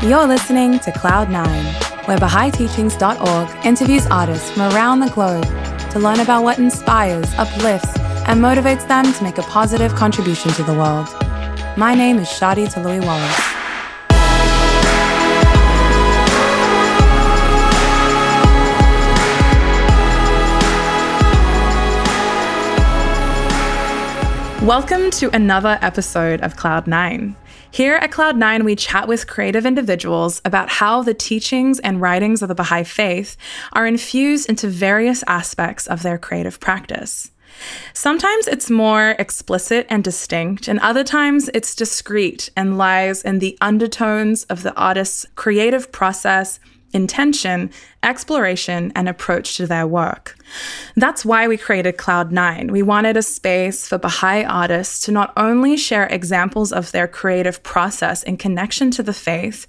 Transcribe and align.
You're 0.00 0.28
listening 0.28 0.78
to 0.78 0.92
Cloud9, 0.92 2.06
where 2.06 2.18
BahaiTeachings.org 2.18 3.66
interviews 3.66 4.06
artists 4.06 4.48
from 4.48 4.72
around 4.72 5.00
the 5.00 5.10
globe 5.10 5.42
to 5.90 5.98
learn 5.98 6.20
about 6.20 6.44
what 6.44 6.60
inspires, 6.60 7.28
uplifts, 7.34 7.98
and 8.28 8.40
motivates 8.40 8.86
them 8.86 9.12
to 9.12 9.24
make 9.24 9.38
a 9.38 9.42
positive 9.42 9.92
contribution 9.96 10.52
to 10.52 10.62
the 10.62 10.72
world. 10.72 11.08
My 11.76 11.96
name 11.96 12.18
is 12.18 12.28
Shadi 12.28 12.72
Toloui 12.72 13.04
Wallace. 13.04 13.58
Welcome 24.62 25.10
to 25.12 25.34
another 25.34 25.76
episode 25.82 26.40
of 26.42 26.54
Cloud9. 26.54 27.34
Here 27.70 27.96
at 27.96 28.10
Cloud9, 28.10 28.64
we 28.64 28.74
chat 28.74 29.06
with 29.06 29.26
creative 29.26 29.66
individuals 29.66 30.40
about 30.44 30.70
how 30.70 31.02
the 31.02 31.14
teachings 31.14 31.78
and 31.80 32.00
writings 32.00 32.40
of 32.40 32.48
the 32.48 32.54
Baha'i 32.54 32.82
faith 32.82 33.36
are 33.72 33.86
infused 33.86 34.48
into 34.48 34.68
various 34.68 35.22
aspects 35.26 35.86
of 35.86 36.02
their 36.02 36.18
creative 36.18 36.60
practice. 36.60 37.30
Sometimes 37.92 38.46
it's 38.46 38.70
more 38.70 39.10
explicit 39.18 39.86
and 39.90 40.02
distinct, 40.02 40.66
and 40.66 40.78
other 40.80 41.04
times 41.04 41.50
it's 41.54 41.74
discreet 41.74 42.50
and 42.56 42.78
lies 42.78 43.22
in 43.22 43.38
the 43.38 43.56
undertones 43.60 44.44
of 44.44 44.62
the 44.62 44.74
artist's 44.74 45.26
creative 45.34 45.92
process 45.92 46.60
intention, 46.92 47.70
exploration, 48.02 48.92
and 48.94 49.08
approach 49.08 49.56
to 49.56 49.66
their 49.66 49.86
work. 49.86 50.36
That's 50.96 51.24
why 51.24 51.46
we 51.46 51.56
created 51.56 51.96
Cloud9. 51.98 52.70
We 52.70 52.82
wanted 52.82 53.16
a 53.16 53.22
space 53.22 53.86
for 53.86 53.98
Baha'i 53.98 54.44
artists 54.44 55.04
to 55.04 55.12
not 55.12 55.32
only 55.36 55.76
share 55.76 56.06
examples 56.06 56.72
of 56.72 56.90
their 56.92 57.06
creative 57.06 57.62
process 57.62 58.22
in 58.22 58.36
connection 58.36 58.90
to 58.92 59.02
the 59.02 59.12
faith, 59.12 59.66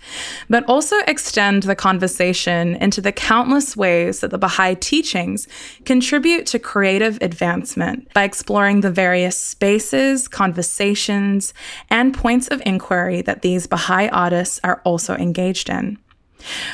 but 0.50 0.64
also 0.66 0.98
extend 1.08 1.64
the 1.64 1.76
conversation 1.76 2.76
into 2.76 3.02
the 3.02 3.11
countless 3.11 3.76
ways 3.76 4.22
that 4.22 4.31
the 4.31 4.38
Baha'i 4.38 4.76
teachings 4.76 5.48
contribute 5.86 6.45
to 6.48 6.59
creative 6.59 7.17
advancement 7.22 8.11
by 8.14 8.23
exploring 8.23 8.81
the 8.81 8.92
various 8.92 9.38
spaces, 9.38 10.28
conversations, 10.28 11.54
and 11.89 12.14
points 12.14 12.48
of 12.48 12.61
inquiry 12.66 13.22
that 13.23 13.42
these 13.42 13.67
Baha'i 13.67 14.08
artists 14.09 14.59
are 14.64 14.81
also 14.86 15.16
engaged 15.16 15.70
in. 15.70 15.98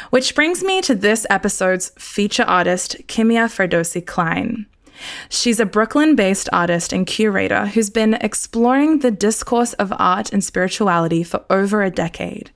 Which 0.09 0.35
brings 0.35 0.63
me 0.63 0.81
to 0.81 0.95
this 0.95 1.25
episode's 1.29 1.89
feature 1.97 2.43
artist, 2.43 2.97
Kimia 3.07 3.47
Ferdowsi 3.47 4.05
Kline. 4.05 4.65
She's 5.29 5.59
a 5.59 5.65
Brooklyn 5.65 6.15
based 6.15 6.49
artist 6.53 6.93
and 6.93 7.05
curator 7.05 7.67
who's 7.67 7.89
been 7.89 8.13
exploring 8.15 8.99
the 8.99 9.11
discourse 9.11 9.73
of 9.73 9.93
art 9.97 10.31
and 10.31 10.43
spirituality 10.43 11.23
for 11.23 11.43
over 11.49 11.83
a 11.83 11.91
decade. 11.91 12.51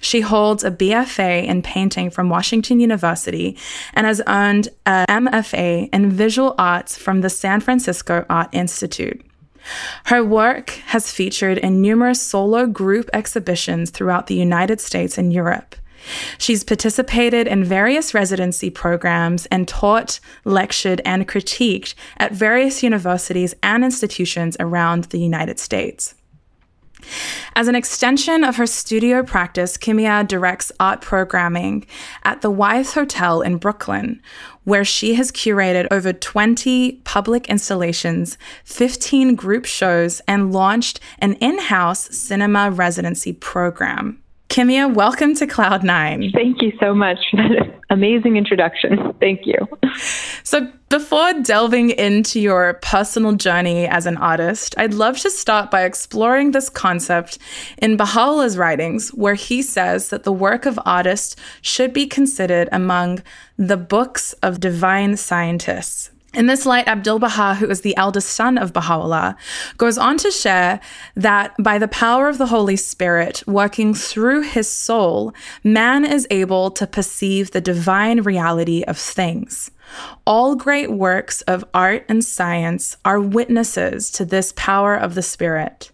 She 0.00 0.20
holds 0.20 0.62
a 0.62 0.70
BFA 0.70 1.46
in 1.46 1.62
painting 1.62 2.10
from 2.10 2.28
Washington 2.28 2.80
University 2.80 3.56
and 3.94 4.06
has 4.06 4.22
earned 4.26 4.68
a 4.84 5.06
MFA 5.08 5.88
in 5.92 6.10
visual 6.10 6.54
arts 6.58 6.98
from 6.98 7.22
the 7.22 7.30
San 7.30 7.60
Francisco 7.60 8.26
Art 8.28 8.48
Institute. 8.52 9.24
Her 10.04 10.22
work 10.22 10.70
has 10.86 11.10
featured 11.10 11.58
in 11.58 11.82
numerous 11.82 12.22
solo 12.22 12.66
group 12.66 13.10
exhibitions 13.12 13.90
throughout 13.90 14.26
the 14.26 14.36
United 14.36 14.80
States 14.80 15.18
and 15.18 15.32
Europe. 15.32 15.74
She's 16.38 16.64
participated 16.64 17.46
in 17.46 17.64
various 17.64 18.14
residency 18.14 18.70
programs 18.70 19.46
and 19.46 19.66
taught, 19.66 20.20
lectured, 20.44 21.00
and 21.04 21.28
critiqued 21.28 21.94
at 22.18 22.32
various 22.32 22.82
universities 22.82 23.54
and 23.62 23.84
institutions 23.84 24.56
around 24.60 25.04
the 25.04 25.18
United 25.18 25.58
States. 25.58 26.14
As 27.54 27.68
an 27.68 27.74
extension 27.74 28.42
of 28.42 28.56
her 28.56 28.66
studio 28.66 29.22
practice, 29.22 29.76
Kimia 29.76 30.26
directs 30.26 30.72
art 30.80 31.00
programming 31.00 31.86
at 32.24 32.40
the 32.42 32.50
Wythe 32.50 32.92
Hotel 32.92 33.42
in 33.42 33.58
Brooklyn, 33.58 34.20
where 34.64 34.84
she 34.84 35.14
has 35.14 35.30
curated 35.30 35.86
over 35.90 36.12
20 36.12 36.92
public 37.04 37.48
installations, 37.48 38.38
15 38.64 39.34
group 39.34 39.64
shows, 39.64 40.20
and 40.26 40.52
launched 40.52 41.00
an 41.18 41.34
in 41.34 41.58
house 41.58 42.08
cinema 42.16 42.70
residency 42.70 43.32
program. 43.32 44.22
Kimia, 44.48 44.92
welcome 44.92 45.34
to 45.34 45.46
Cloud9. 45.46 46.32
Thank 46.32 46.62
you 46.62 46.72
so 46.80 46.94
much 46.94 47.18
for 47.30 47.36
that 47.36 47.80
amazing 47.90 48.36
introduction. 48.36 49.12
Thank 49.20 49.40
you. 49.44 49.56
So, 50.44 50.72
before 50.88 51.32
delving 51.42 51.90
into 51.90 52.40
your 52.40 52.74
personal 52.74 53.32
journey 53.32 53.86
as 53.86 54.06
an 54.06 54.16
artist, 54.16 54.74
I'd 54.78 54.94
love 54.94 55.18
to 55.18 55.30
start 55.30 55.70
by 55.70 55.82
exploring 55.82 56.52
this 56.52 56.70
concept 56.70 57.38
in 57.78 57.96
Baha'u'llah's 57.96 58.56
writings, 58.56 59.08
where 59.10 59.34
he 59.34 59.62
says 59.62 60.10
that 60.10 60.22
the 60.22 60.32
work 60.32 60.64
of 60.64 60.78
artists 60.86 61.34
should 61.60 61.92
be 61.92 62.06
considered 62.06 62.68
among 62.70 63.22
the 63.58 63.76
books 63.76 64.32
of 64.34 64.60
divine 64.60 65.16
scientists. 65.16 66.10
In 66.36 66.48
this 66.48 66.66
light, 66.66 66.86
Abdul 66.86 67.18
Baha, 67.18 67.54
who 67.54 67.70
is 67.70 67.80
the 67.80 67.96
eldest 67.96 68.28
son 68.28 68.58
of 68.58 68.74
Baha'u'llah, 68.74 69.38
goes 69.78 69.96
on 69.96 70.18
to 70.18 70.30
share 70.30 70.80
that 71.14 71.54
by 71.58 71.78
the 71.78 71.88
power 71.88 72.28
of 72.28 72.36
the 72.36 72.44
Holy 72.44 72.76
Spirit 72.76 73.42
working 73.46 73.94
through 73.94 74.42
his 74.42 74.70
soul, 74.70 75.32
man 75.64 76.04
is 76.04 76.26
able 76.30 76.70
to 76.72 76.86
perceive 76.86 77.52
the 77.52 77.62
divine 77.62 78.20
reality 78.20 78.82
of 78.82 78.98
things. 78.98 79.70
All 80.26 80.56
great 80.56 80.92
works 80.92 81.40
of 81.42 81.64
art 81.72 82.04
and 82.06 82.22
science 82.22 82.98
are 83.02 83.18
witnesses 83.18 84.10
to 84.10 84.26
this 84.26 84.52
power 84.56 84.94
of 84.94 85.14
the 85.14 85.22
Spirit. 85.22 85.90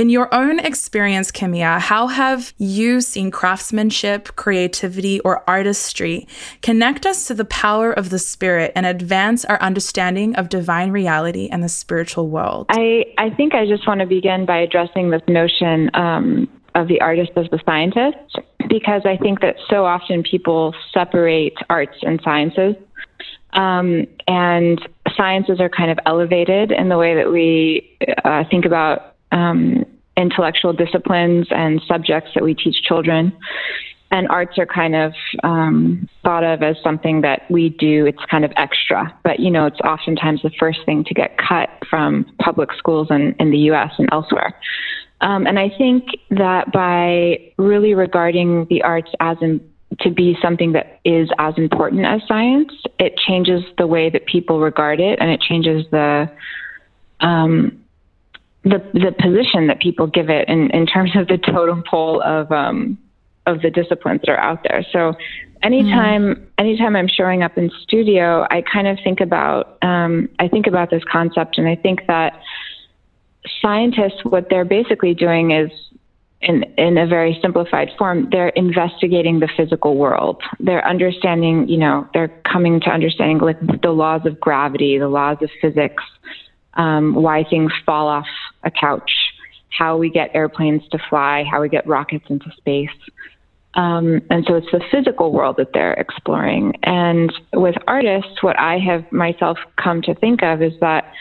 In 0.00 0.08
your 0.08 0.34
own 0.34 0.60
experience, 0.60 1.30
Kimia, 1.30 1.78
how 1.78 2.06
have 2.06 2.54
you 2.56 3.02
seen 3.02 3.30
craftsmanship, 3.30 4.34
creativity, 4.34 5.20
or 5.20 5.44
artistry 5.46 6.26
connect 6.62 7.04
us 7.04 7.26
to 7.26 7.34
the 7.34 7.44
power 7.44 7.92
of 7.92 8.08
the 8.08 8.18
spirit 8.18 8.72
and 8.74 8.86
advance 8.86 9.44
our 9.44 9.60
understanding 9.60 10.34
of 10.36 10.48
divine 10.48 10.90
reality 10.90 11.50
and 11.52 11.62
the 11.62 11.68
spiritual 11.68 12.30
world? 12.30 12.64
I, 12.70 13.12
I 13.18 13.28
think 13.28 13.54
I 13.54 13.66
just 13.66 13.86
want 13.86 14.00
to 14.00 14.06
begin 14.06 14.46
by 14.46 14.60
addressing 14.60 15.10
this 15.10 15.20
notion 15.28 15.90
um, 15.92 16.48
of 16.74 16.88
the 16.88 17.02
artist 17.02 17.32
as 17.36 17.50
the 17.50 17.60
scientist, 17.66 18.38
because 18.70 19.02
I 19.04 19.18
think 19.18 19.42
that 19.42 19.56
so 19.68 19.84
often 19.84 20.22
people 20.22 20.74
separate 20.94 21.58
arts 21.68 21.98
and 22.00 22.18
sciences. 22.24 22.74
Um, 23.52 24.06
and 24.26 24.80
sciences 25.14 25.60
are 25.60 25.68
kind 25.68 25.90
of 25.90 25.98
elevated 26.06 26.72
in 26.72 26.88
the 26.88 26.96
way 26.96 27.14
that 27.16 27.30
we 27.30 27.98
uh, 28.24 28.44
think 28.50 28.64
about 28.64 29.10
um, 29.32 29.84
intellectual 30.16 30.72
disciplines 30.72 31.46
and 31.50 31.80
subjects 31.86 32.30
that 32.34 32.44
we 32.44 32.54
teach 32.54 32.82
children. 32.82 33.32
And 34.12 34.26
arts 34.28 34.58
are 34.58 34.66
kind 34.66 34.96
of 34.96 35.12
um, 35.44 36.08
thought 36.24 36.42
of 36.42 36.64
as 36.64 36.76
something 36.82 37.20
that 37.20 37.48
we 37.48 37.68
do. 37.68 38.06
It's 38.06 38.18
kind 38.28 38.44
of 38.44 38.52
extra, 38.56 39.16
but 39.22 39.38
you 39.38 39.50
know, 39.52 39.66
it's 39.66 39.78
oftentimes 39.80 40.42
the 40.42 40.50
first 40.58 40.80
thing 40.84 41.04
to 41.04 41.14
get 41.14 41.38
cut 41.38 41.68
from 41.88 42.26
public 42.40 42.70
schools 42.76 43.06
in, 43.10 43.36
in 43.38 43.52
the 43.52 43.58
U.S. 43.58 43.92
and 43.98 44.08
elsewhere. 44.10 44.52
Um, 45.20 45.46
and 45.46 45.58
I 45.58 45.68
think 45.76 46.08
that 46.30 46.72
by 46.72 47.52
really 47.56 47.94
regarding 47.94 48.66
the 48.68 48.82
arts 48.82 49.10
as 49.20 49.36
in, 49.40 49.60
to 50.00 50.10
be 50.10 50.36
something 50.42 50.72
that 50.72 50.98
is 51.04 51.28
as 51.38 51.54
important 51.56 52.04
as 52.04 52.20
science, 52.26 52.72
it 52.98 53.16
changes 53.16 53.62
the 53.76 53.86
way 53.86 54.10
that 54.10 54.26
people 54.26 54.60
regard 54.60 54.98
it, 54.98 55.18
and 55.20 55.30
it 55.30 55.40
changes 55.40 55.84
the 55.90 56.30
um, 57.20 57.79
the 58.62 58.78
the 58.92 59.14
position 59.18 59.66
that 59.68 59.80
people 59.80 60.06
give 60.06 60.28
it 60.28 60.48
in, 60.48 60.70
in 60.70 60.86
terms 60.86 61.12
of 61.16 61.28
the 61.28 61.38
totem 61.38 61.82
pole 61.88 62.22
of 62.22 62.50
um, 62.52 62.98
of 63.46 63.62
the 63.62 63.70
disciplines 63.70 64.20
that 64.22 64.30
are 64.30 64.38
out 64.38 64.62
there. 64.62 64.84
So 64.92 65.14
anytime 65.62 66.34
mm. 66.34 66.46
anytime 66.58 66.96
I'm 66.96 67.08
showing 67.08 67.42
up 67.42 67.56
in 67.56 67.70
studio, 67.82 68.46
I 68.50 68.62
kind 68.62 68.86
of 68.86 68.98
think 69.02 69.20
about 69.20 69.78
um, 69.82 70.28
I 70.38 70.48
think 70.48 70.66
about 70.66 70.90
this 70.90 71.02
concept, 71.10 71.58
and 71.58 71.68
I 71.68 71.76
think 71.76 72.06
that 72.06 72.40
scientists 73.62 74.24
what 74.24 74.48
they're 74.50 74.64
basically 74.64 75.14
doing 75.14 75.52
is 75.52 75.70
in, 76.42 76.64
in 76.78 76.96
a 76.96 77.06
very 77.06 77.38
simplified 77.42 77.90
form, 77.98 78.28
they're 78.30 78.48
investigating 78.50 79.40
the 79.40 79.48
physical 79.56 79.96
world. 79.96 80.42
They're 80.58 80.86
understanding, 80.86 81.68
you 81.68 81.76
know, 81.76 82.08
they're 82.14 82.28
coming 82.50 82.80
to 82.80 82.90
understanding 82.90 83.38
like 83.38 83.58
the 83.82 83.90
laws 83.90 84.22
of 84.24 84.40
gravity, 84.40 84.98
the 84.98 85.08
laws 85.08 85.36
of 85.42 85.50
physics, 85.60 86.02
um, 86.74 87.14
why 87.14 87.44
things 87.44 87.72
fall 87.84 88.08
off 88.08 88.26
a 88.62 88.70
couch, 88.70 89.10
how 89.70 89.96
we 89.96 90.10
get 90.10 90.30
airplanes 90.34 90.86
to 90.88 90.98
fly, 91.08 91.44
how 91.44 91.60
we 91.60 91.68
get 91.68 91.86
rockets 91.86 92.24
into 92.28 92.50
space. 92.56 92.88
Um, 93.74 94.20
and 94.30 94.44
so 94.46 94.56
it's 94.56 94.70
the 94.72 94.82
physical 94.90 95.32
world 95.32 95.56
that 95.58 95.72
they're 95.72 95.94
exploring. 95.94 96.74
And 96.82 97.32
with 97.52 97.76
artists, 97.86 98.42
what 98.42 98.58
I 98.58 98.78
have 98.78 99.10
myself 99.12 99.58
come 99.76 100.02
to 100.02 100.14
think 100.14 100.42
of 100.42 100.60
is 100.60 100.72
that 100.80 101.12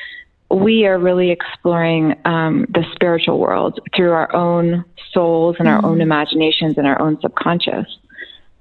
we 0.50 0.88
are 0.88 0.98
really 0.98 1.30
exploring 1.30 2.16
um, 2.26 2.66
the 2.70 2.84
spiritual 2.96 3.38
world 3.38 3.80
through 3.96 4.12
our 4.12 4.36
own 4.36 4.84
souls 5.14 5.58
and 5.60 5.68
our 5.68 5.78
mm-hmm. 5.78 5.86
own 5.86 6.02
imaginations 6.02 6.78
and 6.78 6.88
our 6.88 7.00
own 7.00 7.20
subconscious. 7.22 7.86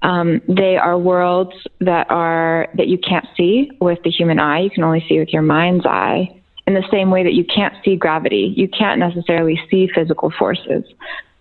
Um, 0.02 0.42
they 0.46 0.76
are 0.76 0.96
worlds 0.98 1.54
that 1.80 2.10
are 2.10 2.68
that 2.74 2.86
you 2.88 2.98
can't 2.98 3.26
see 3.36 3.72
with 3.80 4.00
the 4.04 4.10
human 4.10 4.38
eye. 4.38 4.60
You 4.60 4.70
can 4.70 4.84
only 4.84 5.04
see 5.08 5.18
with 5.18 5.30
your 5.30 5.42
mind's 5.42 5.86
eye 5.86 6.37
in 6.68 6.74
the 6.74 6.84
same 6.90 7.10
way 7.10 7.22
that 7.22 7.32
you 7.32 7.44
can't 7.44 7.72
see 7.82 7.96
gravity. 7.96 8.52
You 8.54 8.68
can't 8.68 9.00
necessarily 9.00 9.58
see 9.70 9.88
physical 9.94 10.30
forces. 10.38 10.84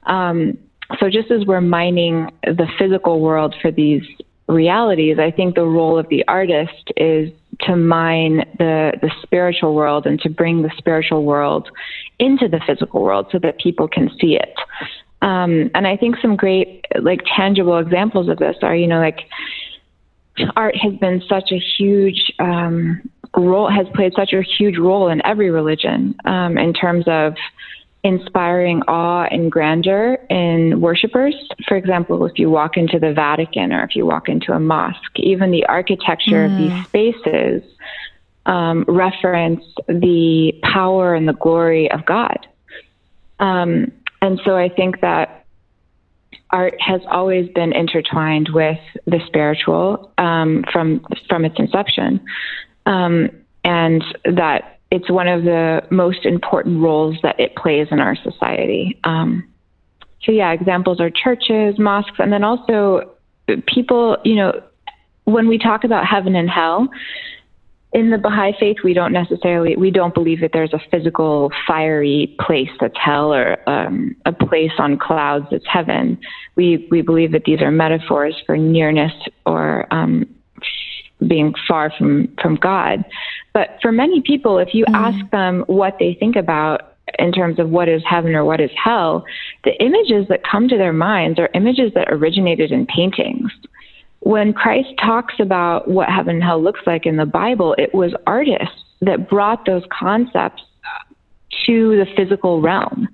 Um, 0.03 0.57
so 0.99 1.09
just 1.09 1.29
as 1.31 1.45
we're 1.45 1.59
mining 1.59 2.31
the 2.43 2.65
physical 2.79 3.19
world 3.19 3.53
for 3.61 3.69
these 3.69 4.03
realities, 4.47 5.19
I 5.19 5.31
think 5.31 5.55
the 5.55 5.65
role 5.65 5.99
of 5.99 6.07
the 6.07 6.23
artist 6.29 6.93
is 6.95 7.29
to 7.63 7.75
mine 7.75 8.45
the 8.57 8.93
the 9.01 9.11
spiritual 9.21 9.75
world 9.75 10.05
and 10.05 10.17
to 10.21 10.29
bring 10.29 10.61
the 10.61 10.71
spiritual 10.77 11.25
world 11.25 11.67
into 12.19 12.47
the 12.47 12.61
physical 12.65 13.01
world 13.01 13.27
so 13.33 13.39
that 13.39 13.59
people 13.59 13.89
can 13.89 14.09
see 14.21 14.37
it. 14.37 14.55
Um, 15.21 15.69
and 15.75 15.85
I 15.85 15.97
think 15.97 16.15
some 16.21 16.37
great 16.37 16.85
like 17.01 17.19
tangible 17.35 17.79
examples 17.79 18.29
of 18.29 18.37
this 18.37 18.55
are, 18.61 18.75
you 18.75 18.87
know, 18.87 18.99
like 18.99 19.19
art 20.55 20.77
has 20.77 20.93
been 21.01 21.21
such 21.27 21.51
a 21.51 21.59
huge 21.77 22.31
um, 22.39 23.01
role, 23.37 23.69
has 23.69 23.87
played 23.93 24.13
such 24.15 24.33
a 24.33 24.41
huge 24.41 24.77
role 24.77 25.07
in 25.09 25.25
every 25.25 25.51
religion 25.51 26.15
um, 26.25 26.57
in 26.57 26.73
terms 26.73 27.05
of 27.07 27.35
inspiring 28.03 28.81
awe 28.87 29.25
and 29.29 29.51
grandeur 29.51 30.15
in 30.29 30.79
worshippers. 30.79 31.35
For 31.67 31.75
example, 31.75 32.25
if 32.25 32.37
you 32.39 32.49
walk 32.49 32.77
into 32.77 32.99
the 32.99 33.13
Vatican 33.13 33.73
or 33.73 33.83
if 33.83 33.95
you 33.95 34.05
walk 34.05 34.29
into 34.29 34.53
a 34.53 34.59
mosque, 34.59 35.17
even 35.17 35.51
the 35.51 35.65
architecture 35.65 36.47
mm. 36.47 36.51
of 36.51 36.57
these 36.57 36.71
mm. 36.71 36.85
spaces 36.85 37.63
um, 38.45 38.85
reference 38.87 39.63
the 39.87 40.53
power 40.63 41.13
and 41.13 41.27
the 41.27 41.33
glory 41.33 41.91
of 41.91 42.05
God. 42.05 42.47
Um, 43.39 43.91
and 44.21 44.39
so 44.45 44.55
I 44.55 44.69
think 44.69 45.01
that 45.01 45.45
art 46.49 46.75
has 46.79 47.01
always 47.09 47.49
been 47.49 47.73
intertwined 47.73 48.49
with 48.53 48.79
the 49.05 49.19
spiritual 49.27 50.11
um, 50.17 50.63
from 50.71 51.05
from 51.27 51.45
its 51.45 51.55
inception, 51.59 52.21
um, 52.87 53.29
and 53.63 54.03
that 54.23 54.79
it's 54.89 55.11
one 55.11 55.27
of 55.27 55.43
the 55.43 55.81
most 55.91 56.25
important 56.25 56.81
roles 56.81 57.17
that 57.21 57.39
it 57.39 57.55
plays 57.55 57.87
in 57.91 57.99
our 57.99 58.15
society. 58.15 58.97
Um, 59.03 59.47
so 60.23 60.31
yeah, 60.31 60.51
examples 60.53 60.99
are 60.99 61.11
churches, 61.11 61.77
mosques, 61.77 62.17
and 62.17 62.31
then 62.31 62.43
also 62.43 63.13
people. 63.67 64.17
You 64.23 64.35
know, 64.35 64.63
when 65.25 65.47
we 65.47 65.57
talk 65.57 65.83
about 65.83 66.05
heaven 66.05 66.35
and 66.35 66.49
hell, 66.49 66.87
in 67.91 68.09
the 68.09 68.17
Baha'i 68.17 68.53
faith, 68.59 68.77
we 68.83 68.93
don't 68.93 69.11
necessarily 69.11 69.75
we 69.75 69.91
don't 69.91 70.13
believe 70.13 70.39
that 70.41 70.51
there's 70.53 70.73
a 70.73 70.79
physical 70.89 71.51
fiery 71.67 72.35
place 72.39 72.69
that's 72.79 72.97
hell 72.97 73.33
or 73.33 73.57
um, 73.69 74.15
a 74.25 74.31
place 74.31 74.71
on 74.79 74.97
clouds 74.97 75.45
that's 75.51 75.67
heaven. 75.67 76.17
We 76.55 76.87
we 76.89 77.01
believe 77.01 77.33
that 77.33 77.43
these 77.45 77.61
are 77.61 77.71
metaphors 77.71 78.41
for 78.45 78.57
nearness 78.57 79.13
or 79.45 79.91
um, 79.93 80.25
being 81.25 81.53
far 81.67 81.91
from 81.97 82.27
from 82.41 82.55
God. 82.55 83.03
But 83.53 83.77
for 83.81 83.91
many 83.91 84.21
people, 84.21 84.57
if 84.59 84.73
you 84.73 84.85
mm. 84.85 84.93
ask 84.93 85.31
them 85.31 85.63
what 85.67 85.95
they 85.99 86.15
think 86.19 86.35
about 86.35 86.93
in 87.17 87.31
terms 87.31 87.57
of 87.57 87.69
what 87.69 87.87
is 87.87 88.03
heaven 88.07 88.35
or 88.35 88.43
what 88.43 88.59
is 88.59 88.69
hell, 88.81 89.25
the 89.63 89.73
images 89.81 90.27
that 90.29 90.41
come 90.43 90.67
to 90.67 90.77
their 90.77 90.93
minds 90.93 91.39
are 91.39 91.49
images 91.53 91.91
that 91.95 92.11
originated 92.11 92.71
in 92.71 92.85
paintings. 92.85 93.51
When 94.19 94.51
Christ 94.51 94.89
talks 94.99 95.35
about 95.39 95.87
what 95.87 96.09
heaven 96.09 96.35
and 96.35 96.43
hell 96.43 96.61
looks 96.61 96.81
like 96.85 97.05
in 97.05 97.17
the 97.17 97.25
Bible, 97.25 97.75
it 97.77 97.93
was 97.93 98.13
artists 98.25 98.83
that 99.01 99.29
brought 99.29 99.65
those 99.65 99.83
concepts 99.97 100.63
to 101.65 101.97
the 101.97 102.05
physical 102.15 102.61
realm. 102.61 103.07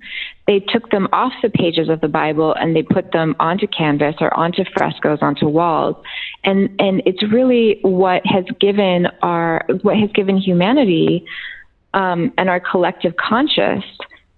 They 0.46 0.60
took 0.60 0.90
them 0.90 1.08
off 1.12 1.32
the 1.42 1.48
pages 1.48 1.88
of 1.88 2.00
the 2.00 2.08
Bible 2.08 2.54
and 2.54 2.76
they 2.76 2.82
put 2.82 3.12
them 3.12 3.34
onto 3.40 3.66
canvas 3.66 4.16
or 4.20 4.34
onto 4.36 4.64
frescoes, 4.76 5.18
onto 5.22 5.48
walls. 5.48 5.96
And, 6.44 6.68
and 6.78 7.02
it's 7.06 7.22
really 7.32 7.78
what 7.82 8.22
has 8.26 8.44
given 8.60 9.06
our, 9.22 9.64
what 9.82 9.96
has 9.96 10.10
given 10.12 10.36
humanity 10.36 11.24
um, 11.94 12.32
and 12.36 12.48
our 12.48 12.60
collective 12.60 13.16
conscious 13.16 13.84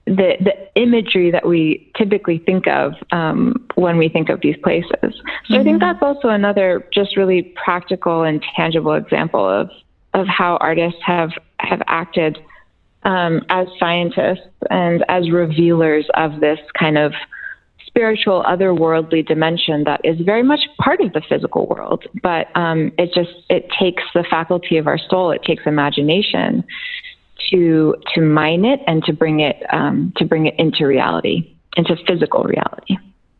the, 0.06 0.36
the 0.40 0.80
imagery 0.80 1.32
that 1.32 1.46
we 1.46 1.90
typically 1.96 2.38
think 2.38 2.68
of 2.68 2.94
um, 3.10 3.66
when 3.74 3.98
we 3.98 4.08
think 4.08 4.28
of 4.28 4.40
these 4.40 4.56
places. 4.62 4.92
So 5.00 5.08
mm-hmm. 5.08 5.54
I 5.54 5.64
think 5.64 5.66
mm-hmm. 5.66 5.78
that's 5.78 6.02
also 6.02 6.28
another 6.28 6.88
just 6.94 7.16
really 7.16 7.42
practical 7.64 8.22
and 8.22 8.42
tangible 8.54 8.94
example 8.94 9.48
of, 9.48 9.68
of 10.14 10.28
how 10.28 10.58
artists 10.58 11.00
have, 11.04 11.30
have 11.58 11.82
acted 11.88 12.38
um, 13.06 13.40
as 13.48 13.68
scientists 13.78 14.50
and 14.68 15.04
as 15.08 15.30
revealers 15.30 16.06
of 16.14 16.40
this 16.40 16.58
kind 16.78 16.98
of 16.98 17.12
spiritual, 17.86 18.44
otherworldly 18.46 19.26
dimension 19.26 19.84
that 19.84 20.00
is 20.04 20.20
very 20.20 20.42
much 20.42 20.60
part 20.78 21.00
of 21.00 21.12
the 21.14 21.22
physical 21.26 21.66
world. 21.66 22.04
But 22.22 22.48
um, 22.54 22.92
it 22.98 23.12
just 23.14 23.30
it 23.48 23.68
takes 23.80 24.02
the 24.12 24.24
faculty 24.28 24.76
of 24.76 24.86
our 24.86 24.98
soul, 24.98 25.30
it 25.30 25.42
takes 25.44 25.62
imagination 25.66 26.62
to 27.50 27.94
to 28.14 28.20
mine 28.20 28.64
it 28.64 28.80
and 28.86 29.02
to 29.04 29.12
bring 29.12 29.40
it 29.40 29.62
um, 29.72 30.12
to 30.16 30.24
bring 30.26 30.46
it 30.46 30.54
into 30.58 30.84
reality, 30.84 31.56
into 31.76 31.96
physical 32.06 32.42
reality. 32.42 32.96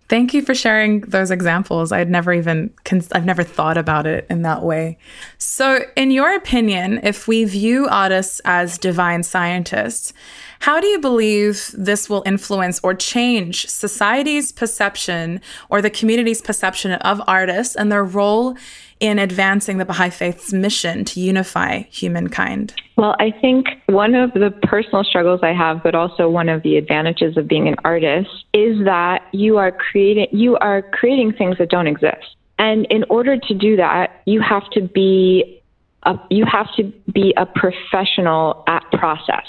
Thank 0.08 0.34
you 0.34 0.42
for 0.42 0.54
sharing 0.54 1.00
those 1.00 1.32
examples. 1.32 1.90
I'd 1.90 2.08
never 2.08 2.32
even 2.32 2.72
cons- 2.84 3.10
I've 3.10 3.24
never 3.24 3.42
thought 3.42 3.76
about 3.76 4.06
it 4.06 4.24
in 4.30 4.42
that 4.42 4.62
way. 4.62 4.98
So, 5.38 5.80
in 5.96 6.12
your 6.12 6.34
opinion, 6.34 7.00
if 7.02 7.26
we 7.26 7.44
view 7.44 7.88
artists 7.88 8.40
as 8.44 8.78
divine 8.78 9.24
scientists, 9.24 10.12
how 10.60 10.80
do 10.80 10.86
you 10.86 11.00
believe 11.00 11.74
this 11.76 12.08
will 12.08 12.22
influence 12.24 12.80
or 12.82 12.94
change 12.94 13.66
society's 13.66 14.52
perception 14.52 15.40
or 15.70 15.82
the 15.82 15.90
community's 15.90 16.40
perception 16.40 16.92
of 16.92 17.20
artists 17.26 17.74
and 17.74 17.90
their 17.90 18.04
role 18.04 18.56
in 19.00 19.18
advancing 19.18 19.78
the 19.78 19.84
Baha'i 19.84 20.10
Faith's 20.10 20.52
mission 20.52 21.04
to 21.04 21.20
unify 21.20 21.82
humankind? 21.90 22.74
Well, 22.96 23.14
I 23.20 23.30
think 23.30 23.66
one 23.86 24.14
of 24.14 24.32
the 24.32 24.50
personal 24.62 25.04
struggles 25.04 25.40
I 25.42 25.52
have, 25.52 25.82
but 25.82 25.94
also 25.94 26.28
one 26.28 26.48
of 26.48 26.62
the 26.62 26.76
advantages 26.76 27.36
of 27.36 27.46
being 27.46 27.68
an 27.68 27.76
artist, 27.84 28.30
is 28.54 28.84
that 28.84 29.22
you 29.32 29.58
are 29.58 29.70
creating 29.70 30.28
you 30.32 30.56
are 30.56 30.82
creating 30.82 31.32
things 31.32 31.58
that 31.58 31.68
don't 31.68 31.86
exist. 31.86 32.36
And 32.58 32.86
in 32.86 33.04
order 33.10 33.36
to 33.36 33.54
do 33.54 33.76
that, 33.76 34.22
you 34.24 34.40
have 34.40 34.68
to 34.70 34.80
be 34.80 35.62
a, 36.04 36.14
you 36.30 36.46
have 36.50 36.68
to 36.76 36.84
be 37.12 37.34
a 37.36 37.44
professional 37.44 38.64
at 38.66 38.82
process. 38.92 39.46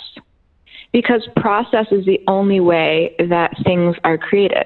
Because 0.91 1.27
process 1.35 1.85
is 1.91 2.05
the 2.05 2.19
only 2.27 2.59
way 2.59 3.15
that 3.19 3.51
things 3.63 3.95
are 4.03 4.17
created. 4.17 4.65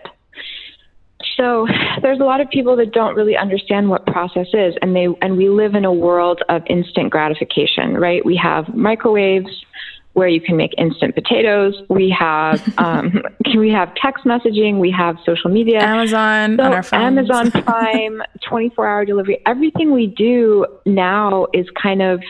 So 1.38 1.68
there's 2.01 2.19
a 2.19 2.23
lot 2.23 2.41
of 2.41 2.50
people 2.50 2.75
that 2.77 2.91
don't 2.91 3.15
really 3.15 3.38
understand 3.38 3.89
what 3.89 4.06
process 4.06 4.47
is, 4.53 4.75
and 4.81 4.95
they 4.95 5.07
and 5.21 5.38
we 5.38 5.50
live 5.50 5.75
in 5.75 5.85
a 5.85 5.94
world 5.94 6.41
of 6.50 6.63
instant 6.68 7.09
gratification, 7.09 7.95
right? 7.95 8.25
We 8.25 8.35
have 8.38 8.73
microwaves 8.75 9.65
where 10.13 10.27
you 10.27 10.41
can 10.41 10.57
make 10.57 10.73
instant 10.77 11.15
potatoes. 11.15 11.73
We 11.89 12.09
have 12.18 12.62
um, 12.77 13.21
we 13.57 13.69
have 13.71 13.94
text 13.95 14.25
messaging. 14.25 14.79
We 14.79 14.91
have 14.91 15.18
social 15.25 15.50
media, 15.50 15.79
Amazon 15.79 16.57
so 16.57 16.63
on 16.63 16.74
our 16.74 16.84
phones. 16.84 17.03
Amazon 17.03 17.51
Prime, 17.63 18.22
24 18.48 18.88
hour 18.88 19.05
delivery. 19.05 19.41
Everything 19.46 19.93
we 19.93 20.07
do 20.07 20.65
now 20.86 21.48
is 21.53 21.65
kind 21.81 22.01
of 22.01 22.22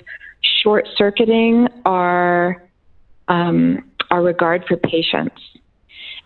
short 0.64 0.88
circuiting 0.96 1.68
our 1.86 2.64
um, 3.28 3.90
our 4.10 4.22
regard 4.22 4.66
for 4.68 4.78
patience. 4.78 5.34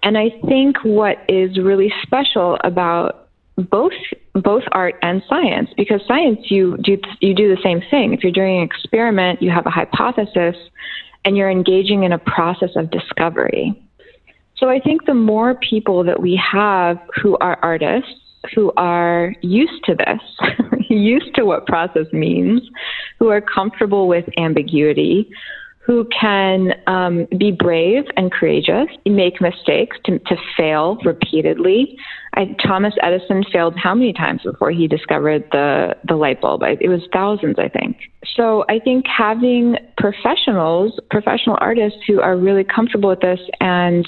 And 0.06 0.20
I 0.20 0.30
think 0.48 0.78
what 0.84 1.18
is 1.28 1.58
really 1.58 1.92
special 2.04 2.58
about 2.64 3.28
both 3.58 3.94
both 4.34 4.64
art 4.72 4.96
and 5.02 5.24
science, 5.28 5.70
because 5.76 6.02
science 6.08 6.40
you 6.44 6.78
do 6.84 6.98
you 7.22 7.34
do 7.34 7.54
the 7.54 7.62
same 7.64 7.82
thing. 7.90 8.14
If 8.14 8.22
you're 8.22 8.32
doing 8.32 8.58
an 8.58 8.64
experiment, 8.64 9.42
you 9.42 9.50
have 9.50 9.66
a 9.66 9.72
hypothesis, 9.72 10.56
and 11.26 11.36
you're 11.36 11.50
engaging 11.50 12.04
in 12.04 12.12
a 12.12 12.20
process 12.20 12.70
of 12.76 12.92
discovery. 12.92 13.82
So 14.58 14.70
I 14.70 14.80
think 14.80 15.06
the 15.06 15.16
more 15.16 15.56
people 15.56 16.04
that 16.04 16.22
we 16.22 16.40
have 16.52 16.98
who 17.22 17.36
are 17.38 17.58
artists, 17.64 18.12
who 18.54 18.72
are 18.78 19.34
used 19.42 19.84
to 19.86 19.96
this, 19.96 20.80
used 20.90 21.34
to 21.36 21.46
what 21.46 21.66
process 21.66 22.06
means, 22.14 22.62
who 23.18 23.30
are 23.30 23.42
comfortable 23.42 24.08
with 24.08 24.26
ambiguity, 24.38 25.30
who 25.86 26.08
can 26.20 26.74
um, 26.88 27.28
be 27.38 27.52
brave 27.52 28.06
and 28.18 28.32
courageous, 28.32 28.88
make 29.06 29.40
mistakes, 29.40 29.98
to, 30.06 30.18
to 30.20 30.36
fail 30.58 30.98
repeatedly. 31.06 31.96
I, 32.34 32.56
Thomas 32.66 32.94
Edison 33.04 33.44
failed 33.54 33.76
how 33.78 33.94
many 33.94 34.12
times 34.12 34.42
before 34.44 34.72
he 34.72 34.88
discovered 34.88 35.44
the, 35.52 35.96
the 36.08 36.16
light 36.16 36.42
bulb? 36.42 36.64
It 36.64 36.90
was 36.90 37.02
thousands, 37.14 37.58
I 37.60 37.70
think. 37.70 37.98
So 38.36 38.66
I 38.68 38.80
think 38.80 39.06
having 39.06 39.78
professionals, 39.98 41.00
professional 41.12 41.58
artists 41.62 42.00
who 42.08 42.20
are 42.20 42.36
really 42.36 42.64
comfortable 42.64 43.10
with 43.10 43.22
this 43.22 43.40
and 43.62 44.06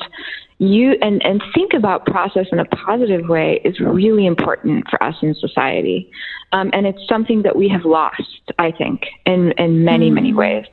you 0.59 0.95
and, 1.03 1.23
and 1.23 1.43
think 1.53 1.73
about 1.73 2.07
process 2.07 2.47
in 2.51 2.57
a 2.57 2.65
positive 2.65 3.29
way 3.29 3.61
is 3.63 3.79
really 3.79 4.25
important 4.25 4.85
for 4.89 5.01
us 5.03 5.13
in 5.21 5.35
society. 5.35 6.09
Um, 6.51 6.71
and 6.73 6.87
it's 6.87 7.07
something 7.07 7.43
that 7.43 7.55
we 7.55 7.69
have 7.69 7.85
lost, 7.85 8.51
I 8.57 8.71
think, 8.71 9.01
in, 9.27 9.51
in 9.59 9.85
many, 9.85 10.09
mm. 10.09 10.15
many 10.15 10.33
ways. 10.33 10.65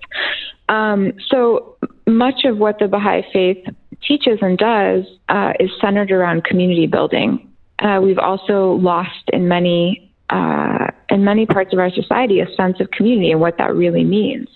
Um, 0.68 1.12
so 1.28 1.76
much 2.06 2.44
of 2.44 2.58
what 2.58 2.78
the 2.78 2.88
Baha'i 2.88 3.22
Faith 3.32 3.64
teaches 4.02 4.38
and 4.42 4.58
does 4.58 5.04
uh, 5.28 5.52
is 5.60 5.70
centered 5.80 6.10
around 6.10 6.44
community 6.44 6.86
building. 6.86 7.50
Uh, 7.78 8.00
we've 8.02 8.18
also 8.18 8.72
lost 8.72 9.30
in 9.32 9.48
many 9.48 10.12
uh, 10.30 10.86
in 11.10 11.22
many 11.22 11.44
parts 11.46 11.72
of 11.72 11.78
our 11.78 11.90
society 11.90 12.40
a 12.40 12.46
sense 12.54 12.80
of 12.80 12.90
community 12.90 13.30
and 13.30 13.40
what 13.40 13.58
that 13.58 13.74
really 13.74 14.04
means. 14.04 14.48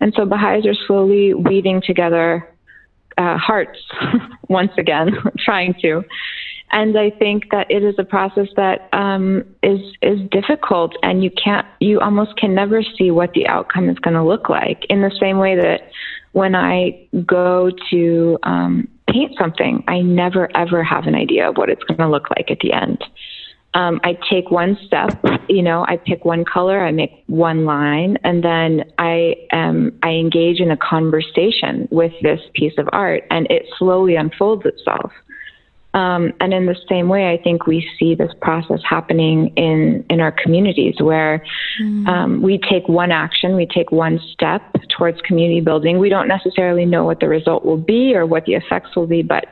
And 0.00 0.12
so 0.14 0.24
Baha'is 0.24 0.66
are 0.66 0.74
slowly 0.86 1.34
weaving 1.34 1.82
together 1.84 2.46
uh, 3.18 3.36
hearts 3.36 3.78
once 4.48 4.72
again, 4.78 5.16
trying 5.38 5.74
to. 5.82 6.04
And 6.72 6.96
I 6.96 7.10
think 7.10 7.50
that 7.50 7.70
it 7.70 7.82
is 7.82 7.96
a 7.98 8.04
process 8.04 8.48
that 8.56 8.88
um, 8.92 9.44
is 9.62 9.80
is 10.02 10.20
difficult, 10.30 10.94
and 11.02 11.22
you 11.24 11.30
can't, 11.30 11.66
you 11.80 12.00
almost 12.00 12.36
can 12.36 12.54
never 12.54 12.82
see 12.82 13.10
what 13.10 13.32
the 13.32 13.46
outcome 13.48 13.88
is 13.88 13.98
going 13.98 14.14
to 14.14 14.22
look 14.22 14.48
like. 14.48 14.84
In 14.88 15.02
the 15.02 15.10
same 15.20 15.38
way 15.38 15.56
that 15.56 15.90
when 16.32 16.54
I 16.54 17.06
go 17.26 17.70
to 17.90 18.38
um, 18.44 18.88
paint 19.08 19.32
something, 19.38 19.82
I 19.88 20.00
never 20.00 20.54
ever 20.56 20.82
have 20.84 21.06
an 21.06 21.14
idea 21.14 21.48
of 21.48 21.56
what 21.56 21.70
it's 21.70 21.82
going 21.84 21.98
to 21.98 22.08
look 22.08 22.30
like 22.30 22.50
at 22.50 22.60
the 22.60 22.72
end. 22.72 23.02
Um, 23.74 24.00
I 24.02 24.18
take 24.28 24.50
one 24.50 24.76
step, 24.84 25.10
you 25.48 25.62
know, 25.62 25.84
I 25.86 25.96
pick 25.96 26.24
one 26.24 26.44
color, 26.44 26.84
I 26.84 26.90
make 26.90 27.22
one 27.26 27.64
line, 27.64 28.16
and 28.24 28.42
then 28.42 28.84
I 28.98 29.34
um, 29.52 29.92
I 30.02 30.10
engage 30.10 30.60
in 30.60 30.70
a 30.70 30.76
conversation 30.76 31.88
with 31.90 32.12
this 32.22 32.40
piece 32.54 32.74
of 32.78 32.88
art, 32.92 33.24
and 33.30 33.46
it 33.50 33.66
slowly 33.78 34.16
unfolds 34.16 34.66
itself. 34.66 35.12
Um, 35.92 36.32
and 36.40 36.54
in 36.54 36.66
the 36.66 36.76
same 36.88 37.08
way, 37.08 37.32
I 37.32 37.42
think 37.42 37.66
we 37.66 37.88
see 37.98 38.14
this 38.14 38.32
process 38.40 38.80
happening 38.88 39.48
in, 39.56 40.04
in 40.08 40.20
our 40.20 40.30
communities 40.30 40.94
where 41.00 41.44
mm. 41.82 42.06
um, 42.06 42.42
we 42.42 42.58
take 42.58 42.88
one 42.88 43.10
action, 43.10 43.56
we 43.56 43.66
take 43.66 43.90
one 43.90 44.20
step 44.32 44.62
towards 44.88 45.20
community 45.22 45.60
building. 45.60 45.98
We 45.98 46.08
don't 46.08 46.28
necessarily 46.28 46.86
know 46.86 47.04
what 47.04 47.18
the 47.18 47.28
result 47.28 47.64
will 47.64 47.76
be 47.76 48.14
or 48.14 48.24
what 48.24 48.44
the 48.44 48.54
effects 48.54 48.94
will 48.94 49.08
be, 49.08 49.22
but 49.22 49.46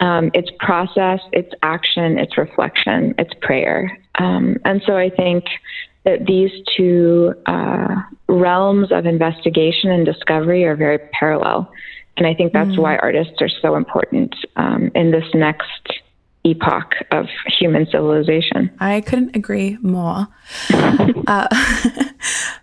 um, 0.00 0.30
it's 0.32 0.50
process, 0.60 1.20
it's 1.32 1.52
action, 1.62 2.18
it's 2.18 2.38
reflection, 2.38 3.14
it's 3.18 3.34
prayer. 3.42 3.98
Um, 4.14 4.58
and 4.64 4.80
so 4.86 4.96
I 4.96 5.10
think 5.10 5.44
that 6.04 6.26
these 6.26 6.52
two 6.76 7.34
uh, 7.46 7.96
realms 8.28 8.92
of 8.92 9.06
investigation 9.06 9.90
and 9.90 10.06
discovery 10.06 10.64
are 10.64 10.76
very 10.76 10.98
parallel. 11.18 11.70
And 12.18 12.26
I 12.26 12.34
think 12.34 12.52
that's 12.52 12.70
mm. 12.70 12.78
why 12.78 12.96
artists 12.96 13.40
are 13.40 13.48
so 13.48 13.76
important 13.76 14.34
um, 14.56 14.90
in 14.94 15.10
this 15.10 15.24
next 15.34 16.00
epoch 16.44 16.94
of 17.10 17.26
human 17.46 17.86
civilization. 17.86 18.70
I 18.80 19.00
couldn't 19.00 19.36
agree 19.36 19.78
more. 19.80 20.28
uh, 20.70 21.48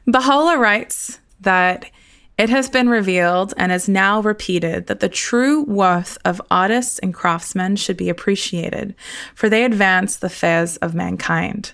Baha'u'llah 0.07 0.57
writes 0.57 1.19
that 1.41 1.89
it 2.37 2.49
has 2.49 2.69
been 2.69 2.89
revealed 2.89 3.53
and 3.57 3.71
is 3.71 3.87
now 3.87 4.21
repeated 4.21 4.87
that 4.87 4.99
the 4.99 5.09
true 5.09 5.63
worth 5.63 6.17
of 6.25 6.41
artists 6.51 6.99
and 6.99 7.13
craftsmen 7.13 7.77
should 7.77 7.95
be 7.95 8.09
appreciated, 8.09 8.93
for 9.33 9.47
they 9.47 9.63
advance 9.63 10.17
the 10.17 10.27
affairs 10.27 10.75
of 10.77 10.93
mankind. 10.93 11.71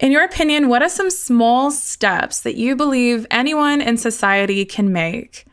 In 0.00 0.10
your 0.10 0.24
opinion, 0.24 0.68
what 0.68 0.82
are 0.82 0.88
some 0.88 1.10
small 1.10 1.70
steps 1.70 2.40
that 2.40 2.56
you 2.56 2.74
believe 2.74 3.26
anyone 3.30 3.80
in 3.80 3.96
society 3.96 4.64
can 4.64 4.92
make 4.92 5.44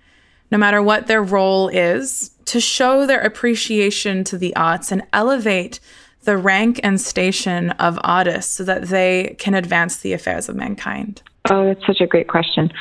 no 0.52 0.58
matter 0.58 0.82
what 0.82 1.08
their 1.08 1.24
role 1.24 1.68
is, 1.70 2.32
to 2.46 2.60
show 2.60 3.06
their 3.06 3.20
appreciation 3.20 4.24
to 4.24 4.38
the 4.38 4.56
arts 4.56 4.92
and 4.92 5.04
elevate 5.12 5.80
the 6.24 6.38
rank 6.38 6.80
and 6.84 7.00
station 7.00 7.72
of 7.72 7.98
artists 8.04 8.54
so 8.54 8.64
that 8.64 8.84
they 8.84 9.36
can 9.40 9.54
advance 9.54 9.98
the 9.98 10.14
affairs 10.14 10.50
of 10.50 10.56
mankind? 10.56 11.22
Oh, 11.50 11.66
that's 11.66 11.86
such 11.86 12.02
a 12.02 12.08
great 12.08 12.28
question. 12.28 12.72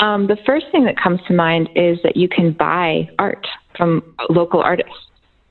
Um, 0.00 0.26
the 0.26 0.36
first 0.44 0.66
thing 0.72 0.84
that 0.84 0.96
comes 0.96 1.20
to 1.28 1.34
mind 1.34 1.68
is 1.76 1.98
that 2.02 2.16
you 2.16 2.28
can 2.28 2.52
buy 2.52 3.08
art 3.18 3.46
from 3.76 4.02
local 4.28 4.60
artists 4.60 4.92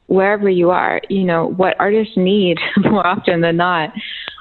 wherever 0.07 0.49
you 0.49 0.71
are. 0.71 1.01
You 1.09 1.23
know, 1.23 1.47
what 1.47 1.79
artists 1.79 2.15
need 2.17 2.57
more 2.77 3.05
often 3.05 3.41
than 3.41 3.57
not 3.57 3.93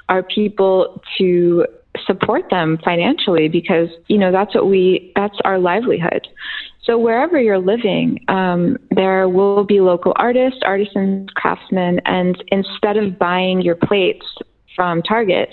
are 0.09 0.21
people 0.21 1.01
to 1.17 1.65
support 2.05 2.49
them 2.49 2.77
financially 2.83 3.47
because, 3.47 3.87
you 4.07 4.17
know, 4.17 4.31
that's 4.31 4.53
what 4.53 4.67
we, 4.67 5.11
that's 5.15 5.37
our 5.45 5.57
livelihood. 5.57 6.27
So 6.85 6.99
wherever 6.99 7.39
you're 7.39 7.57
living, 7.59 8.23
um, 8.27 8.77
there 8.91 9.27
will 9.27 9.63
be 9.63 9.81
local 9.81 10.13
artists, 10.17 10.59
artisans, 10.63 11.29
craftsmen, 11.35 11.99
and 12.05 12.41
instead 12.49 12.97
of 12.97 13.17
buying 13.17 13.61
your 13.61 13.75
plates 13.75 14.25
from 14.75 15.01
Target, 15.01 15.49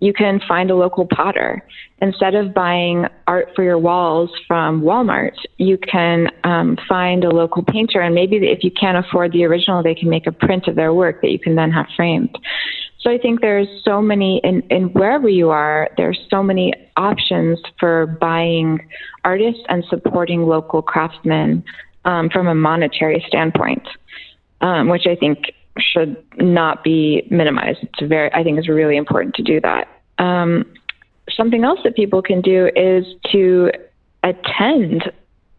you 0.00 0.12
can 0.12 0.40
find 0.48 0.70
a 0.70 0.74
local 0.74 1.06
potter. 1.06 1.62
Instead 2.00 2.34
of 2.34 2.54
buying 2.54 3.04
art 3.26 3.48
for 3.54 3.64
your 3.64 3.78
walls 3.78 4.30
from 4.46 4.80
Walmart, 4.80 5.34
you 5.58 5.76
can 5.76 6.28
um, 6.44 6.78
find 6.88 7.24
a 7.24 7.30
local 7.30 7.62
painter, 7.64 8.00
and 8.00 8.14
maybe 8.14 8.36
if 8.36 8.62
you 8.62 8.70
can't 8.70 8.96
afford 8.96 9.32
the 9.32 9.44
original, 9.44 9.82
they 9.82 9.94
can 9.94 10.08
make 10.08 10.26
a 10.26 10.32
print 10.32 10.66
of 10.66 10.76
their 10.76 10.94
work 10.94 11.20
that 11.20 11.30
you 11.30 11.38
can 11.38 11.56
then 11.56 11.70
have 11.72 11.86
framed. 11.96 12.38
So 13.00 13.10
I 13.10 13.18
think 13.18 13.40
there's 13.40 13.68
so 13.84 14.02
many, 14.02 14.40
in 14.44 14.84
wherever 14.92 15.28
you 15.28 15.50
are, 15.50 15.88
there's 15.96 16.18
so 16.28 16.42
many 16.42 16.72
options 16.96 17.60
for 17.78 18.06
buying 18.20 18.80
artists 19.24 19.62
and 19.68 19.84
supporting 19.88 20.42
local 20.42 20.82
craftsmen 20.82 21.62
um, 22.04 22.28
from 22.28 22.48
a 22.48 22.54
monetary 22.54 23.24
standpoint, 23.28 23.86
um, 24.60 24.88
which 24.88 25.06
I 25.06 25.14
think 25.14 25.52
should 25.78 26.16
not 26.38 26.82
be 26.82 27.26
minimized. 27.30 27.78
It's 27.82 28.08
very, 28.08 28.32
I 28.32 28.42
think 28.42 28.58
it's 28.58 28.68
really 28.68 28.96
important 28.96 29.36
to 29.36 29.42
do 29.42 29.60
that. 29.60 29.86
Um, 30.18 30.64
something 31.30 31.62
else 31.62 31.78
that 31.84 31.94
people 31.94 32.20
can 32.20 32.40
do 32.40 32.68
is 32.74 33.04
to 33.30 33.70
attend 34.24 35.12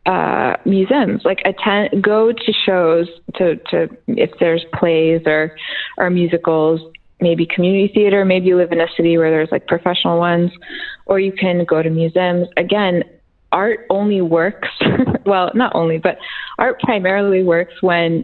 uh, 0.05 0.57
museums, 0.65 1.21
like 1.23 1.41
attend, 1.45 2.03
go 2.03 2.33
to 2.33 2.53
shows, 2.65 3.07
to, 3.35 3.55
to 3.69 3.87
if 4.07 4.31
there's 4.39 4.65
plays 4.73 5.21
or 5.25 5.55
or 5.97 6.09
musicals, 6.09 6.81
maybe 7.21 7.45
community 7.45 7.91
theater. 7.93 8.25
Maybe 8.25 8.47
you 8.47 8.57
live 8.57 8.71
in 8.71 8.79
a 8.79 8.87
city 8.95 9.17
where 9.17 9.29
there's 9.29 9.49
like 9.51 9.67
professional 9.67 10.19
ones, 10.19 10.51
or 11.05 11.19
you 11.19 11.31
can 11.31 11.65
go 11.65 11.81
to 11.81 11.89
museums. 11.89 12.47
Again, 12.57 13.03
art 13.51 13.85
only 13.89 14.21
works, 14.21 14.69
well, 15.25 15.51
not 15.53 15.71
only, 15.75 15.97
but 15.97 16.17
art 16.57 16.79
primarily 16.81 17.43
works 17.43 17.73
when 17.81 18.23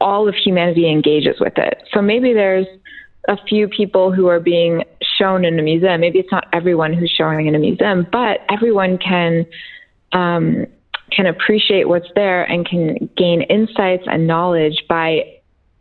all 0.00 0.28
of 0.28 0.34
humanity 0.34 0.90
engages 0.90 1.36
with 1.40 1.56
it. 1.56 1.82
So 1.92 2.02
maybe 2.02 2.32
there's 2.32 2.66
a 3.28 3.36
few 3.48 3.68
people 3.68 4.12
who 4.12 4.26
are 4.26 4.40
being 4.40 4.82
shown 5.18 5.44
in 5.44 5.58
a 5.58 5.62
museum. 5.62 6.00
Maybe 6.00 6.18
it's 6.18 6.32
not 6.32 6.48
everyone 6.52 6.92
who's 6.92 7.12
showing 7.16 7.46
in 7.46 7.54
a 7.54 7.58
museum, 7.58 8.06
but 8.10 8.40
everyone 8.50 8.98
can 8.98 9.46
um, 10.12 10.66
can 11.10 11.26
appreciate 11.26 11.88
what's 11.88 12.08
there 12.14 12.44
and 12.44 12.66
can 12.66 13.08
gain 13.16 13.42
insights 13.42 14.04
and 14.06 14.26
knowledge 14.26 14.82
by 14.88 15.22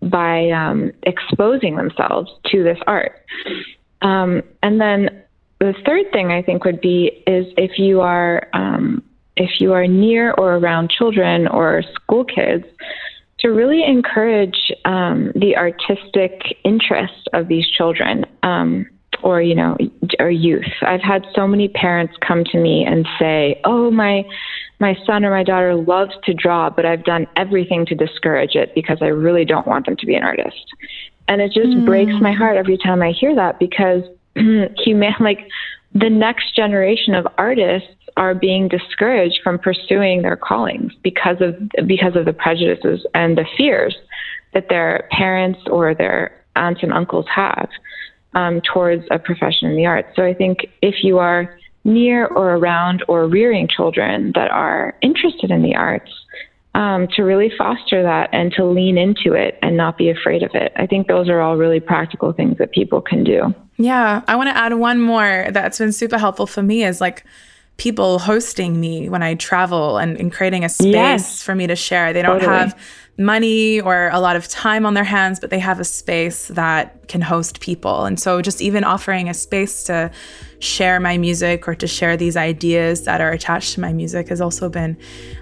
by 0.01 0.49
um, 0.49 0.91
exposing 1.03 1.75
themselves 1.75 2.31
to 2.47 2.63
this 2.63 2.77
art. 2.87 3.23
Um, 4.01 4.41
and 4.63 4.81
then 4.81 5.23
the 5.59 5.73
third 5.85 6.11
thing 6.11 6.31
I 6.31 6.41
think 6.41 6.65
would 6.65 6.81
be 6.81 7.23
is 7.27 7.45
if 7.57 7.77
you 7.77 8.01
are 8.01 8.47
um, 8.53 9.03
if 9.37 9.61
you 9.61 9.73
are 9.73 9.87
near 9.87 10.33
or 10.33 10.55
around 10.55 10.89
children 10.89 11.47
or 11.47 11.83
school 11.93 12.25
kids, 12.25 12.65
to 13.39 13.49
really 13.49 13.83
encourage 13.83 14.71
um, 14.85 15.31
the 15.35 15.55
artistic 15.57 16.57
interest 16.63 17.27
of 17.33 17.47
these 17.47 17.67
children 17.67 18.25
um, 18.43 18.87
or 19.23 19.41
you 19.41 19.55
know 19.55 19.77
or 20.19 20.31
youth. 20.31 20.65
I've 20.81 21.01
had 21.01 21.25
so 21.35 21.47
many 21.47 21.67
parents 21.67 22.13
come 22.25 22.43
to 22.45 22.57
me 22.57 22.83
and 22.85 23.07
say, 23.19 23.61
"Oh, 23.63 23.91
my 23.91 24.25
my 24.81 24.97
son 25.05 25.23
or 25.23 25.31
my 25.31 25.43
daughter 25.43 25.75
loves 25.75 26.11
to 26.25 26.33
draw, 26.33 26.69
but 26.69 26.85
I've 26.85 27.05
done 27.05 27.27
everything 27.37 27.85
to 27.85 27.95
discourage 27.95 28.55
it 28.55 28.75
because 28.75 28.97
I 29.01 29.07
really 29.07 29.45
don't 29.45 29.67
want 29.67 29.85
them 29.85 29.95
to 29.95 30.05
be 30.05 30.15
an 30.15 30.23
artist." 30.23 30.65
And 31.27 31.41
it 31.41 31.53
just 31.53 31.69
mm. 31.69 31.85
breaks 31.85 32.13
my 32.19 32.33
heart 32.33 32.57
every 32.57 32.77
time 32.77 33.01
I 33.01 33.11
hear 33.11 33.33
that 33.35 33.59
because 33.59 34.03
human 34.35 35.13
like 35.21 35.47
the 35.93 36.09
next 36.09 36.55
generation 36.55 37.15
of 37.15 37.27
artists 37.37 37.89
are 38.17 38.35
being 38.35 38.67
discouraged 38.67 39.39
from 39.43 39.57
pursuing 39.57 40.21
their 40.21 40.35
callings 40.35 40.93
because 41.03 41.37
of 41.41 41.55
because 41.87 42.15
of 42.15 42.25
the 42.25 42.33
prejudices 42.33 43.05
and 43.13 43.37
the 43.37 43.45
fears 43.57 43.95
that 44.53 44.67
their 44.69 45.07
parents 45.11 45.59
or 45.67 45.93
their 45.93 46.43
aunts 46.55 46.83
and 46.83 46.91
uncles 46.91 47.25
have 47.33 47.69
um, 48.33 48.61
towards 48.61 49.05
a 49.11 49.19
profession 49.19 49.69
in 49.69 49.77
the 49.77 49.85
arts. 49.85 50.09
So 50.15 50.23
I 50.23 50.33
think 50.33 50.67
if 50.81 51.03
you 51.03 51.19
are 51.19 51.57
near 51.83 52.27
or 52.27 52.55
around 52.55 53.03
or 53.07 53.27
rearing 53.27 53.67
children 53.67 54.31
that 54.35 54.51
are 54.51 54.95
interested 55.01 55.51
in 55.51 55.61
the 55.63 55.75
arts, 55.75 56.11
um, 56.73 57.07
to 57.15 57.23
really 57.23 57.51
foster 57.57 58.01
that 58.03 58.29
and 58.31 58.53
to 58.53 58.65
lean 58.65 58.97
into 58.97 59.33
it 59.33 59.57
and 59.61 59.75
not 59.75 59.97
be 59.97 60.09
afraid 60.09 60.41
of 60.43 60.51
it. 60.53 60.71
I 60.75 60.87
think 60.87 61.07
those 61.07 61.27
are 61.27 61.41
all 61.41 61.57
really 61.57 61.79
practical 61.79 62.31
things 62.31 62.57
that 62.59 62.71
people 62.71 63.01
can 63.01 63.23
do. 63.23 63.53
Yeah. 63.77 64.21
I 64.27 64.35
want 64.35 64.49
to 64.49 64.57
add 64.57 64.73
one 64.75 65.01
more 65.01 65.47
that's 65.51 65.79
been 65.79 65.91
super 65.91 66.17
helpful 66.17 66.47
for 66.47 66.61
me 66.61 66.83
is 66.83 67.01
like 67.01 67.25
people 67.77 68.19
hosting 68.19 68.79
me 68.79 69.09
when 69.09 69.23
I 69.23 69.35
travel 69.35 69.97
and, 69.97 70.17
and 70.19 70.31
creating 70.31 70.63
a 70.63 70.69
space 70.69 70.93
yes. 70.93 71.41
for 71.41 71.55
me 71.55 71.67
to 71.67 71.75
share. 71.75 72.13
They 72.13 72.21
don't 72.21 72.39
totally. 72.39 72.57
have 72.57 72.79
money 73.17 73.79
or 73.79 74.09
a 74.09 74.19
lot 74.19 74.35
of 74.35 74.47
time 74.47 74.85
on 74.85 74.93
their 74.93 75.03
hands, 75.03 75.39
but 75.39 75.49
they 75.49 75.59
have 75.59 75.79
a 75.79 75.83
space 75.83 76.47
that 76.47 77.07
can 77.07 77.21
host 77.21 77.59
people. 77.59 78.05
And 78.05 78.19
so 78.19 78.41
just 78.41 78.61
even 78.61 78.83
offering 78.83 79.29
a 79.29 79.33
space 79.33 79.83
to 79.83 80.11
share 80.59 80.99
my 80.99 81.17
music 81.17 81.67
or 81.67 81.75
to 81.75 81.87
share 81.87 82.15
these 82.17 82.37
ideas 82.37 83.03
that 83.03 83.21
are 83.21 83.31
attached 83.31 83.73
to 83.73 83.81
my 83.81 83.93
music 83.93 84.29
has 84.29 84.41
also 84.41 84.69
been 84.69 84.97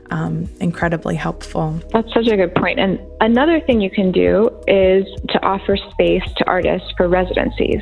um, 0.10 0.50
incredibly 0.60 1.16
helpful. 1.16 1.80
That's 1.92 2.12
such 2.14 2.28
a 2.28 2.36
good 2.36 2.56
point. 2.56 2.80
And 2.80 3.00
another 3.22 3.60
thing 3.62 3.82
you 3.82 3.92
can 3.92 4.12
do 4.12 4.50
is 4.68 5.06
to 5.30 5.46
offer 5.46 5.78
space 5.78 6.24
to 6.38 6.48
artists 6.48 6.92
for 6.98 7.08
residencies. 7.08 7.82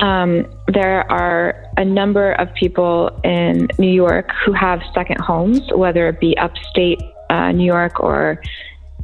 Um, 0.00 0.46
there 0.72 1.10
are 1.10 1.70
a 1.76 1.84
number 1.84 2.32
of 2.32 2.52
people 2.54 3.08
in 3.24 3.68
New 3.78 3.92
York 3.92 4.30
who 4.44 4.52
have 4.52 4.80
second 4.92 5.20
homes, 5.20 5.60
whether 5.74 6.08
it 6.08 6.20
be 6.20 6.36
upstate 6.38 7.00
uh, 7.30 7.52
New 7.52 7.64
York 7.64 8.00
or 8.00 8.40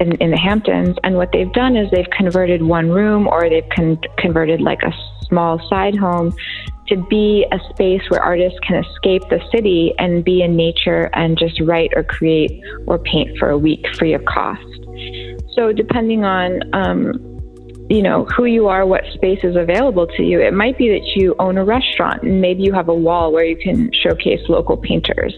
in, 0.00 0.12
in 0.16 0.30
the 0.30 0.38
Hamptons. 0.38 0.96
And 1.04 1.16
what 1.16 1.30
they've 1.32 1.52
done 1.52 1.76
is 1.76 1.90
they've 1.90 2.10
converted 2.10 2.62
one 2.62 2.90
room 2.90 3.28
or 3.28 3.48
they've 3.48 3.68
con- 3.74 4.00
converted 4.18 4.60
like 4.60 4.82
a 4.82 4.92
small 5.28 5.60
side 5.68 5.96
home 5.96 6.34
to 6.88 6.96
be 7.08 7.46
a 7.52 7.58
space 7.72 8.02
where 8.08 8.20
artists 8.20 8.58
can 8.66 8.82
escape 8.84 9.22
the 9.30 9.40
city 9.54 9.94
and 9.98 10.24
be 10.24 10.42
in 10.42 10.56
nature 10.56 11.08
and 11.14 11.38
just 11.38 11.60
write 11.60 11.92
or 11.94 12.02
create 12.02 12.60
or 12.86 12.98
paint 12.98 13.38
for 13.38 13.50
a 13.50 13.58
week 13.58 13.86
free 13.96 14.12
of 14.12 14.24
cost. 14.24 14.60
So, 15.54 15.72
depending 15.72 16.24
on 16.24 16.60
um, 16.74 17.29
you 17.90 18.02
know 18.02 18.24
who 18.36 18.44
you 18.44 18.68
are, 18.68 18.86
what 18.86 19.02
space 19.14 19.40
is 19.42 19.56
available 19.56 20.06
to 20.06 20.22
you. 20.22 20.40
It 20.40 20.54
might 20.54 20.78
be 20.78 20.88
that 20.90 21.04
you 21.16 21.34
own 21.40 21.58
a 21.58 21.64
restaurant 21.64 22.22
and 22.22 22.40
maybe 22.40 22.62
you 22.62 22.72
have 22.72 22.88
a 22.88 22.94
wall 22.94 23.32
where 23.32 23.44
you 23.44 23.56
can 23.56 23.90
showcase 23.92 24.40
local 24.48 24.76
painters. 24.76 25.34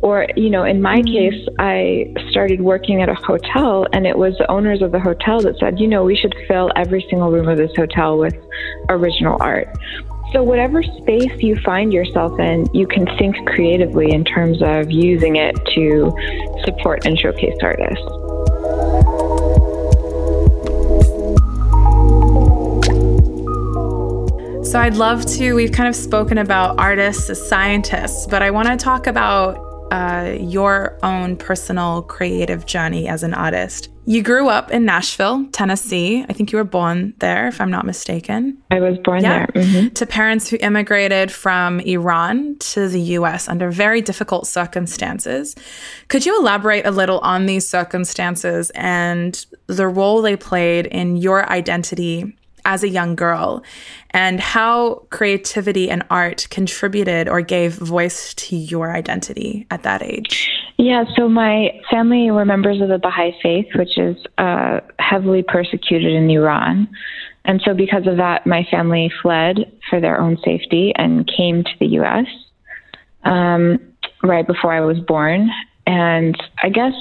Or, 0.00 0.26
you 0.34 0.48
know, 0.48 0.64
in 0.64 0.80
my 0.80 1.02
mm-hmm. 1.02 1.12
case, 1.12 1.48
I 1.58 2.14
started 2.30 2.62
working 2.62 3.02
at 3.02 3.10
a 3.10 3.14
hotel 3.14 3.86
and 3.92 4.06
it 4.06 4.16
was 4.16 4.36
the 4.38 4.50
owners 4.50 4.80
of 4.80 4.90
the 4.90 4.98
hotel 4.98 5.40
that 5.42 5.58
said, 5.60 5.78
you 5.78 5.86
know, 5.86 6.02
we 6.02 6.16
should 6.16 6.34
fill 6.48 6.72
every 6.76 7.04
single 7.10 7.30
room 7.30 7.46
of 7.46 7.58
this 7.58 7.72
hotel 7.76 8.18
with 8.18 8.34
original 8.88 9.36
art. 9.40 9.68
So, 10.32 10.42
whatever 10.42 10.82
space 10.82 11.42
you 11.42 11.60
find 11.60 11.92
yourself 11.92 12.40
in, 12.40 12.66
you 12.72 12.86
can 12.86 13.04
think 13.18 13.36
creatively 13.46 14.12
in 14.12 14.24
terms 14.24 14.62
of 14.62 14.90
using 14.90 15.36
it 15.36 15.54
to 15.74 16.10
support 16.64 17.04
and 17.04 17.18
showcase 17.18 17.58
artists. 17.62 19.11
So, 24.62 24.78
I'd 24.78 24.94
love 24.94 25.26
to. 25.26 25.54
We've 25.54 25.72
kind 25.72 25.88
of 25.88 25.96
spoken 25.96 26.38
about 26.38 26.78
artists 26.78 27.28
as 27.28 27.46
scientists, 27.48 28.26
but 28.26 28.42
I 28.42 28.50
want 28.50 28.68
to 28.68 28.76
talk 28.76 29.06
about 29.06 29.56
uh, 29.92 30.36
your 30.40 30.98
own 31.02 31.36
personal 31.36 32.02
creative 32.02 32.64
journey 32.64 33.08
as 33.08 33.22
an 33.22 33.34
artist. 33.34 33.90
You 34.06 34.22
grew 34.22 34.48
up 34.48 34.70
in 34.70 34.84
Nashville, 34.84 35.46
Tennessee. 35.52 36.24
I 36.28 36.32
think 36.32 36.50
you 36.50 36.58
were 36.58 36.64
born 36.64 37.12
there, 37.18 37.48
if 37.48 37.60
I'm 37.60 37.70
not 37.70 37.84
mistaken. 37.84 38.56
I 38.70 38.80
was 38.80 38.98
born 38.98 39.22
yeah. 39.22 39.46
there. 39.46 39.62
Mm-hmm. 39.62 39.88
To 39.88 40.06
parents 40.06 40.48
who 40.48 40.56
immigrated 40.60 41.30
from 41.30 41.80
Iran 41.80 42.56
to 42.60 42.88
the 42.88 43.00
US 43.00 43.48
under 43.48 43.70
very 43.70 44.00
difficult 44.00 44.46
circumstances. 44.46 45.54
Could 46.08 46.24
you 46.24 46.38
elaborate 46.40 46.86
a 46.86 46.90
little 46.90 47.18
on 47.18 47.46
these 47.46 47.68
circumstances 47.68 48.70
and 48.74 49.44
the 49.66 49.88
role 49.88 50.22
they 50.22 50.36
played 50.36 50.86
in 50.86 51.16
your 51.16 51.48
identity 51.50 52.34
as 52.64 52.82
a 52.82 52.88
young 52.88 53.14
girl 53.14 53.62
and 54.10 54.40
how 54.40 55.06
creativity 55.10 55.90
and 55.90 56.04
art 56.10 56.46
contributed 56.50 57.28
or 57.28 57.40
gave 57.40 57.74
voice 57.74 58.34
to 58.34 58.56
your 58.56 58.94
identity 58.94 59.66
at 59.70 59.82
that 59.82 60.02
age? 60.02 60.48
Yeah, 60.78 61.04
so 61.16 61.28
my 61.28 61.70
family 61.90 62.30
were 62.30 62.44
members 62.44 62.80
of 62.80 62.88
the 62.88 62.98
Baha'i 62.98 63.32
faith, 63.42 63.66
which 63.74 63.98
is 63.98 64.16
uh, 64.38 64.80
heavily 64.98 65.42
persecuted 65.42 66.12
in 66.12 66.28
Iran. 66.30 66.88
And 67.44 67.60
so, 67.64 67.74
because 67.74 68.06
of 68.06 68.16
that, 68.18 68.46
my 68.46 68.66
family 68.70 69.10
fled 69.20 69.58
for 69.90 70.00
their 70.00 70.20
own 70.20 70.38
safety 70.44 70.92
and 70.96 71.28
came 71.36 71.64
to 71.64 71.70
the 71.80 71.86
US 71.98 72.26
um, 73.24 73.78
right 74.22 74.46
before 74.46 74.72
I 74.72 74.80
was 74.80 74.98
born. 75.00 75.50
And 75.86 76.36
I 76.62 76.68
guess 76.68 76.94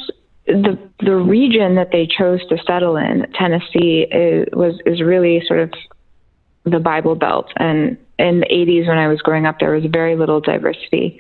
the 0.52 0.78
the 1.00 1.16
region 1.16 1.76
that 1.76 1.92
they 1.92 2.08
chose 2.08 2.46
to 2.48 2.58
settle 2.66 2.98
in, 2.98 3.26
Tennessee, 3.34 4.08
is, 4.12 4.48
was 4.54 4.76
is 4.86 5.02
really 5.02 5.42
sort 5.48 5.60
of 5.60 5.74
the 6.64 6.80
Bible 6.80 7.16
Belt. 7.16 7.52
And 7.58 7.98
in 8.20 8.42
the 8.42 8.46
80s, 8.46 8.88
when 8.88 8.98
I 8.98 9.08
was 9.08 9.22
growing 9.22 9.46
up, 9.46 9.60
there 9.60 9.72
was 9.72 9.86
very 9.86 10.16
little 10.16 10.40
diversity. 10.40 11.20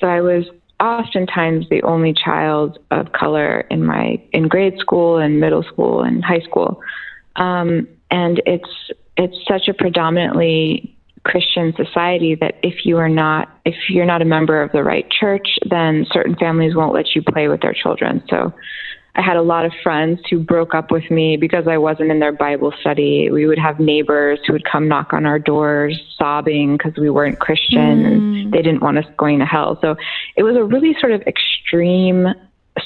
So 0.00 0.06
I 0.06 0.20
was 0.20 0.44
oftentimes 0.78 1.68
the 1.70 1.82
only 1.82 2.12
child 2.12 2.78
of 2.90 3.12
color 3.12 3.60
in 3.70 3.84
my 3.84 4.22
in 4.32 4.48
grade 4.48 4.78
school 4.78 5.18
and 5.18 5.40
middle 5.40 5.62
school 5.62 6.02
and 6.02 6.24
high 6.24 6.40
school. 6.40 6.80
Um, 7.36 7.88
and 8.10 8.42
it's 8.46 8.90
it's 9.16 9.36
such 9.48 9.68
a 9.68 9.74
predominantly 9.74 10.95
Christian 11.26 11.74
society 11.76 12.36
that 12.36 12.54
if 12.62 12.86
you 12.86 12.98
are 12.98 13.08
not 13.08 13.48
if 13.64 13.74
you're 13.88 14.06
not 14.06 14.22
a 14.22 14.24
member 14.24 14.62
of 14.62 14.70
the 14.70 14.84
right 14.84 15.10
church, 15.10 15.58
then 15.68 16.06
certain 16.12 16.36
families 16.36 16.76
won't 16.76 16.94
let 16.94 17.16
you 17.16 17.22
play 17.22 17.48
with 17.48 17.62
their 17.62 17.74
children. 17.74 18.22
So 18.30 18.54
I 19.16 19.22
had 19.22 19.36
a 19.36 19.42
lot 19.42 19.64
of 19.64 19.72
friends 19.82 20.20
who 20.30 20.38
broke 20.38 20.72
up 20.72 20.92
with 20.92 21.10
me 21.10 21.36
because 21.36 21.66
I 21.66 21.78
wasn't 21.78 22.12
in 22.12 22.20
their 22.20 22.32
Bible 22.32 22.72
study. 22.80 23.28
We 23.28 23.46
would 23.46 23.58
have 23.58 23.80
neighbors 23.80 24.38
who 24.46 24.52
would 24.52 24.64
come 24.70 24.86
knock 24.86 25.12
on 25.12 25.26
our 25.26 25.40
doors 25.40 26.00
sobbing 26.16 26.76
because 26.76 26.92
we 26.96 27.10
weren't 27.10 27.40
Christian 27.40 28.02
mm. 28.02 28.06
and 28.06 28.52
they 28.52 28.62
didn't 28.62 28.82
want 28.82 28.98
us 28.98 29.06
going 29.16 29.40
to 29.40 29.46
hell. 29.46 29.78
So 29.80 29.96
it 30.36 30.44
was 30.44 30.54
a 30.54 30.62
really 30.62 30.94
sort 31.00 31.12
of 31.12 31.22
extreme 31.22 32.26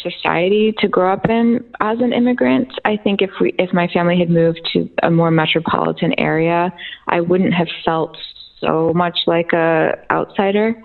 society 0.03 0.75
to 0.79 0.89
grow 0.89 1.13
up 1.13 1.29
in 1.29 1.65
as 1.81 1.99
an 2.01 2.13
immigrant. 2.13 2.73
I 2.85 2.97
think 2.97 3.23
if 3.23 3.31
we 3.41 3.55
if 3.59 3.73
my 3.73 3.89
family 3.89 4.19
had 4.19 4.31
moved 4.31 4.69
to 4.73 4.89
a 5.03 5.11
more 5.11 5.31
metropolitan 5.31 6.19
area, 6.19 6.73
I 7.09 7.21
wouldn't 7.21 7.55
have 7.55 7.69
felt 7.85 8.17
so 8.61 8.93
much 8.95 9.21
like 9.27 9.53
a 9.53 9.93
outsider 10.11 10.81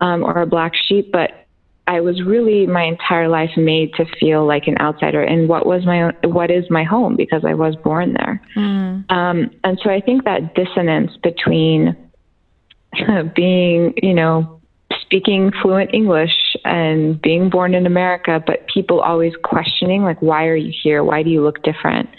um, 0.00 0.22
or 0.22 0.42
a 0.42 0.46
black 0.46 0.72
sheep. 0.74 1.10
But 1.12 1.46
I 1.88 2.00
was 2.00 2.22
really 2.22 2.66
my 2.66 2.82
entire 2.82 3.28
life 3.28 3.56
made 3.56 3.94
to 3.94 4.04
feel 4.20 4.46
like 4.46 4.66
an 4.66 4.76
outsider 4.78 5.22
And 5.22 5.48
what 5.48 5.64
was 5.64 5.86
my 5.86 6.02
own, 6.02 6.12
what 6.22 6.50
is 6.50 6.64
my 6.70 6.84
home 6.84 7.16
because 7.16 7.44
I 7.46 7.54
was 7.54 7.76
born 7.76 8.12
there. 8.12 8.42
Mm. 8.54 9.10
Um, 9.10 9.50
and 9.64 9.80
so 9.82 9.90
I 9.90 10.00
think 10.00 10.24
that 10.24 10.54
dissonance 10.54 11.16
between 11.22 11.96
being, 13.34 13.94
you 14.02 14.12
know, 14.12 14.57
speaking 15.08 15.50
fluent 15.62 15.94
English 15.94 16.54
and 16.66 17.20
being 17.20 17.48
born 17.48 17.74
in 17.74 17.86
America, 17.86 18.42
but 18.46 18.66
people 18.72 19.00
always 19.00 19.32
questioning, 19.42 20.02
like, 20.02 20.20
why 20.20 20.44
are 20.46 20.56
you 20.56 20.70
here? 20.82 21.02
Why 21.02 21.22
do 21.22 21.30
you 21.30 21.42
look 21.42 21.62
different? 21.62 22.10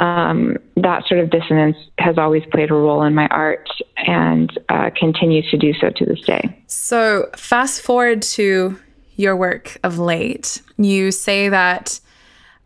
Um, 0.00 0.56
that 0.76 1.06
sort 1.06 1.20
of 1.20 1.30
dissonance 1.30 1.76
has 1.98 2.18
always 2.18 2.42
played 2.50 2.70
a 2.70 2.74
role 2.74 3.04
in 3.04 3.14
my 3.14 3.28
art 3.28 3.68
and 3.98 4.50
uh, 4.68 4.90
continues 4.96 5.48
to 5.50 5.56
do 5.56 5.72
so 5.74 5.90
to 5.90 6.04
this 6.04 6.20
day. 6.22 6.60
So, 6.66 7.28
fast 7.36 7.82
forward 7.82 8.22
to 8.22 8.78
your 9.14 9.36
work 9.36 9.78
of 9.84 9.98
late, 9.98 10.60
you 10.76 11.12
say 11.12 11.48
that 11.48 12.00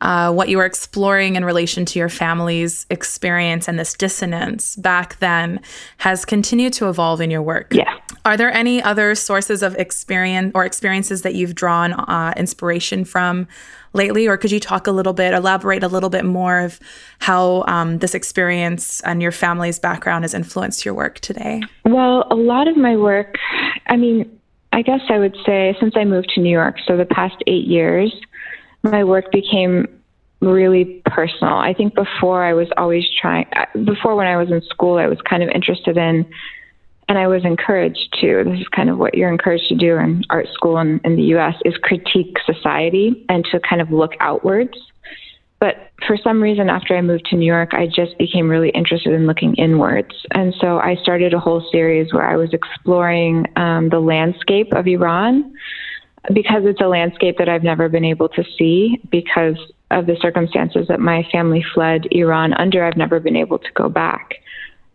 uh, 0.00 0.32
what 0.32 0.48
you 0.48 0.56
were 0.56 0.64
exploring 0.64 1.36
in 1.36 1.44
relation 1.44 1.84
to 1.86 1.98
your 1.98 2.08
family's 2.08 2.86
experience 2.90 3.68
and 3.68 3.78
this 3.78 3.94
dissonance 3.94 4.76
back 4.76 5.18
then 5.20 5.60
has 5.98 6.24
continued 6.24 6.72
to 6.72 6.88
evolve 6.88 7.20
in 7.20 7.30
your 7.30 7.42
work. 7.42 7.72
Yeah. 7.72 7.98
Are 8.24 8.36
there 8.36 8.52
any 8.52 8.80
other 8.82 9.14
sources 9.14 9.62
of 9.62 9.74
experience 9.76 10.52
or 10.54 10.64
experiences 10.64 11.22
that 11.22 11.34
you've 11.34 11.54
drawn 11.54 11.92
uh, 11.92 12.32
inspiration 12.36 13.04
from 13.04 13.48
lately? 13.94 14.28
Or 14.28 14.36
could 14.36 14.52
you 14.52 14.60
talk 14.60 14.86
a 14.86 14.92
little 14.92 15.12
bit, 15.12 15.34
elaborate 15.34 15.82
a 15.82 15.88
little 15.88 16.08
bit 16.08 16.24
more 16.24 16.60
of 16.60 16.78
how 17.18 17.64
um, 17.66 17.98
this 17.98 18.14
experience 18.14 19.00
and 19.00 19.20
your 19.20 19.32
family's 19.32 19.78
background 19.78 20.22
has 20.24 20.34
influenced 20.34 20.84
your 20.84 20.94
work 20.94 21.18
today? 21.18 21.62
Well, 21.84 22.26
a 22.30 22.36
lot 22.36 22.68
of 22.68 22.76
my 22.76 22.96
work, 22.96 23.34
I 23.86 23.96
mean, 23.96 24.38
I 24.72 24.82
guess 24.82 25.00
I 25.08 25.18
would 25.18 25.36
say 25.44 25.76
since 25.80 25.94
I 25.96 26.04
moved 26.04 26.30
to 26.34 26.40
New 26.40 26.50
York, 26.50 26.76
so 26.86 26.96
the 26.96 27.04
past 27.04 27.36
eight 27.46 27.66
years, 27.66 28.14
my 28.82 29.04
work 29.04 29.30
became 29.32 29.86
really 30.40 31.02
personal. 31.06 31.54
I 31.54 31.74
think 31.74 31.94
before 31.94 32.42
I 32.44 32.52
was 32.52 32.68
always 32.76 33.04
trying, 33.20 33.46
before 33.84 34.16
when 34.16 34.26
I 34.26 34.36
was 34.36 34.50
in 34.50 34.62
school, 34.62 34.98
I 34.98 35.06
was 35.06 35.18
kind 35.28 35.42
of 35.42 35.48
interested 35.50 35.96
in, 35.96 36.24
and 37.08 37.18
I 37.18 37.26
was 37.26 37.44
encouraged 37.44 38.16
to, 38.20 38.44
this 38.44 38.60
is 38.60 38.68
kind 38.68 38.88
of 38.88 38.98
what 38.98 39.14
you're 39.14 39.30
encouraged 39.30 39.68
to 39.68 39.74
do 39.74 39.96
in 39.96 40.24
art 40.30 40.48
school 40.52 40.78
in, 40.78 41.00
in 41.04 41.16
the 41.16 41.34
US, 41.36 41.54
is 41.64 41.74
critique 41.82 42.36
society 42.46 43.24
and 43.28 43.44
to 43.50 43.60
kind 43.60 43.82
of 43.82 43.90
look 43.90 44.12
outwards. 44.20 44.78
But 45.58 45.92
for 46.06 46.16
some 46.16 46.42
reason, 46.42 46.68
after 46.68 46.96
I 46.96 47.02
moved 47.02 47.26
to 47.26 47.36
New 47.36 47.46
York, 47.46 47.72
I 47.72 47.86
just 47.86 48.18
became 48.18 48.48
really 48.48 48.70
interested 48.70 49.12
in 49.12 49.26
looking 49.26 49.54
inwards. 49.54 50.14
And 50.32 50.52
so 50.60 50.78
I 50.78 50.96
started 50.96 51.34
a 51.34 51.38
whole 51.38 51.64
series 51.70 52.12
where 52.12 52.28
I 52.28 52.36
was 52.36 52.52
exploring 52.52 53.46
um, 53.56 53.88
the 53.88 54.00
landscape 54.00 54.72
of 54.72 54.88
Iran 54.88 55.54
because 56.32 56.62
it's 56.64 56.80
a 56.80 56.88
landscape 56.88 57.38
that 57.38 57.48
I've 57.48 57.62
never 57.62 57.88
been 57.88 58.04
able 58.04 58.28
to 58.30 58.44
see 58.58 59.00
because 59.10 59.56
of 59.92 60.06
the 60.06 60.16
circumstances 60.20 60.88
that 60.88 60.98
my 60.98 61.24
family 61.30 61.64
fled 61.74 62.06
Iran 62.10 62.54
under. 62.54 62.84
I've 62.84 62.96
never 62.96 63.20
been 63.20 63.36
able 63.36 63.58
to 63.58 63.72
go 63.74 63.88
back. 63.88 64.34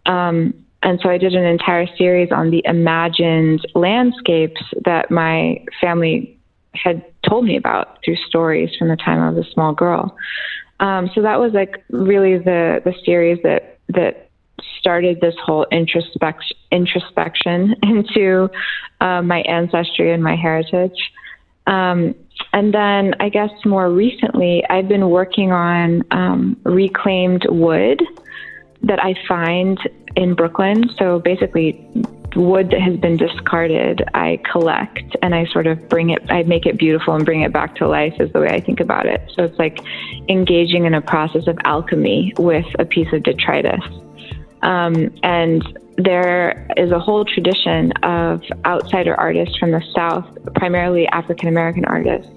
Um, 0.06 0.54
and 0.84 1.00
so 1.02 1.10
I 1.10 1.18
did 1.18 1.34
an 1.34 1.44
entire 1.44 1.88
series 1.98 2.32
on 2.32 2.52
the 2.52 2.62
imagined 2.66 3.66
landscapes 3.74 4.62
that 4.86 5.10
my 5.10 5.64
family 5.82 6.38
had 6.74 7.04
told 7.28 7.46
me 7.46 7.58
about 7.58 8.00
through 8.06 8.18
stories 8.28 8.70
from 8.78 8.90
the 8.90 8.96
time 8.96 9.20
I 9.20 9.30
was 9.32 9.46
a 9.46 9.52
small 9.52 9.74
girl. 9.74 10.16
Um, 10.80 11.10
so 11.16 11.22
that 11.24 11.40
was 11.40 11.54
like 11.54 11.84
really 11.90 12.38
the 12.38 12.82
the 12.86 12.94
series 13.04 13.42
that 13.44 13.80
that 13.90 14.30
started 14.80 15.20
this 15.22 15.36
whole 15.44 15.66
introspection 15.72 16.56
introspection 16.72 17.76
into 17.84 18.50
uh, 19.02 19.22
my 19.22 19.40
ancestry 19.42 20.14
and 20.14 20.24
my 20.24 20.36
heritage. 20.36 21.12
Um, 21.66 22.16
and 22.54 22.74
then 22.74 23.16
I 23.20 23.30
guess 23.30 23.50
more 23.66 23.90
recently, 23.90 24.64
I've 24.70 24.88
been 24.88 25.10
working 25.10 25.52
on 25.52 26.04
um, 26.12 26.58
reclaimed 26.64 27.46
wood 27.50 28.02
that 28.84 29.04
I 29.04 29.16
find 29.28 29.78
in 30.16 30.34
Brooklyn. 30.34 30.90
So 30.98 31.20
basically, 31.20 31.86
wood 32.36 32.70
that 32.72 32.82
has 32.82 32.98
been 32.98 33.18
discarded, 33.18 34.04
I 34.14 34.40
collect 34.52 35.16
and 35.22 35.34
I 35.34 35.46
sort 35.48 35.68
of 35.68 35.90
bring 35.90 36.12
it, 36.12 36.30
I 36.30 36.44
make 36.44 36.66
it 36.66 36.78
beautiful 36.78 37.16
and 37.16 37.26
bring 37.26 37.42
it 37.42 37.52
back 37.52 37.76
to 37.78 37.88
life, 37.88 38.14
is 38.20 38.32
the 38.34 38.40
way 38.40 38.50
I 38.50 38.60
think 38.60 38.80
about 38.80 39.06
it. 39.06 39.22
So 39.36 39.44
it's 39.44 39.58
like 39.58 39.80
engaging 40.30 40.86
in 40.86 40.94
a 40.94 41.02
process 41.02 41.48
of 41.48 41.58
alchemy 41.64 42.34
with 42.38 42.66
a 42.80 42.86
piece 42.86 43.12
of 43.14 43.24
detritus. 43.24 43.84
Um, 44.62 45.14
and 45.24 45.64
there 45.98 46.68
is 46.78 46.92
a 46.92 47.00
whole 47.00 47.26
tradition 47.26 47.92
of 48.04 48.42
outsider 48.66 49.16
artists 49.16 49.58
from 49.58 49.72
the 49.72 49.84
South, 49.96 50.26
primarily 50.56 51.08
African 51.08 51.48
American 51.50 51.86
artists, 51.86 52.32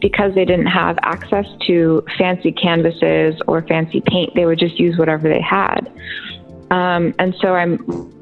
because 0.00 0.34
they 0.34 0.44
didn't 0.44 0.66
have 0.66 0.98
access 1.02 1.46
to 1.66 2.04
fancy 2.18 2.52
canvases 2.52 3.40
or 3.46 3.62
fancy 3.62 4.00
paint, 4.00 4.34
they 4.34 4.46
would 4.46 4.58
just 4.58 4.78
use 4.78 4.96
whatever 4.98 5.28
they 5.28 5.40
had. 5.40 5.92
Um, 6.70 7.14
and 7.18 7.34
so 7.40 7.54
I'm 7.54 7.76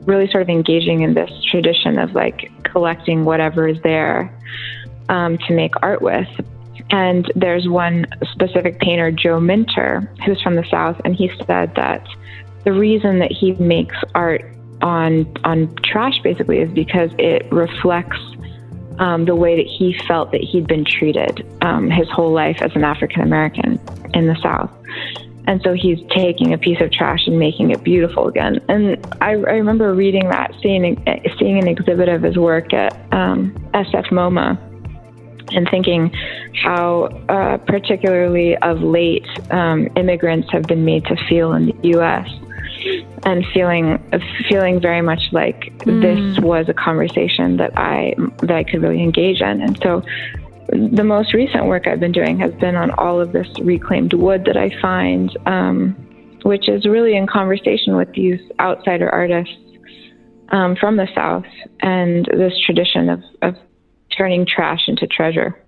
really 0.07 0.29
sort 0.29 0.43
of 0.43 0.49
engaging 0.49 1.03
in 1.03 1.15
this 1.15 1.31
tradition 1.51 1.99
of 1.99 2.15
like 2.15 2.51
collecting 2.65 3.25
whatever 3.25 3.69
is 3.69 3.81
there 3.83 4.37
um, 5.09 5.39
to 5.39 5.55
make 5.55 5.73
art 5.83 6.03
with. 6.03 6.29
And 6.91 7.31
there's 7.37 7.69
one 7.69 8.07
specific 8.33 8.81
painter, 8.81 9.13
Joe 9.13 9.39
Minter, 9.39 10.13
who's 10.25 10.43
from 10.43 10.57
the 10.57 10.65
South, 10.69 11.01
and 11.05 11.15
he 11.15 11.31
said 11.47 11.73
that 11.77 12.05
the 12.65 12.73
reason 12.73 13.19
that 13.19 13.33
he 13.33 13.53
makes 13.53 13.97
art 14.15 14.45
on 14.83 15.31
on 15.45 15.75
trash 15.85 16.19
basically 16.23 16.59
is 16.59 16.71
because 16.71 17.11
it 17.19 17.51
reflects 17.53 18.19
um, 18.99 19.25
the 19.25 19.35
way 19.35 19.57
that 19.57 19.67
he 19.67 19.99
felt 20.07 20.31
that 20.33 20.43
he'd 20.43 20.67
been 20.67 20.85
treated 20.85 21.47
um, 21.63 21.91
his 21.91 22.09
whole 22.11 22.33
life 22.33 22.61
as 22.61 22.71
an 22.75 22.85
African 22.85 23.23
American 23.23 23.81
in 24.15 24.27
the 24.27 24.37
South. 24.43 24.71
And 25.47 25.61
so 25.63 25.73
he's 25.73 25.99
taking 26.11 26.53
a 26.53 26.59
piece 26.59 26.81
of 26.81 26.93
trash 26.93 27.27
and 27.27 27.39
making 27.39 27.71
it 27.71 27.83
beautiful 27.83 28.29
again. 28.29 28.61
And 28.69 29.05
I, 29.21 29.31
I 29.31 29.33
remember 29.33 29.95
reading 29.95 30.29
that, 30.29 30.55
seeing 30.63 31.03
seeing 31.39 31.59
an 31.59 31.67
exhibit 31.67 32.09
of 32.09 32.23
his 32.23 32.37
work 32.37 32.73
at 32.75 32.93
um, 33.13 33.53
SF 33.75 34.11
MoMA, 34.11 34.59
and 35.53 35.69
thinking 35.71 36.13
how, 36.63 37.05
uh, 37.29 37.57
particularly 37.59 38.57
of 38.59 38.83
late, 38.83 39.27
um, 39.51 39.89
immigrants 39.97 40.49
have 40.53 40.65
been 40.65 40.85
made 40.85 41.05
to 41.07 41.17
feel 41.29 41.53
in 41.55 41.67
the 41.67 41.77
U.S. 41.89 42.29
And 43.25 43.45
feeling 43.53 44.03
feeling 44.49 44.81
very 44.81 45.03
much 45.03 45.21
like 45.33 45.73
mm. 45.81 46.01
this 46.01 46.43
was 46.43 46.69
a 46.69 46.75
conversation 46.75 47.57
that 47.59 47.77
I 47.77 48.15
that 48.39 48.53
I 48.53 48.65
could 48.65 48.83
really 48.83 49.03
engage 49.03 49.41
in, 49.41 49.61
and 49.61 49.79
so 49.83 50.03
the 50.73 51.05
most 51.05 51.35
recent 51.35 51.67
work 51.67 51.87
I've 51.87 52.01
been 52.01 52.13
doing 52.13 52.39
has 52.39 52.53
been 52.55 52.77
on 52.77 52.91
all 52.93 53.21
of 53.21 53.33
this 53.33 53.49
reclaimed 53.61 54.13
wood 54.13 54.45
that 54.45 54.57
I 54.57 54.71
find, 54.81 55.37
um, 55.47 55.97
which 56.43 56.69
is 56.69 56.87
really 56.87 57.17
in 57.17 57.27
conversation 57.27 57.97
with 57.97 58.13
these 58.13 58.41
outsider 58.61 59.09
artists 59.11 59.57
um, 60.51 60.77
from 60.77 60.97
the 60.97 61.09
South 61.15 61.47
and 61.81 62.25
this 62.27 62.53
tradition 62.65 63.09
of, 63.09 63.23
of 63.43 63.57
turning 64.17 64.47
trash 64.47 64.83
into 64.87 65.07
treasure. 65.07 65.61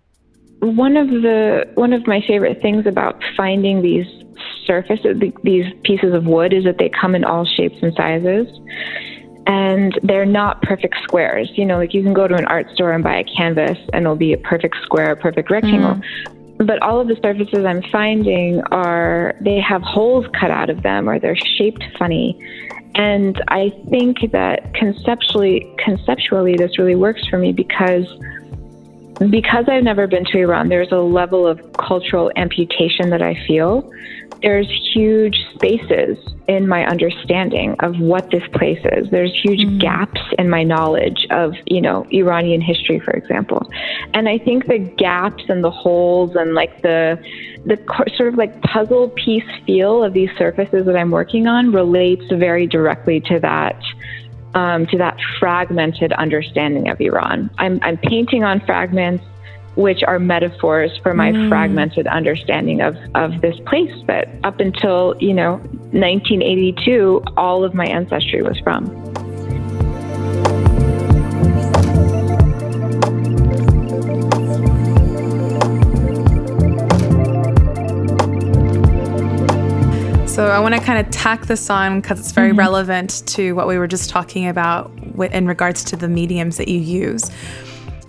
One 0.60 0.96
of 0.96 1.08
the 1.08 1.68
one 1.74 1.92
of 1.92 2.06
my 2.06 2.22
favorite 2.26 2.62
things 2.62 2.86
about 2.86 3.20
finding 3.36 3.82
these 3.82 4.06
surfaces, 4.64 5.20
these 5.42 5.66
pieces 5.82 6.14
of 6.14 6.26
wood, 6.26 6.52
is 6.52 6.64
that 6.64 6.78
they 6.78 6.88
come 6.88 7.14
in 7.14 7.24
all 7.24 7.44
shapes 7.44 7.76
and 7.82 7.94
sizes 7.94 8.48
and 9.46 9.98
they're 10.02 10.26
not 10.26 10.62
perfect 10.62 10.96
squares. 11.02 11.50
You 11.54 11.64
know, 11.64 11.76
like 11.76 11.94
you 11.94 12.02
can 12.02 12.12
go 12.12 12.28
to 12.28 12.34
an 12.34 12.44
art 12.46 12.70
store 12.70 12.92
and 12.92 13.02
buy 13.02 13.16
a 13.16 13.24
canvas 13.24 13.78
and 13.92 14.04
it'll 14.04 14.16
be 14.16 14.32
a 14.32 14.38
perfect 14.38 14.76
square, 14.82 15.12
a 15.12 15.16
perfect 15.16 15.50
rectangle. 15.50 15.94
Mm. 15.94 16.66
But 16.66 16.80
all 16.82 17.00
of 17.00 17.08
the 17.08 17.16
surfaces 17.22 17.64
I'm 17.64 17.82
finding 17.90 18.62
are, 18.70 19.34
they 19.40 19.58
have 19.60 19.82
holes 19.82 20.26
cut 20.38 20.50
out 20.50 20.70
of 20.70 20.82
them 20.82 21.08
or 21.08 21.18
they're 21.18 21.36
shaped 21.36 21.84
funny. 21.98 22.38
And 22.94 23.42
I 23.48 23.70
think 23.88 24.30
that 24.32 24.74
conceptually, 24.74 25.74
conceptually, 25.78 26.56
this 26.56 26.78
really 26.78 26.94
works 26.94 27.26
for 27.28 27.38
me 27.38 27.52
because 27.52 28.06
because 29.30 29.66
I've 29.68 29.84
never 29.84 30.06
been 30.06 30.24
to 30.26 30.38
Iran, 30.38 30.68
there's 30.68 30.90
a 30.90 30.96
level 30.96 31.46
of 31.46 31.60
cultural 31.74 32.32
amputation 32.36 33.10
that 33.10 33.22
I 33.22 33.34
feel 33.46 33.88
there's 34.42 34.68
huge 34.92 35.36
spaces 35.54 36.18
in 36.48 36.66
my 36.68 36.84
understanding 36.86 37.76
of 37.80 37.98
what 37.98 38.30
this 38.30 38.42
place 38.52 38.80
is. 38.92 39.08
There's 39.10 39.32
huge 39.42 39.60
mm. 39.60 39.80
gaps 39.80 40.20
in 40.38 40.50
my 40.50 40.62
knowledge 40.64 41.26
of, 41.30 41.54
you 41.66 41.80
know, 41.80 42.06
Iranian 42.10 42.60
history, 42.60 42.98
for 43.00 43.12
example. 43.12 43.70
And 44.14 44.28
I 44.28 44.38
think 44.38 44.66
the 44.66 44.78
gaps 44.78 45.44
and 45.48 45.62
the 45.62 45.70
holes 45.70 46.34
and 46.36 46.54
like 46.54 46.82
the 46.82 47.22
the 47.64 47.78
sort 48.16 48.28
of 48.28 48.34
like 48.34 48.60
puzzle 48.62 49.10
piece 49.10 49.48
feel 49.64 50.02
of 50.02 50.12
these 50.14 50.30
surfaces 50.36 50.84
that 50.86 50.96
I'm 50.96 51.12
working 51.12 51.46
on 51.46 51.70
relates 51.70 52.24
very 52.32 52.66
directly 52.66 53.20
to 53.20 53.38
that 53.38 53.80
um, 54.54 54.86
to 54.86 54.98
that 54.98 55.16
fragmented 55.38 56.12
understanding 56.12 56.88
of 56.88 57.00
Iran. 57.00 57.50
I'm, 57.58 57.78
I'm 57.82 57.96
painting 57.96 58.44
on 58.44 58.60
fragments 58.60 59.24
which 59.74 60.02
are 60.06 60.18
metaphors 60.18 60.90
for 61.02 61.14
my 61.14 61.32
mm. 61.32 61.48
fragmented 61.48 62.06
understanding 62.06 62.80
of, 62.80 62.96
of 63.14 63.40
this 63.40 63.58
place 63.66 63.92
that 64.06 64.28
up 64.44 64.60
until, 64.60 65.14
you 65.18 65.32
know, 65.32 65.54
1982, 65.92 67.22
all 67.36 67.64
of 67.64 67.74
my 67.74 67.86
ancestry 67.86 68.42
was 68.42 68.58
from. 68.60 69.12
So 80.32 80.46
I 80.46 80.60
want 80.60 80.74
to 80.74 80.80
kind 80.80 80.98
of 80.98 81.12
tack 81.12 81.44
this 81.44 81.68
on 81.68 82.00
because 82.00 82.18
it's 82.18 82.32
very 82.32 82.50
mm-hmm. 82.50 82.58
relevant 82.60 83.22
to 83.26 83.52
what 83.52 83.68
we 83.68 83.76
were 83.76 83.86
just 83.86 84.08
talking 84.08 84.48
about 84.48 84.90
in 85.30 85.46
regards 85.46 85.84
to 85.84 85.96
the 85.96 86.08
mediums 86.08 86.56
that 86.56 86.68
you 86.68 86.78
use. 86.78 87.30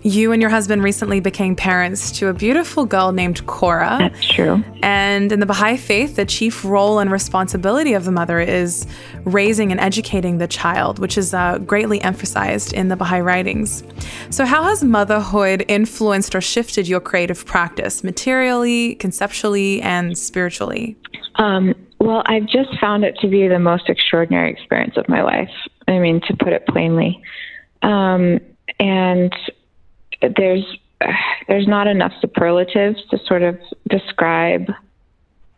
You 0.05 0.33
and 0.33 0.41
your 0.41 0.51
husband 0.51 0.83
recently 0.83 1.21
became 1.21 1.55
parents 1.55 2.11
to 2.19 2.27
a 2.27 2.33
beautiful 2.33 2.85
girl 2.85 3.13
named 3.13 3.45
Cora. 3.47 3.97
That's 3.99 4.27
true. 4.27 4.61
And 4.83 5.31
in 5.31 5.39
the 5.39 5.45
Baha'i 5.45 5.77
faith, 5.77 6.17
the 6.17 6.25
chief 6.25 6.65
role 6.65 6.99
and 6.99 7.09
responsibility 7.09 7.93
of 7.93 8.03
the 8.03 8.11
mother 8.11 8.41
is 8.41 8.85
raising 9.23 9.71
and 9.71 9.79
educating 9.79 10.39
the 10.39 10.47
child, 10.47 10.99
which 10.99 11.17
is 11.17 11.33
uh, 11.33 11.59
greatly 11.59 12.01
emphasized 12.01 12.73
in 12.73 12.89
the 12.89 12.97
Baha'i 12.97 13.21
writings. 13.21 13.81
So, 14.29 14.45
how 14.45 14.63
has 14.63 14.83
motherhood 14.83 15.63
influenced 15.69 16.35
or 16.35 16.41
shifted 16.41 16.85
your 16.85 16.99
creative 16.99 17.45
practice 17.45 18.03
materially, 18.03 18.95
conceptually, 18.95 19.81
and 19.81 20.17
spiritually? 20.17 20.97
Um, 21.35 21.73
well, 21.99 22.23
I've 22.25 22.47
just 22.47 22.77
found 22.81 23.05
it 23.05 23.17
to 23.21 23.29
be 23.29 23.47
the 23.47 23.59
most 23.59 23.87
extraordinary 23.87 24.51
experience 24.51 24.97
of 24.97 25.07
my 25.07 25.23
life. 25.23 25.49
I 25.87 25.99
mean, 25.99 26.19
to 26.27 26.35
put 26.35 26.51
it 26.51 26.67
plainly. 26.67 27.21
Um, 27.81 28.41
and 28.79 29.33
there's 30.35 30.65
there's 31.47 31.67
not 31.67 31.87
enough 31.87 32.13
superlatives 32.21 32.99
to 33.11 33.17
sort 33.25 33.43
of 33.43 33.57
describe 33.89 34.71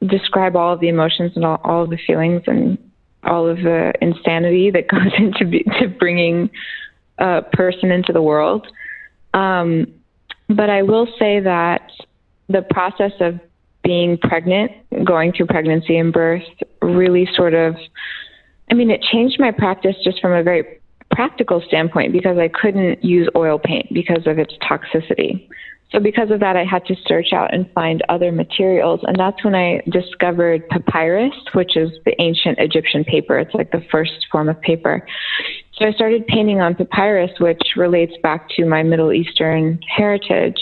describe 0.08 0.56
all 0.56 0.74
of 0.74 0.80
the 0.80 0.90
emotions 0.90 1.32
and 1.36 1.46
all, 1.46 1.60
all 1.64 1.84
of 1.84 1.90
the 1.90 1.98
feelings 2.06 2.42
and 2.48 2.78
all 3.24 3.48
of 3.48 3.58
the 3.58 3.94
insanity 4.02 4.72
that 4.72 4.88
goes 4.90 5.12
into 5.18 5.46
be, 5.46 5.64
to 5.80 5.88
bringing 5.88 6.50
a 7.18 7.42
person 7.54 7.92
into 7.92 8.14
the 8.14 8.22
world. 8.22 8.68
Um, 9.34 9.88
but 10.48 10.70
I 10.70 10.84
will 10.84 11.08
say 11.18 11.40
that 11.40 11.90
the 12.50 12.62
process 12.62 13.14
of 13.20 13.40
being 13.84 14.18
pregnant, 14.18 14.72
going 15.04 15.32
through 15.32 15.48
pregnancy 15.48 15.98
and 15.98 16.14
birth, 16.14 16.44
really 16.82 17.28
sort 17.36 17.54
of, 17.54 17.76
I 18.70 18.74
mean, 18.74 18.90
it 18.90 19.02
changed 19.02 19.40
my 19.40 19.52
practice 19.52 19.96
just 20.04 20.20
from 20.20 20.34
a 20.34 20.44
very 20.44 20.80
practical 21.16 21.64
standpoint 21.66 22.12
because 22.12 22.38
I 22.38 22.50
couldn't 22.50 23.04
use 23.04 23.30
oil 23.36 23.58
paint 23.58 23.88
because 23.94 24.28
of 24.28 24.38
its 24.38 24.54
toxicity. 24.62 25.48
So, 25.92 26.00
because 26.00 26.30
of 26.30 26.42
that, 26.42 26.58
I 26.58 26.66
had 26.66 26.86
to 26.88 26.96
search 27.08 27.32
out 27.32 27.54
and 27.54 27.72
find 27.72 28.04
other 28.10 28.32
materials. 28.32 29.00
And 29.04 29.18
that's 29.18 29.44
when 29.46 29.56
I 29.56 29.82
discovered 29.90 30.68
papyrus, 30.68 31.34
which 31.54 31.78
is 31.78 31.92
the 32.06 32.20
ancient 32.22 32.60
Egyptian 32.60 33.06
paper. 33.06 33.40
It's 33.40 33.54
like 33.54 33.72
the 33.72 33.84
first 33.92 34.26
form 34.32 34.50
of 34.50 34.60
paper. 34.62 35.08
So, 35.76 35.86
I 35.86 35.92
started 35.94 36.28
painting 36.28 36.60
on 36.60 36.76
papyrus, 36.76 37.32
which 37.40 37.62
relates 37.78 38.14
back 38.22 38.50
to 38.58 38.66
my 38.66 38.84
Middle 38.84 39.14
Eastern 39.14 39.80
heritage. 39.96 40.60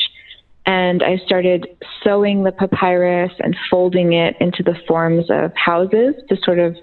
And 0.65 1.01
I 1.01 1.17
started 1.25 1.67
sewing 2.03 2.43
the 2.43 2.51
papyrus 2.51 3.31
and 3.39 3.55
folding 3.71 4.13
it 4.13 4.35
into 4.39 4.61
the 4.61 4.75
forms 4.87 5.25
of 5.29 5.51
houses 5.55 6.15
to 6.29 6.37
sort 6.43 6.59
of 6.59 6.75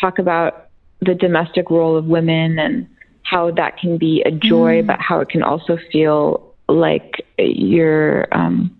talk 0.00 0.18
about 0.18 0.68
the 1.00 1.14
domestic 1.14 1.70
role 1.70 1.96
of 1.96 2.06
women 2.06 2.58
and 2.58 2.86
how 3.28 3.50
that 3.52 3.78
can 3.78 3.98
be 3.98 4.22
a 4.24 4.30
joy, 4.30 4.82
mm. 4.82 4.86
but 4.86 5.00
how 5.00 5.20
it 5.20 5.28
can 5.28 5.42
also 5.42 5.78
feel 5.90 6.54
like 6.68 7.24
you're, 7.38 8.26
um, 8.32 8.76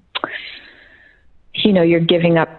you 1.54 1.72
know, 1.72 1.82
you're 1.82 2.00
giving 2.00 2.38
up 2.38 2.58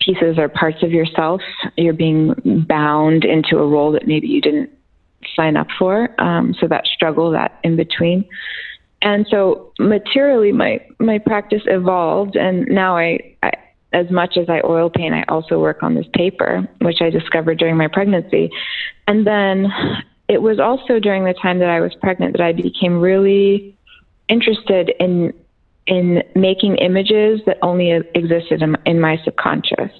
pieces 0.00 0.38
or 0.38 0.48
parts 0.48 0.82
of 0.82 0.90
yourself. 0.90 1.40
You're 1.76 1.92
being 1.92 2.34
bound 2.68 3.24
into 3.24 3.58
a 3.58 3.66
role 3.66 3.92
that 3.92 4.06
maybe 4.06 4.26
you 4.26 4.40
didn't 4.40 4.70
sign 5.34 5.56
up 5.56 5.68
for. 5.78 6.08
Um, 6.20 6.54
so 6.60 6.66
that 6.68 6.86
struggle, 6.86 7.30
that 7.32 7.58
in 7.62 7.76
between. 7.76 8.24
And 9.00 9.26
so 9.30 9.72
materially, 9.78 10.50
my 10.50 10.84
my 10.98 11.18
practice 11.18 11.62
evolved, 11.66 12.34
and 12.34 12.66
now 12.66 12.96
I, 12.96 13.36
I 13.44 13.52
as 13.92 14.10
much 14.10 14.36
as 14.36 14.48
I 14.48 14.60
oil 14.64 14.90
paint, 14.90 15.14
I 15.14 15.24
also 15.28 15.60
work 15.60 15.82
on 15.82 15.94
this 15.94 16.06
paper, 16.14 16.68
which 16.80 17.00
I 17.00 17.10
discovered 17.10 17.58
during 17.58 17.76
my 17.76 17.86
pregnancy. 17.86 18.50
And 19.06 19.26
then 19.26 19.72
it 20.28 20.42
was 20.42 20.60
also 20.60 20.98
during 21.00 21.24
the 21.24 21.34
time 21.34 21.58
that 21.58 21.70
I 21.70 21.80
was 21.80 21.94
pregnant 22.00 22.36
that 22.36 22.42
I 22.42 22.52
became 22.52 23.00
really 23.00 23.76
interested 24.28 24.92
in 25.00 25.32
in 25.86 26.22
making 26.34 26.76
images 26.76 27.40
that 27.46 27.56
only 27.62 27.92
existed 28.14 28.60
in, 28.60 28.76
in 28.84 29.00
my 29.00 29.16
subconscious. 29.24 29.90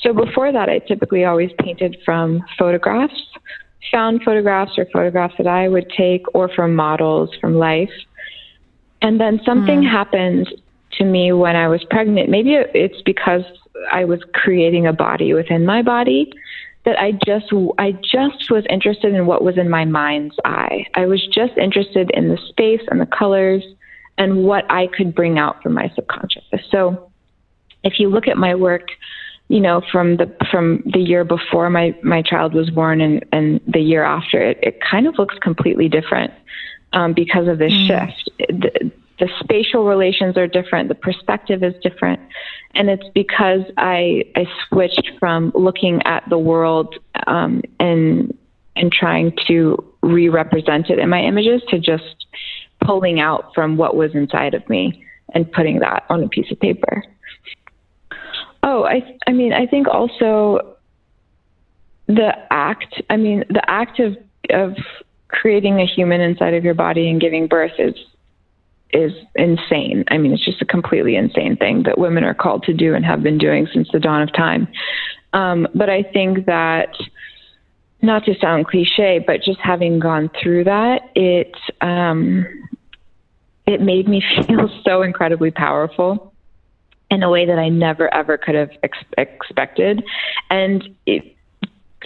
So 0.00 0.12
before 0.12 0.52
that, 0.52 0.68
I 0.68 0.78
typically 0.78 1.24
always 1.24 1.50
painted 1.58 1.96
from 2.04 2.44
photographs, 2.56 3.20
found 3.90 4.22
photographs 4.22 4.78
or 4.78 4.86
photographs 4.92 5.34
that 5.38 5.48
I 5.48 5.68
would 5.68 5.90
take, 5.96 6.22
or 6.34 6.48
from 6.48 6.76
models 6.76 7.30
from 7.40 7.56
life. 7.56 7.90
And 9.02 9.20
then 9.20 9.40
something 9.44 9.82
mm. 9.82 9.90
happened 9.90 10.48
to 10.98 11.04
me 11.04 11.32
when 11.32 11.56
I 11.56 11.66
was 11.66 11.82
pregnant. 11.90 12.30
Maybe 12.30 12.54
it's 12.54 13.02
because 13.04 13.42
I 13.90 14.04
was 14.04 14.20
creating 14.34 14.86
a 14.86 14.92
body 14.92 15.34
within 15.34 15.66
my 15.66 15.82
body 15.82 16.32
that 16.84 16.98
I 17.00 17.12
just 17.24 17.46
I 17.78 17.92
just 17.92 18.50
was 18.50 18.64
interested 18.68 19.14
in 19.14 19.26
what 19.26 19.42
was 19.42 19.56
in 19.56 19.70
my 19.70 19.84
mind's 19.84 20.36
eye. 20.44 20.86
I 20.94 21.06
was 21.06 21.26
just 21.26 21.56
interested 21.56 22.10
in 22.12 22.28
the 22.28 22.38
space 22.48 22.82
and 22.88 23.00
the 23.00 23.06
colors 23.06 23.64
and 24.18 24.44
what 24.44 24.70
I 24.70 24.86
could 24.88 25.14
bring 25.14 25.38
out 25.38 25.62
from 25.62 25.72
my 25.72 25.90
subconscious. 25.94 26.44
So 26.70 27.10
if 27.82 27.98
you 27.98 28.08
look 28.08 28.28
at 28.28 28.36
my 28.36 28.54
work, 28.54 28.88
you 29.48 29.60
know, 29.60 29.82
from 29.90 30.16
the 30.16 30.34
from 30.50 30.82
the 30.86 31.00
year 31.00 31.24
before 31.24 31.70
my 31.70 31.94
my 32.02 32.22
child 32.22 32.54
was 32.54 32.70
born 32.70 33.00
and 33.00 33.24
and 33.32 33.60
the 33.66 33.80
year 33.80 34.04
after, 34.04 34.40
it 34.40 34.58
it 34.62 34.80
kind 34.80 35.06
of 35.06 35.18
looks 35.18 35.36
completely 35.38 35.88
different 35.88 36.32
um, 36.92 37.12
because 37.12 37.48
of 37.48 37.58
this 37.58 37.72
mm. 37.72 37.86
shift. 37.86 38.30
The, 38.38 38.92
the 39.18 39.28
spatial 39.40 39.84
relations 39.84 40.36
are 40.36 40.46
different, 40.46 40.88
the 40.88 40.94
perspective 40.94 41.62
is 41.62 41.74
different, 41.82 42.20
and 42.74 42.90
it's 42.90 43.08
because 43.14 43.62
I 43.76 44.24
I 44.34 44.46
switched 44.68 45.12
from 45.18 45.52
looking 45.54 46.02
at 46.04 46.24
the 46.28 46.38
world 46.38 46.96
um, 47.26 47.62
and 47.78 48.36
and 48.76 48.92
trying 48.92 49.32
to 49.46 49.76
re-represent 50.02 50.90
it 50.90 50.98
in 50.98 51.08
my 51.08 51.20
images 51.20 51.62
to 51.68 51.78
just 51.78 52.26
pulling 52.84 53.20
out 53.20 53.54
from 53.54 53.76
what 53.76 53.96
was 53.96 54.14
inside 54.14 54.54
of 54.54 54.68
me 54.68 55.04
and 55.32 55.50
putting 55.52 55.78
that 55.78 56.04
on 56.10 56.22
a 56.22 56.28
piece 56.28 56.50
of 56.50 56.58
paper. 56.58 57.02
Oh, 58.62 58.84
I 58.84 59.16
I 59.26 59.32
mean 59.32 59.52
I 59.52 59.66
think 59.66 59.86
also 59.86 60.76
the 62.08 62.32
act 62.50 63.00
I 63.10 63.16
mean 63.16 63.44
the 63.48 63.62
act 63.70 64.00
of 64.00 64.16
of 64.50 64.74
creating 65.28 65.80
a 65.80 65.86
human 65.86 66.20
inside 66.20 66.54
of 66.54 66.64
your 66.64 66.74
body 66.74 67.08
and 67.08 67.20
giving 67.20 67.46
birth 67.46 67.72
is 67.78 67.94
is 68.92 69.12
insane. 69.34 70.04
I 70.08 70.18
mean, 70.18 70.32
it's 70.32 70.44
just 70.44 70.62
a 70.62 70.64
completely 70.66 71.16
insane 71.16 71.56
thing 71.56 71.82
that 71.82 71.98
women 71.98 72.24
are 72.24 72.34
called 72.34 72.62
to 72.64 72.72
do 72.72 72.94
and 72.94 73.04
have 73.04 73.22
been 73.22 73.38
doing 73.38 73.66
since 73.72 73.88
the 73.92 73.98
dawn 73.98 74.22
of 74.22 74.32
time. 74.32 74.68
Um, 75.32 75.66
but 75.74 75.90
I 75.90 76.02
think 76.02 76.46
that, 76.46 76.94
not 78.02 78.24
to 78.26 78.34
sound 78.38 78.66
cliche, 78.66 79.22
but 79.26 79.42
just 79.42 79.58
having 79.60 79.98
gone 79.98 80.30
through 80.40 80.64
that, 80.64 81.10
it 81.14 81.54
um, 81.80 82.46
it 83.66 83.80
made 83.80 84.08
me 84.08 84.22
feel 84.46 84.68
so 84.84 85.02
incredibly 85.02 85.50
powerful 85.50 86.32
in 87.10 87.22
a 87.22 87.30
way 87.30 87.46
that 87.46 87.58
I 87.58 87.68
never 87.68 88.12
ever 88.12 88.38
could 88.38 88.54
have 88.54 88.70
ex- 88.82 88.98
expected, 89.18 90.04
and 90.50 90.88
it 91.06 91.36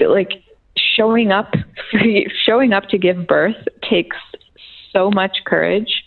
like 0.01 0.31
showing 0.77 1.33
up 1.33 1.55
showing 2.45 2.73
up 2.73 2.89
to 2.91 2.99
give 2.99 3.27
birth 3.27 3.57
takes 3.83 4.17
so 4.93 5.11
much 5.11 5.39
courage 5.45 6.05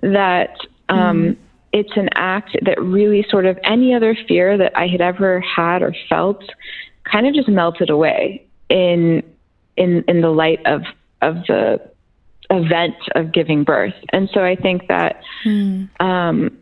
that 0.00 0.56
um, 0.88 1.22
mm. 1.22 1.36
it's 1.72 1.96
an 1.96 2.08
act 2.14 2.56
that 2.64 2.80
really 2.80 3.26
sort 3.30 3.46
of 3.46 3.58
any 3.64 3.94
other 3.94 4.16
fear 4.26 4.56
that 4.56 4.76
I 4.76 4.86
had 4.86 5.00
ever 5.00 5.40
had 5.40 5.82
or 5.82 5.94
felt 6.08 6.42
kind 7.10 7.26
of 7.26 7.34
just 7.34 7.48
melted 7.48 7.90
away 7.90 8.46
in 8.68 9.22
in 9.76 10.04
in 10.08 10.20
the 10.20 10.30
light 10.30 10.60
of 10.66 10.82
of 11.22 11.36
the 11.46 11.80
event 12.50 12.96
of 13.14 13.32
giving 13.32 13.64
birth. 13.64 13.94
And 14.12 14.28
so 14.32 14.42
I 14.42 14.56
think 14.56 14.88
that 14.88 15.22
mm. 15.44 15.88
um, 16.00 16.56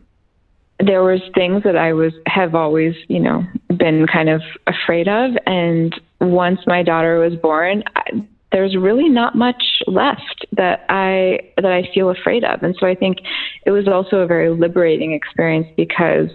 there 0.79 1.03
was 1.03 1.21
things 1.33 1.63
that 1.63 1.75
I 1.75 1.93
was 1.93 2.13
have 2.25 2.55
always, 2.55 2.95
you 3.07 3.19
know, 3.19 3.43
been 3.75 4.05
kind 4.07 4.29
of 4.29 4.41
afraid 4.67 5.07
of. 5.07 5.31
And 5.45 5.99
once 6.19 6.59
my 6.67 6.83
daughter 6.83 7.19
was 7.19 7.35
born, 7.35 7.83
I, 7.95 8.25
there's 8.57 8.75
really 8.75 9.07
not 9.07 9.35
much 9.35 9.83
left 9.85 10.47
that 10.51 10.83
I 10.89 11.51
that 11.57 11.71
I 11.71 11.87
feel 11.93 12.09
afraid 12.09 12.43
of. 12.43 12.63
And 12.63 12.75
so 12.79 12.87
I 12.87 12.95
think 12.95 13.19
it 13.67 13.69
was 13.69 13.87
also 13.87 14.17
a 14.17 14.25
very 14.25 14.49
liberating 14.49 15.13
experience 15.13 15.67
because 15.77 16.29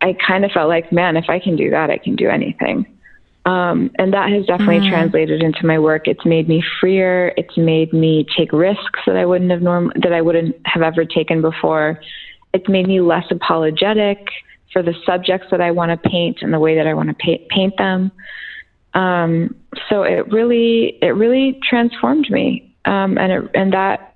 I 0.00 0.16
kind 0.26 0.44
of 0.44 0.50
felt 0.50 0.68
like, 0.68 0.90
man, 0.90 1.16
if 1.16 1.26
I 1.28 1.38
can 1.38 1.54
do 1.54 1.70
that, 1.70 1.88
I 1.88 1.98
can 1.98 2.16
do 2.16 2.28
anything. 2.28 2.84
Um, 3.46 3.92
and 3.96 4.12
that 4.12 4.28
has 4.32 4.44
definitely 4.46 4.80
mm. 4.80 4.90
translated 4.90 5.40
into 5.40 5.64
my 5.64 5.78
work. 5.78 6.08
It's 6.08 6.24
made 6.24 6.48
me 6.48 6.64
freer. 6.80 7.32
It's 7.36 7.56
made 7.56 7.92
me 7.92 8.26
take 8.36 8.52
risks 8.52 9.00
that 9.06 9.16
I 9.16 9.24
wouldn't 9.24 9.52
have 9.52 9.62
norm 9.62 9.92
that 10.02 10.12
I 10.12 10.20
wouldn't 10.20 10.56
have 10.64 10.82
ever 10.82 11.04
taken 11.04 11.42
before. 11.42 12.00
It's 12.52 12.68
made 12.68 12.88
me 12.88 13.00
less 13.00 13.26
apologetic 13.30 14.18
for 14.72 14.82
the 14.82 14.94
subjects 15.06 15.46
that 15.52 15.60
I 15.60 15.70
want 15.70 15.92
to 15.92 16.08
paint 16.08 16.38
and 16.42 16.52
the 16.52 16.58
way 16.58 16.74
that 16.74 16.88
I 16.88 16.94
want 16.94 17.08
to 17.10 17.14
paint, 17.14 17.48
paint 17.50 17.76
them. 17.78 18.10
Um, 18.94 19.54
so 19.88 20.02
it 20.02 20.30
really, 20.32 20.98
it 21.02 21.14
really 21.14 21.58
transformed 21.68 22.30
me, 22.30 22.74
um, 22.84 23.18
and 23.18 23.32
it, 23.32 23.50
and 23.54 23.72
that, 23.72 24.14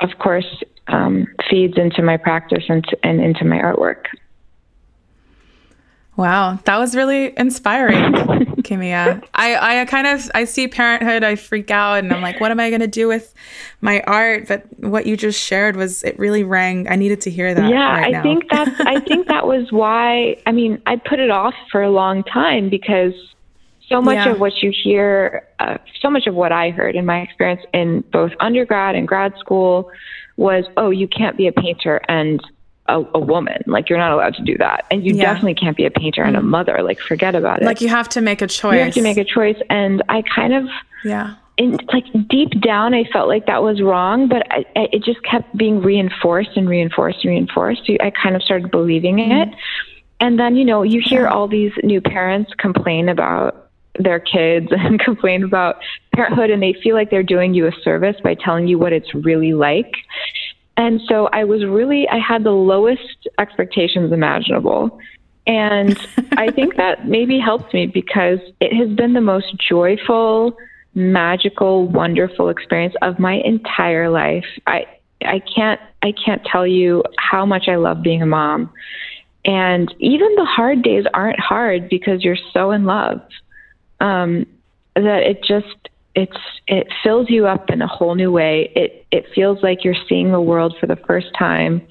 of 0.00 0.10
course, 0.18 0.62
um, 0.88 1.26
feeds 1.48 1.76
into 1.76 2.02
my 2.02 2.16
practice 2.16 2.64
and, 2.68 2.84
and 3.02 3.20
into 3.20 3.44
my 3.44 3.58
artwork. 3.58 4.04
Wow, 6.16 6.60
that 6.64 6.78
was 6.78 6.94
really 6.94 7.36
inspiring, 7.36 8.12
Kimia. 8.62 9.24
I, 9.34 9.80
I 9.80 9.84
kind 9.86 10.06
of 10.06 10.30
I 10.32 10.44
see 10.44 10.68
parenthood, 10.68 11.24
I 11.24 11.34
freak 11.34 11.72
out, 11.72 11.98
and 11.98 12.12
I'm 12.12 12.22
like, 12.22 12.40
what 12.40 12.52
am 12.52 12.60
I 12.60 12.70
going 12.70 12.82
to 12.82 12.86
do 12.86 13.08
with 13.08 13.34
my 13.80 14.00
art? 14.02 14.46
But 14.46 14.64
what 14.78 15.06
you 15.06 15.16
just 15.16 15.40
shared 15.40 15.74
was 15.74 16.04
it 16.04 16.16
really 16.16 16.44
rang. 16.44 16.88
I 16.88 16.94
needed 16.94 17.20
to 17.22 17.30
hear 17.30 17.52
that. 17.52 17.68
Yeah, 17.68 17.98
right 17.98 18.14
I 18.14 18.22
think 18.22 18.44
that's 18.48 18.80
I 18.80 19.00
think 19.00 19.26
that 19.26 19.48
was 19.48 19.66
why. 19.72 20.36
I 20.46 20.52
mean, 20.52 20.80
I 20.86 20.96
put 20.96 21.18
it 21.18 21.30
off 21.30 21.54
for 21.72 21.82
a 21.82 21.90
long 21.90 22.22
time 22.22 22.70
because 22.70 23.14
so 23.88 24.00
much 24.00 24.16
yeah. 24.16 24.30
of 24.30 24.40
what 24.40 24.62
you 24.62 24.72
hear, 24.72 25.46
uh, 25.58 25.78
so 26.00 26.10
much 26.10 26.26
of 26.26 26.34
what 26.34 26.52
I 26.52 26.70
heard 26.70 26.96
in 26.96 27.04
my 27.04 27.20
experience 27.20 27.62
in 27.72 28.02
both 28.12 28.32
undergrad 28.40 28.94
and 28.94 29.06
grad 29.06 29.34
school 29.38 29.90
was, 30.36 30.64
oh, 30.76 30.90
you 30.90 31.06
can't 31.06 31.36
be 31.36 31.46
a 31.46 31.52
painter 31.52 32.00
and 32.08 32.40
a, 32.86 33.02
a, 33.14 33.18
woman. 33.18 33.62
Like 33.66 33.88
you're 33.88 33.98
not 33.98 34.12
allowed 34.12 34.34
to 34.34 34.42
do 34.42 34.58
that. 34.58 34.84
And 34.90 35.04
you 35.04 35.14
yeah. 35.14 35.24
definitely 35.24 35.54
can't 35.54 35.76
be 35.76 35.86
a 35.86 35.90
painter 35.90 36.22
and 36.22 36.36
a 36.36 36.40
mm. 36.40 36.44
mother. 36.44 36.82
Like 36.82 37.00
forget 37.00 37.34
about 37.34 37.62
it. 37.62 37.64
Like 37.64 37.80
you 37.80 37.88
have 37.88 38.08
to 38.10 38.20
make 38.20 38.42
a 38.42 38.46
choice. 38.46 38.74
You 38.74 38.84
have 38.84 38.94
to 38.94 39.02
make 39.02 39.16
a 39.16 39.24
choice. 39.24 39.56
And 39.70 40.02
I 40.08 40.22
kind 40.22 40.54
of 40.54 40.68
Yeah. 41.04 41.36
In, 41.56 41.78
like 41.92 42.04
deep 42.28 42.60
down, 42.60 42.94
I 42.94 43.04
felt 43.12 43.28
like 43.28 43.46
that 43.46 43.62
was 43.62 43.80
wrong, 43.80 44.26
but 44.28 44.44
I, 44.50 44.64
I, 44.74 44.88
it 44.92 45.04
just 45.04 45.22
kept 45.22 45.56
being 45.56 45.80
reinforced 45.80 46.56
and 46.56 46.68
reinforced 46.68 47.24
and 47.24 47.30
reinforced. 47.30 47.82
So 47.86 47.96
I 48.00 48.10
kind 48.10 48.34
of 48.34 48.42
started 48.42 48.72
believing 48.72 49.18
mm-hmm. 49.18 49.50
it. 49.50 49.58
And 50.18 50.38
then, 50.38 50.56
you 50.56 50.64
know, 50.64 50.82
you 50.82 51.00
hear 51.00 51.22
yeah. 51.22 51.30
all 51.30 51.46
these 51.46 51.72
new 51.84 52.00
parents 52.00 52.52
complain 52.58 53.08
about 53.08 53.63
their 53.98 54.20
kids 54.20 54.68
and 54.70 54.98
complain 55.00 55.42
about 55.42 55.76
parenthood 56.14 56.50
and 56.50 56.62
they 56.62 56.74
feel 56.82 56.94
like 56.94 57.10
they're 57.10 57.22
doing 57.22 57.54
you 57.54 57.66
a 57.66 57.72
service 57.82 58.16
by 58.22 58.34
telling 58.34 58.66
you 58.66 58.78
what 58.78 58.92
it's 58.92 59.14
really 59.14 59.52
like. 59.52 59.92
And 60.76 61.00
so 61.08 61.28
I 61.32 61.44
was 61.44 61.64
really, 61.64 62.08
I 62.08 62.18
had 62.18 62.44
the 62.44 62.50
lowest 62.50 63.28
expectations 63.38 64.12
imaginable. 64.12 64.98
And 65.46 65.98
I 66.36 66.50
think 66.50 66.76
that 66.76 67.06
maybe 67.06 67.38
helped 67.38 67.72
me 67.74 67.86
because 67.86 68.38
it 68.60 68.74
has 68.74 68.88
been 68.96 69.12
the 69.12 69.20
most 69.20 69.54
joyful, 69.56 70.56
magical, 70.94 71.86
wonderful 71.86 72.48
experience 72.48 72.94
of 73.02 73.18
my 73.18 73.34
entire 73.44 74.10
life. 74.10 74.46
I, 74.66 74.86
I 75.24 75.40
can't, 75.54 75.80
I 76.02 76.12
can't 76.12 76.44
tell 76.44 76.66
you 76.66 77.04
how 77.18 77.46
much 77.46 77.68
I 77.68 77.76
love 77.76 78.02
being 78.02 78.22
a 78.22 78.26
mom. 78.26 78.72
And 79.44 79.94
even 79.98 80.34
the 80.36 80.44
hard 80.44 80.82
days 80.82 81.04
aren't 81.12 81.38
hard 81.38 81.88
because 81.88 82.24
you're 82.24 82.38
so 82.52 82.70
in 82.70 82.84
love. 82.84 83.20
Um, 84.04 84.46
that 84.94 85.22
it 85.22 85.42
just 85.42 85.88
it's 86.14 86.36
it 86.66 86.86
fills 87.02 87.28
you 87.28 87.46
up 87.46 87.70
in 87.70 87.82
a 87.82 87.86
whole 87.86 88.14
new 88.14 88.30
way. 88.30 88.70
It 88.76 89.06
it 89.10 89.26
feels 89.34 89.62
like 89.62 89.84
you're 89.84 89.96
seeing 90.08 90.30
the 90.30 90.40
world 90.40 90.76
for 90.78 90.86
the 90.86 90.96
first 90.96 91.28
time. 91.38 91.82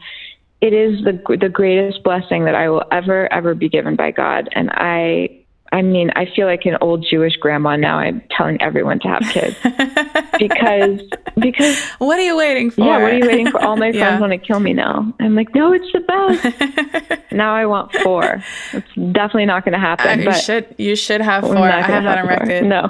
It 0.61 0.73
is 0.73 1.03
the 1.03 1.37
the 1.37 1.49
greatest 1.49 2.03
blessing 2.03 2.45
that 2.45 2.55
I 2.55 2.69
will 2.69 2.85
ever 2.91 3.31
ever 3.33 3.53
be 3.55 3.67
given 3.67 3.95
by 3.95 4.11
God, 4.11 4.47
and 4.53 4.69
I 4.73 5.42
I 5.73 5.81
mean, 5.81 6.11
I 6.15 6.27
feel 6.27 6.45
like 6.45 6.65
an 6.65 6.77
old 6.81 7.03
Jewish 7.09 7.35
grandma 7.37 7.75
now. 7.75 7.97
I'm 7.97 8.21
telling 8.29 8.61
everyone 8.61 8.99
to 8.99 9.07
have 9.07 9.23
kids 9.23 9.57
because 10.37 11.01
because 11.39 11.81
what 11.97 12.19
are 12.19 12.21
you 12.21 12.37
waiting 12.37 12.69
for? 12.69 12.81
Yeah, 12.81 13.01
what 13.01 13.11
are 13.11 13.17
you 13.17 13.25
waiting 13.25 13.49
for? 13.49 13.59
All 13.59 13.75
my 13.75 13.91
friends 13.91 13.95
yeah. 13.95 14.19
want 14.19 14.33
to 14.33 14.37
kill 14.37 14.59
me 14.59 14.73
now. 14.73 15.11
I'm 15.19 15.33
like, 15.33 15.53
no, 15.55 15.73
it's 15.73 15.91
the 15.91 16.01
best. 16.01 17.31
now 17.31 17.55
I 17.55 17.65
want 17.65 17.91
four. 18.03 18.43
It's 18.71 18.87
definitely 19.13 19.47
not 19.47 19.65
going 19.65 19.73
to 19.73 19.79
happen. 19.79 20.27
Uh, 20.27 20.31
you 20.31 20.33
should 20.33 20.75
you 20.77 20.95
should 20.95 21.21
have 21.21 21.43
four. 21.43 21.57
I 21.57 21.81
have 21.81 22.03
that 22.03 22.19
on 22.19 22.27
record. 22.27 22.65
No. 22.65 22.87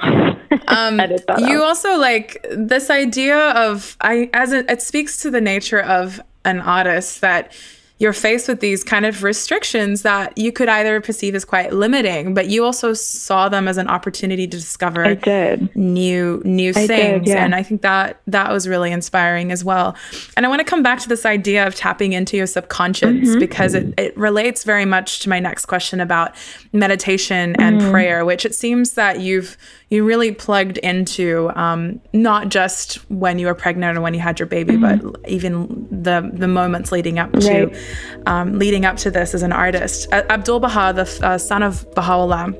um, 0.67 1.00
you 1.48 1.62
out. 1.62 1.63
also 1.63 1.98
like 1.98 2.46
this 2.52 2.89
idea 2.89 3.52
of 3.52 3.96
I 4.02 4.30
as 4.34 4.52
it, 4.52 4.69
it 4.69 4.82
speaks 4.82 5.22
to 5.22 5.32
the 5.32 5.39
nature 5.39 5.80
of 5.80 6.19
an 6.43 6.60
artist 6.60 7.22
that 7.22 7.54
you're 7.99 8.12
faced 8.12 8.47
with 8.49 8.60
these 8.60 8.84
kind 8.84 9.06
of 9.06 9.23
restrictions 9.23 10.01
that 10.01 10.38
you 10.38 10.51
could 10.51 10.67
either 10.67 10.99
perceive 10.99 11.36
as 11.36 11.45
quite 11.45 11.71
limiting, 11.71 12.34
but 12.34 12.47
you 12.47 12.65
also 12.65 12.91
saw 12.93 13.47
them 13.47 13.67
as 13.67 13.77
an 13.77 13.88
opportunity 13.88 14.45
to 14.47 14.58
discover 14.58 15.06
I 15.06 15.13
did. 15.13 15.73
new 15.75 16.41
new 16.43 16.71
I 16.71 16.88
things. 16.88 17.25
did, 17.25 17.27
yeah. 17.27 17.45
And 17.45 17.56
I 17.56 17.63
think 17.63 17.82
that 17.84 18.19
that 18.27 18.51
was 18.51 18.67
really 18.67 18.91
inspiring 18.91 19.51
as 19.51 19.63
well. 19.63 19.95
And 20.36 20.45
I 20.45 20.49
want 20.49 20.60
to 20.60 20.65
come 20.65 20.84
back 20.84 20.99
to 20.99 21.08
this 21.08 21.25
idea 21.25 21.65
of 21.65 21.75
tapping 21.75 22.13
into 22.13 22.36
your 22.36 22.47
subconscious 22.47 23.03
Mm-hmm. 23.03 23.39
because 23.39 23.73
it, 23.73 23.93
it 23.97 24.17
relates 24.17 24.63
very 24.63 24.86
much 24.86 25.19
to 25.19 25.29
my 25.29 25.39
next 25.39 25.67
question 25.67 25.99
about 26.01 26.36
meditation 26.73 27.56
and 27.60 27.79
Mm-hmm. 27.79 27.91
prayer, 27.91 28.25
which 28.25 28.45
it 28.45 28.53
seems 28.56 28.93
that 28.93 29.19
you've 29.21 29.56
you 29.93 30.03
really 30.12 30.32
plugged 30.32 30.77
into 30.79 31.51
um, 31.56 31.99
not 32.13 32.49
just 32.49 32.95
when 33.10 33.38
you 33.39 33.45
were 33.47 33.53
pregnant 33.65 33.97
or 33.97 34.01
when 34.01 34.13
you 34.13 34.19
had 34.19 34.39
your 34.39 34.47
baby, 34.47 34.75
but 34.77 34.99
even 35.27 35.88
the 35.91 36.17
the 36.34 36.47
moments 36.47 36.91
leading 36.91 37.17
up 37.19 37.32
to 37.34 37.38
Mm-hmm. 37.39 37.71
Right. 37.73 38.27
um, 38.27 38.58
leading 38.63 38.84
up 38.89 38.97
to 39.03 39.12
this 39.12 39.34
as 39.38 39.43
an 39.43 39.51
artist. 39.65 40.08
A- 40.12 40.29
Abdul 40.32 40.60
Baha, 40.60 40.93
the 40.93 41.08
uh, 41.27 41.38
son 41.38 41.62
of 41.63 41.86
Baha'u'llah, 41.95 42.53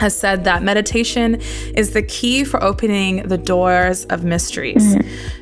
has 0.00 0.16
said 0.16 0.42
that 0.44 0.62
meditation 0.62 1.28
is 1.76 1.92
the 1.92 2.02
key 2.02 2.42
for 2.44 2.58
opening 2.70 3.12
the 3.28 3.38
doors 3.38 4.04
of 4.06 4.24
mysteries, 4.24 4.96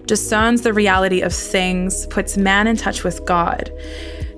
discerns 0.05 0.61
the 0.63 0.73
reality 0.75 1.21
of 1.23 1.33
things, 1.33 2.07
puts 2.09 2.37
man 2.37 2.67
in 2.67 2.77
touch 2.77 3.03
with 3.05 3.25
God. 3.25 3.73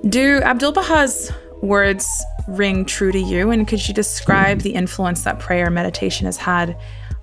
Do 0.07 0.25
Abdul 0.43 0.71
Baha's 0.71 1.31
words 1.65 2.07
ring 2.47 2.85
true 2.85 3.11
to 3.11 3.19
you? 3.19 3.51
And 3.51 3.67
could 3.67 3.87
you 3.87 3.93
describe 3.93 4.59
the 4.59 4.71
influence 4.71 5.23
that 5.23 5.39
prayer 5.39 5.69
meditation 5.69 6.25
has 6.25 6.37
had 6.37 6.77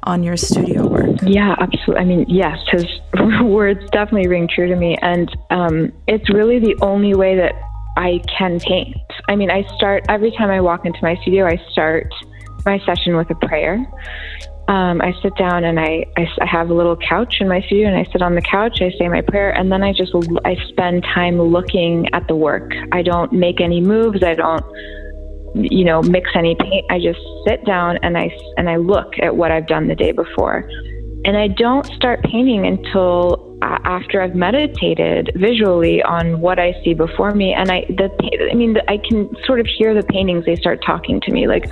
on 0.04 0.22
your 0.22 0.36
studio 0.36 0.86
work? 0.86 1.16
Yeah, 1.22 1.54
absolutely. 1.60 1.96
I 1.96 2.04
mean, 2.04 2.24
yes, 2.28 2.58
his 2.70 2.86
words 3.42 3.80
definitely 3.90 4.28
ring 4.28 4.48
true 4.52 4.68
to 4.68 4.76
me. 4.76 4.96
And 5.00 5.30
um, 5.50 5.92
it's 6.08 6.28
really 6.32 6.58
the 6.58 6.76
only 6.82 7.14
way 7.14 7.36
that 7.36 7.54
I 7.96 8.20
can 8.38 8.58
paint. 8.60 8.96
I 9.28 9.36
mean, 9.36 9.50
I 9.50 9.62
start 9.76 10.04
every 10.08 10.30
time 10.32 10.50
I 10.50 10.60
walk 10.60 10.84
into 10.84 10.98
my 11.02 11.16
studio, 11.22 11.46
I 11.46 11.60
start 11.70 12.12
my 12.64 12.78
session 12.86 13.16
with 13.16 13.30
a 13.30 13.46
prayer. 13.46 13.84
Um, 14.72 15.02
I 15.02 15.12
sit 15.20 15.36
down 15.36 15.64
and 15.64 15.78
I, 15.78 16.06
I, 16.16 16.26
I 16.40 16.46
have 16.46 16.70
a 16.70 16.74
little 16.74 16.96
couch 16.96 17.36
in 17.40 17.48
my 17.48 17.60
studio 17.60 17.88
and 17.88 17.96
I 17.96 18.10
sit 18.10 18.22
on 18.22 18.34
the 18.34 18.40
couch, 18.40 18.80
I 18.80 18.90
say 18.98 19.06
my 19.06 19.20
prayer, 19.20 19.50
and 19.50 19.70
then 19.70 19.82
I 19.82 19.92
just 19.92 20.14
I 20.46 20.56
spend 20.68 21.04
time 21.14 21.38
looking 21.38 22.08
at 22.14 22.26
the 22.26 22.34
work. 22.34 22.72
I 22.90 23.02
don't 23.02 23.34
make 23.34 23.60
any 23.60 23.82
moves. 23.82 24.22
I 24.24 24.34
don't 24.34 24.64
you 25.54 25.84
know 25.84 26.00
mix 26.00 26.30
any 26.34 26.54
paint 26.54 26.86
i 26.90 26.98
just 26.98 27.20
sit 27.46 27.62
down 27.66 27.98
and 28.02 28.16
i 28.16 28.30
and 28.56 28.70
i 28.70 28.76
look 28.76 29.12
at 29.20 29.36
what 29.36 29.50
i've 29.50 29.66
done 29.66 29.86
the 29.86 29.94
day 29.94 30.10
before 30.10 30.66
and 31.26 31.36
i 31.36 31.46
don't 31.46 31.84
start 31.88 32.22
painting 32.22 32.64
until 32.66 33.58
after 33.62 34.22
i've 34.22 34.34
meditated 34.34 35.30
visually 35.36 36.02
on 36.02 36.40
what 36.40 36.58
i 36.58 36.72
see 36.82 36.94
before 36.94 37.32
me 37.32 37.52
and 37.52 37.70
i 37.70 37.84
the 37.90 38.08
i 38.50 38.54
mean 38.54 38.78
i 38.88 38.96
can 39.06 39.28
sort 39.44 39.60
of 39.60 39.66
hear 39.66 39.92
the 39.92 40.02
paintings 40.04 40.42
they 40.46 40.56
start 40.56 40.80
talking 40.86 41.20
to 41.20 41.30
me 41.32 41.46
like 41.46 41.64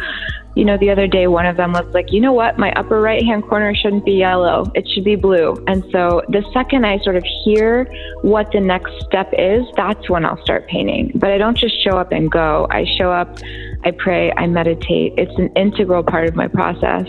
you 0.56 0.64
know, 0.64 0.76
the 0.78 0.90
other 0.90 1.06
day, 1.06 1.26
one 1.26 1.46
of 1.46 1.56
them 1.56 1.72
was 1.72 1.86
like, 1.94 2.12
you 2.12 2.20
know 2.20 2.32
what, 2.32 2.58
my 2.58 2.72
upper 2.72 3.00
right 3.00 3.24
hand 3.24 3.44
corner 3.44 3.74
shouldn't 3.74 4.04
be 4.04 4.12
yellow, 4.12 4.70
it 4.74 4.88
should 4.88 5.04
be 5.04 5.16
blue. 5.16 5.54
And 5.66 5.84
so 5.92 6.22
the 6.28 6.44
second 6.52 6.84
I 6.84 6.98
sort 6.98 7.16
of 7.16 7.24
hear 7.44 7.86
what 8.22 8.50
the 8.52 8.60
next 8.60 8.92
step 9.06 9.32
is, 9.38 9.64
that's 9.76 10.10
when 10.10 10.24
I'll 10.24 10.42
start 10.42 10.66
painting. 10.66 11.12
But 11.14 11.30
I 11.30 11.38
don't 11.38 11.56
just 11.56 11.82
show 11.82 11.98
up 11.98 12.12
and 12.12 12.30
go. 12.30 12.66
I 12.70 12.84
show 12.98 13.12
up, 13.12 13.38
I 13.84 13.92
pray, 13.92 14.32
I 14.36 14.46
meditate. 14.46 15.14
It's 15.16 15.36
an 15.38 15.50
integral 15.54 16.02
part 16.02 16.28
of 16.28 16.34
my 16.34 16.48
process. 16.48 17.06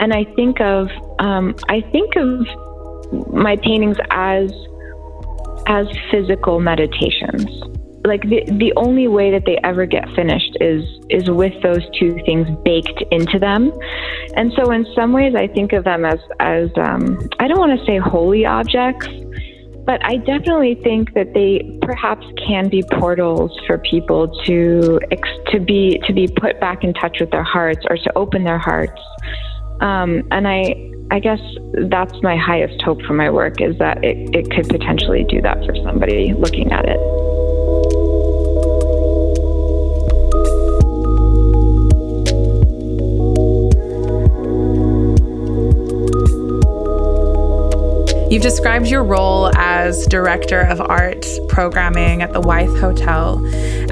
And 0.00 0.12
I 0.12 0.24
think 0.34 0.60
of, 0.60 0.88
um, 1.20 1.54
I 1.68 1.80
think 1.92 2.16
of 2.16 2.46
my 3.32 3.56
paintings 3.56 3.98
as, 4.10 4.52
as 5.66 5.86
physical 6.10 6.58
meditations 6.58 7.79
like 8.04 8.22
the 8.22 8.42
the 8.58 8.72
only 8.76 9.08
way 9.08 9.30
that 9.30 9.44
they 9.44 9.58
ever 9.62 9.84
get 9.84 10.08
finished 10.14 10.56
is 10.60 10.84
is 11.10 11.28
with 11.28 11.52
those 11.62 11.86
two 11.98 12.18
things 12.24 12.48
baked 12.64 13.02
into 13.10 13.38
them 13.38 13.70
and 14.36 14.52
so 14.56 14.70
in 14.70 14.86
some 14.94 15.12
ways 15.12 15.34
i 15.34 15.46
think 15.46 15.72
of 15.72 15.84
them 15.84 16.04
as 16.04 16.18
as 16.40 16.70
um, 16.76 17.18
i 17.38 17.46
don't 17.46 17.58
want 17.58 17.78
to 17.78 17.84
say 17.84 17.98
holy 17.98 18.46
objects 18.46 19.06
but 19.84 20.04
i 20.04 20.16
definitely 20.16 20.76
think 20.82 21.12
that 21.12 21.34
they 21.34 21.78
perhaps 21.82 22.24
can 22.46 22.70
be 22.70 22.82
portals 22.92 23.52
for 23.66 23.76
people 23.78 24.28
to 24.44 24.98
to 25.48 25.60
be 25.60 26.00
to 26.06 26.12
be 26.14 26.26
put 26.26 26.58
back 26.58 26.82
in 26.82 26.94
touch 26.94 27.18
with 27.20 27.30
their 27.30 27.44
hearts 27.44 27.84
or 27.90 27.96
to 27.96 28.10
open 28.16 28.44
their 28.44 28.58
hearts 28.58 29.00
um, 29.80 30.22
and 30.30 30.48
i 30.48 30.74
I 31.12 31.18
guess 31.18 31.40
that's 31.88 32.14
my 32.22 32.36
highest 32.36 32.80
hope 32.82 33.02
for 33.02 33.14
my 33.14 33.30
work 33.30 33.60
is 33.60 33.76
that 33.78 34.04
it, 34.04 34.32
it 34.32 34.48
could 34.52 34.68
potentially 34.68 35.24
do 35.24 35.42
that 35.42 35.56
for 35.66 35.74
somebody 35.82 36.32
looking 36.34 36.70
at 36.70 36.84
it. 36.84 37.29
You've 48.30 48.42
described 48.42 48.86
your 48.86 49.02
role 49.02 49.50
as 49.56 50.06
director 50.06 50.60
of 50.60 50.80
art 50.80 51.26
programming 51.48 52.22
at 52.22 52.32
the 52.32 52.40
Wythe 52.40 52.78
Hotel 52.78 53.44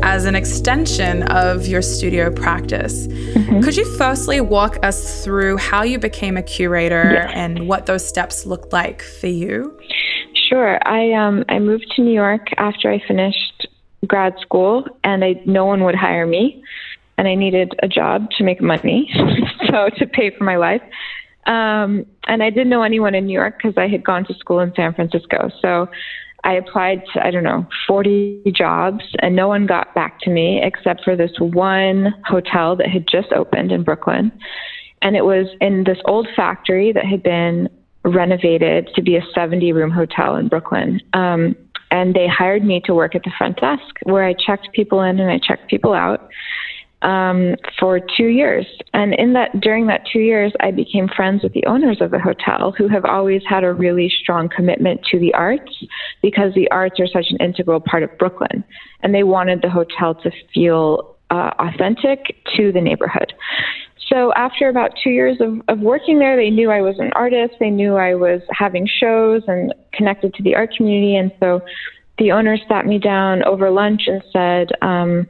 as 0.04 0.26
an 0.26 0.36
extension 0.36 1.24
of 1.24 1.66
your 1.66 1.82
studio 1.82 2.30
practice. 2.30 3.08
Mm-hmm. 3.08 3.62
Could 3.62 3.76
you 3.76 3.84
firstly 3.96 4.40
walk 4.40 4.78
us 4.84 5.24
through 5.24 5.56
how 5.56 5.82
you 5.82 5.98
became 5.98 6.36
a 6.36 6.42
curator 6.44 7.14
yes. 7.14 7.32
and 7.34 7.66
what 7.66 7.86
those 7.86 8.06
steps 8.06 8.46
looked 8.46 8.72
like 8.72 9.02
for 9.02 9.26
you? 9.26 9.76
Sure. 10.48 10.78
I 10.86 11.14
um, 11.14 11.44
I 11.48 11.58
moved 11.58 11.92
to 11.96 12.02
New 12.02 12.14
York 12.14 12.46
after 12.58 12.92
I 12.92 13.02
finished 13.08 13.66
grad 14.06 14.34
school, 14.40 14.86
and 15.02 15.24
I, 15.24 15.42
no 15.46 15.64
one 15.66 15.82
would 15.82 15.96
hire 15.96 16.26
me, 16.26 16.62
and 17.16 17.26
I 17.26 17.34
needed 17.34 17.74
a 17.82 17.88
job 17.88 18.30
to 18.38 18.44
make 18.44 18.60
money, 18.60 19.10
so 19.66 19.88
to 19.98 20.06
pay 20.06 20.30
for 20.30 20.44
my 20.44 20.56
life. 20.58 20.82
Um, 21.48 22.04
and 22.26 22.42
I 22.42 22.50
didn't 22.50 22.68
know 22.68 22.82
anyone 22.82 23.14
in 23.14 23.26
New 23.26 23.32
York 23.32 23.56
because 23.56 23.76
I 23.76 23.88
had 23.88 24.04
gone 24.04 24.24
to 24.26 24.34
school 24.34 24.60
in 24.60 24.72
San 24.76 24.94
Francisco. 24.94 25.50
So 25.60 25.88
I 26.44 26.52
applied 26.52 27.02
to, 27.14 27.26
I 27.26 27.30
don't 27.30 27.42
know, 27.42 27.66
40 27.88 28.52
jobs, 28.54 29.02
and 29.20 29.34
no 29.34 29.48
one 29.48 29.66
got 29.66 29.94
back 29.94 30.20
to 30.20 30.30
me 30.30 30.60
except 30.62 31.02
for 31.02 31.16
this 31.16 31.32
one 31.40 32.14
hotel 32.26 32.76
that 32.76 32.88
had 32.88 33.08
just 33.08 33.32
opened 33.32 33.72
in 33.72 33.82
Brooklyn. 33.82 34.30
And 35.02 35.16
it 35.16 35.24
was 35.24 35.46
in 35.60 35.84
this 35.84 35.98
old 36.04 36.28
factory 36.36 36.92
that 36.92 37.06
had 37.06 37.22
been 37.22 37.68
renovated 38.04 38.90
to 38.94 39.02
be 39.02 39.16
a 39.16 39.22
70 39.34 39.72
room 39.72 39.90
hotel 39.90 40.36
in 40.36 40.48
Brooklyn. 40.48 41.00
Um, 41.14 41.56
and 41.90 42.14
they 42.14 42.28
hired 42.28 42.64
me 42.64 42.82
to 42.84 42.94
work 42.94 43.14
at 43.14 43.22
the 43.24 43.32
front 43.38 43.60
desk 43.60 43.96
where 44.02 44.24
I 44.24 44.34
checked 44.34 44.68
people 44.72 45.00
in 45.00 45.18
and 45.18 45.30
I 45.30 45.38
checked 45.38 45.70
people 45.70 45.94
out 45.94 46.28
um, 47.02 47.54
for 47.78 48.00
two 48.00 48.26
years. 48.26 48.66
And 48.92 49.14
in 49.14 49.32
that, 49.34 49.60
during 49.60 49.86
that 49.86 50.02
two 50.12 50.20
years, 50.20 50.52
I 50.60 50.70
became 50.70 51.08
friends 51.08 51.42
with 51.42 51.52
the 51.52 51.64
owners 51.66 52.00
of 52.00 52.10
the 52.10 52.18
hotel 52.18 52.72
who 52.76 52.88
have 52.88 53.04
always 53.04 53.42
had 53.48 53.64
a 53.64 53.72
really 53.72 54.12
strong 54.22 54.48
commitment 54.48 55.04
to 55.10 55.18
the 55.18 55.32
arts 55.34 55.72
because 56.22 56.54
the 56.54 56.70
arts 56.70 56.98
are 56.98 57.06
such 57.06 57.26
an 57.30 57.38
integral 57.40 57.80
part 57.80 58.02
of 58.02 58.16
Brooklyn. 58.18 58.64
And 59.00 59.14
they 59.14 59.22
wanted 59.22 59.62
the 59.62 59.70
hotel 59.70 60.14
to 60.16 60.30
feel 60.52 61.16
uh, 61.30 61.50
authentic 61.58 62.36
to 62.56 62.72
the 62.72 62.80
neighborhood. 62.80 63.32
So 64.08 64.32
after 64.34 64.68
about 64.68 64.92
two 65.02 65.10
years 65.10 65.36
of, 65.40 65.60
of 65.68 65.80
working 65.80 66.18
there, 66.18 66.34
they 66.36 66.50
knew 66.50 66.70
I 66.70 66.80
was 66.80 66.98
an 66.98 67.12
artist. 67.14 67.54
They 67.60 67.70
knew 67.70 67.96
I 67.96 68.14
was 68.14 68.40
having 68.50 68.88
shows 68.88 69.42
and 69.46 69.74
connected 69.92 70.34
to 70.34 70.42
the 70.42 70.54
art 70.56 70.70
community. 70.74 71.16
And 71.16 71.30
so 71.38 71.60
the 72.16 72.32
owners 72.32 72.60
sat 72.68 72.86
me 72.86 72.98
down 72.98 73.44
over 73.44 73.70
lunch 73.70 74.02
and 74.06 74.22
said, 74.32 74.68
um, 74.80 75.28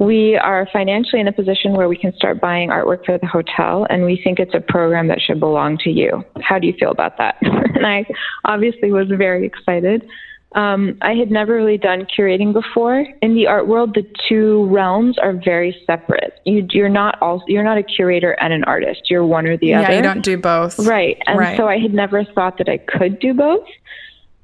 we 0.00 0.34
are 0.36 0.66
financially 0.72 1.20
in 1.20 1.28
a 1.28 1.32
position 1.32 1.74
where 1.74 1.86
we 1.86 1.96
can 1.96 2.14
start 2.14 2.40
buying 2.40 2.70
artwork 2.70 3.04
for 3.04 3.18
the 3.18 3.26
hotel, 3.26 3.86
and 3.90 4.06
we 4.06 4.18
think 4.24 4.38
it's 4.38 4.54
a 4.54 4.60
program 4.60 5.08
that 5.08 5.20
should 5.20 5.38
belong 5.38 5.76
to 5.84 5.90
you. 5.90 6.24
How 6.40 6.58
do 6.58 6.66
you 6.66 6.72
feel 6.80 6.90
about 6.90 7.18
that? 7.18 7.36
and 7.42 7.86
I 7.86 8.06
obviously 8.46 8.90
was 8.90 9.08
very 9.08 9.44
excited. 9.44 10.08
Um, 10.52 10.96
I 11.02 11.12
had 11.12 11.30
never 11.30 11.54
really 11.54 11.76
done 11.76 12.06
curating 12.06 12.54
before. 12.54 13.06
In 13.20 13.34
the 13.34 13.46
art 13.46 13.68
world, 13.68 13.94
the 13.94 14.04
two 14.26 14.66
realms 14.68 15.18
are 15.18 15.34
very 15.34 15.76
separate. 15.86 16.40
You, 16.46 16.66
you're 16.70 16.88
not 16.88 17.20
all, 17.20 17.44
you're 17.46 17.62
not 17.62 17.76
a 17.76 17.82
curator 17.82 18.32
and 18.40 18.54
an 18.54 18.64
artist. 18.64 19.10
You're 19.10 19.26
one 19.26 19.46
or 19.46 19.58
the 19.58 19.68
yeah, 19.68 19.80
other. 19.80 19.90
Yeah, 19.90 19.96
you 19.98 20.02
don't 20.02 20.24
do 20.24 20.38
both. 20.38 20.78
Right. 20.78 21.22
And 21.26 21.38
right. 21.38 21.56
so 21.58 21.68
I 21.68 21.78
had 21.78 21.92
never 21.92 22.24
thought 22.24 22.56
that 22.56 22.70
I 22.70 22.78
could 22.78 23.20
do 23.20 23.34
both. 23.34 23.66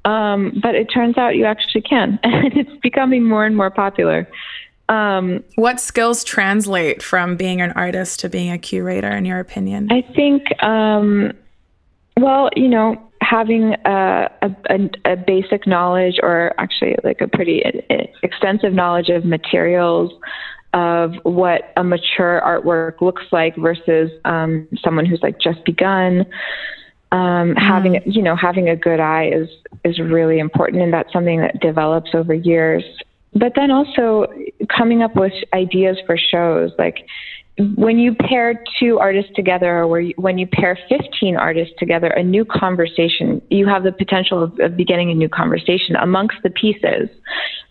Um, 0.04 0.60
but 0.62 0.76
it 0.76 0.84
turns 0.84 1.18
out 1.18 1.34
you 1.34 1.46
actually 1.46 1.80
can, 1.80 2.20
and 2.22 2.56
it's 2.56 2.80
becoming 2.80 3.24
more 3.24 3.44
and 3.44 3.56
more 3.56 3.70
popular. 3.70 4.28
Um, 4.88 5.42
what 5.56 5.80
skills 5.80 6.22
translate 6.22 7.02
from 7.02 7.36
being 7.36 7.60
an 7.60 7.72
artist 7.72 8.20
to 8.20 8.28
being 8.28 8.52
a 8.52 8.58
curator, 8.58 9.10
in 9.10 9.24
your 9.24 9.40
opinion? 9.40 9.90
I 9.90 10.02
think, 10.14 10.62
um, 10.62 11.32
well, 12.16 12.50
you 12.54 12.68
know, 12.68 13.02
having 13.20 13.74
a, 13.84 14.30
a, 14.42 14.90
a, 15.04 15.16
basic 15.16 15.66
knowledge, 15.66 16.20
or 16.22 16.54
actually 16.58 16.94
like 17.02 17.20
a 17.20 17.26
pretty 17.26 17.62
extensive 18.22 18.72
knowledge 18.72 19.08
of 19.08 19.24
materials, 19.24 20.12
of 20.72 21.14
what 21.24 21.72
a 21.76 21.82
mature 21.82 22.40
artwork 22.44 23.00
looks 23.00 23.24
like 23.32 23.56
versus 23.56 24.10
um, 24.24 24.68
someone 24.84 25.06
who's 25.06 25.22
like 25.22 25.40
just 25.40 25.64
begun. 25.64 26.26
Um, 27.12 27.54
mm. 27.54 27.58
Having 27.58 28.02
you 28.04 28.22
know 28.22 28.36
having 28.36 28.68
a 28.68 28.76
good 28.76 29.00
eye 29.00 29.30
is 29.32 29.48
is 29.84 29.98
really 29.98 30.38
important, 30.38 30.82
and 30.82 30.92
that's 30.92 31.12
something 31.12 31.40
that 31.40 31.60
develops 31.60 32.14
over 32.14 32.34
years 32.34 32.84
but 33.38 33.52
then 33.54 33.70
also 33.70 34.26
coming 34.74 35.02
up 35.02 35.14
with 35.16 35.32
ideas 35.52 35.98
for 36.06 36.16
shows 36.16 36.72
like 36.78 37.06
when 37.76 37.98
you 37.98 38.14
pair 38.14 38.62
two 38.78 38.98
artists 38.98 39.30
together 39.34 39.82
or 39.82 40.00
you, 40.00 40.14
when 40.16 40.36
you 40.36 40.46
pair 40.46 40.78
15 40.88 41.36
artists 41.36 41.74
together 41.78 42.08
a 42.08 42.22
new 42.22 42.44
conversation 42.44 43.40
you 43.50 43.66
have 43.66 43.82
the 43.82 43.92
potential 43.92 44.42
of, 44.42 44.58
of 44.60 44.76
beginning 44.76 45.10
a 45.10 45.14
new 45.14 45.28
conversation 45.28 45.96
amongst 45.96 46.36
the 46.42 46.50
pieces 46.50 47.08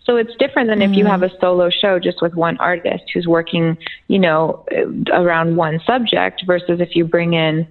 so 0.04 0.16
it's 0.16 0.34
different 0.38 0.68
than 0.68 0.80
mm. 0.80 0.90
if 0.90 0.96
you 0.96 1.04
have 1.04 1.22
a 1.22 1.28
mm. 1.28 1.40
solo 1.40 1.70
show 1.70 1.98
just 1.98 2.22
with 2.22 2.34
one 2.34 2.56
artist 2.58 3.04
who's 3.12 3.26
working 3.26 3.76
you 4.08 4.18
know 4.18 4.64
around 5.12 5.56
one 5.56 5.80
subject 5.86 6.42
versus 6.46 6.80
if 6.80 6.94
you 6.94 7.04
bring 7.04 7.34
in 7.34 7.66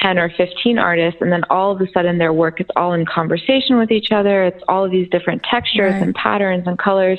10 0.00 0.18
or 0.18 0.30
15 0.30 0.78
artists 0.78 1.20
and 1.20 1.30
then 1.30 1.44
all 1.50 1.72
of 1.72 1.80
a 1.80 1.86
sudden 1.92 2.18
their 2.18 2.32
work 2.32 2.60
is 2.60 2.66
all 2.76 2.92
in 2.92 3.04
conversation 3.04 3.76
with 3.76 3.90
each 3.90 4.10
other 4.10 4.44
it's 4.44 4.62
all 4.68 4.84
of 4.84 4.90
these 4.90 5.08
different 5.10 5.42
textures 5.42 5.92
right. 5.92 6.02
and 6.02 6.14
patterns 6.14 6.66
and 6.66 6.78
colors 6.78 7.18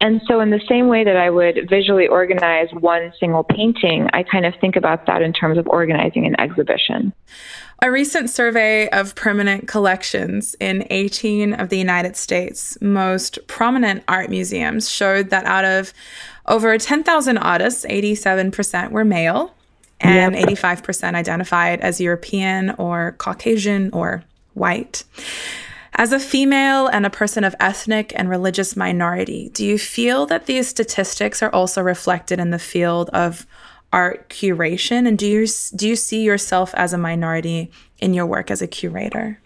and 0.00 0.20
so, 0.28 0.40
in 0.40 0.50
the 0.50 0.60
same 0.68 0.88
way 0.88 1.02
that 1.02 1.16
I 1.16 1.30
would 1.30 1.66
visually 1.70 2.06
organize 2.08 2.68
one 2.72 3.12
single 3.18 3.42
painting, 3.42 4.08
I 4.12 4.22
kind 4.22 4.44
of 4.44 4.52
think 4.60 4.76
about 4.76 5.06
that 5.06 5.22
in 5.22 5.32
terms 5.32 5.56
of 5.56 5.66
organizing 5.66 6.26
an 6.26 6.38
exhibition. 6.38 7.14
A 7.80 7.90
recent 7.90 8.28
survey 8.28 8.88
of 8.90 9.14
permanent 9.14 9.66
collections 9.66 10.54
in 10.60 10.86
18 10.90 11.54
of 11.54 11.70
the 11.70 11.78
United 11.78 12.16
States' 12.16 12.76
most 12.82 13.38
prominent 13.46 14.04
art 14.06 14.30
museums 14.30 14.90
showed 14.90 15.30
that 15.30 15.46
out 15.46 15.64
of 15.64 15.94
over 16.46 16.76
10,000 16.76 17.38
artists, 17.38 17.86
87% 17.86 18.90
were 18.90 19.04
male 19.04 19.54
and 20.04 20.34
yep. 20.34 20.48
85% 20.48 21.14
identified 21.14 21.80
as 21.80 22.00
European 22.00 22.70
or 22.78 23.12
Caucasian 23.18 23.90
or 23.92 24.22
white. 24.54 25.04
As 25.96 26.12
a 26.12 26.18
female 26.18 26.88
and 26.88 27.06
a 27.06 27.10
person 27.10 27.44
of 27.44 27.54
ethnic 27.60 28.12
and 28.16 28.28
religious 28.28 28.76
minority, 28.76 29.50
do 29.50 29.64
you 29.64 29.78
feel 29.78 30.26
that 30.26 30.46
these 30.46 30.66
statistics 30.68 31.42
are 31.42 31.50
also 31.50 31.80
reflected 31.82 32.40
in 32.40 32.50
the 32.50 32.58
field 32.58 33.10
of 33.10 33.46
art 33.92 34.28
curation? 34.28 35.06
And 35.06 35.16
do 35.16 35.26
you 35.26 35.46
do 35.76 35.88
you 35.88 35.94
see 35.94 36.22
yourself 36.22 36.74
as 36.74 36.92
a 36.92 36.98
minority 36.98 37.70
in 37.98 38.12
your 38.12 38.26
work 38.26 38.50
as 38.50 38.60
a 38.60 38.66
curator? 38.66 39.40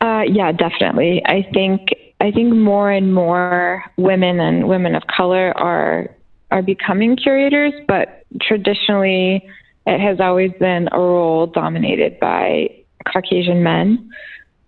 Uh, 0.00 0.22
yeah, 0.28 0.52
definitely. 0.52 1.22
I 1.24 1.48
think 1.54 1.88
I 2.20 2.30
think 2.30 2.54
more 2.54 2.90
and 2.90 3.14
more 3.14 3.82
women 3.96 4.40
and 4.40 4.68
women 4.68 4.94
of 4.94 5.04
color 5.06 5.56
are 5.56 6.14
are 6.50 6.62
becoming 6.62 7.16
curators, 7.16 7.72
but 7.86 8.24
traditionally 8.42 9.48
it 9.88 10.00
has 10.00 10.20
always 10.20 10.52
been 10.60 10.88
a 10.92 10.98
role 10.98 11.46
dominated 11.46 12.20
by 12.20 12.68
Caucasian 13.10 13.62
men. 13.62 14.10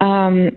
Um, 0.00 0.56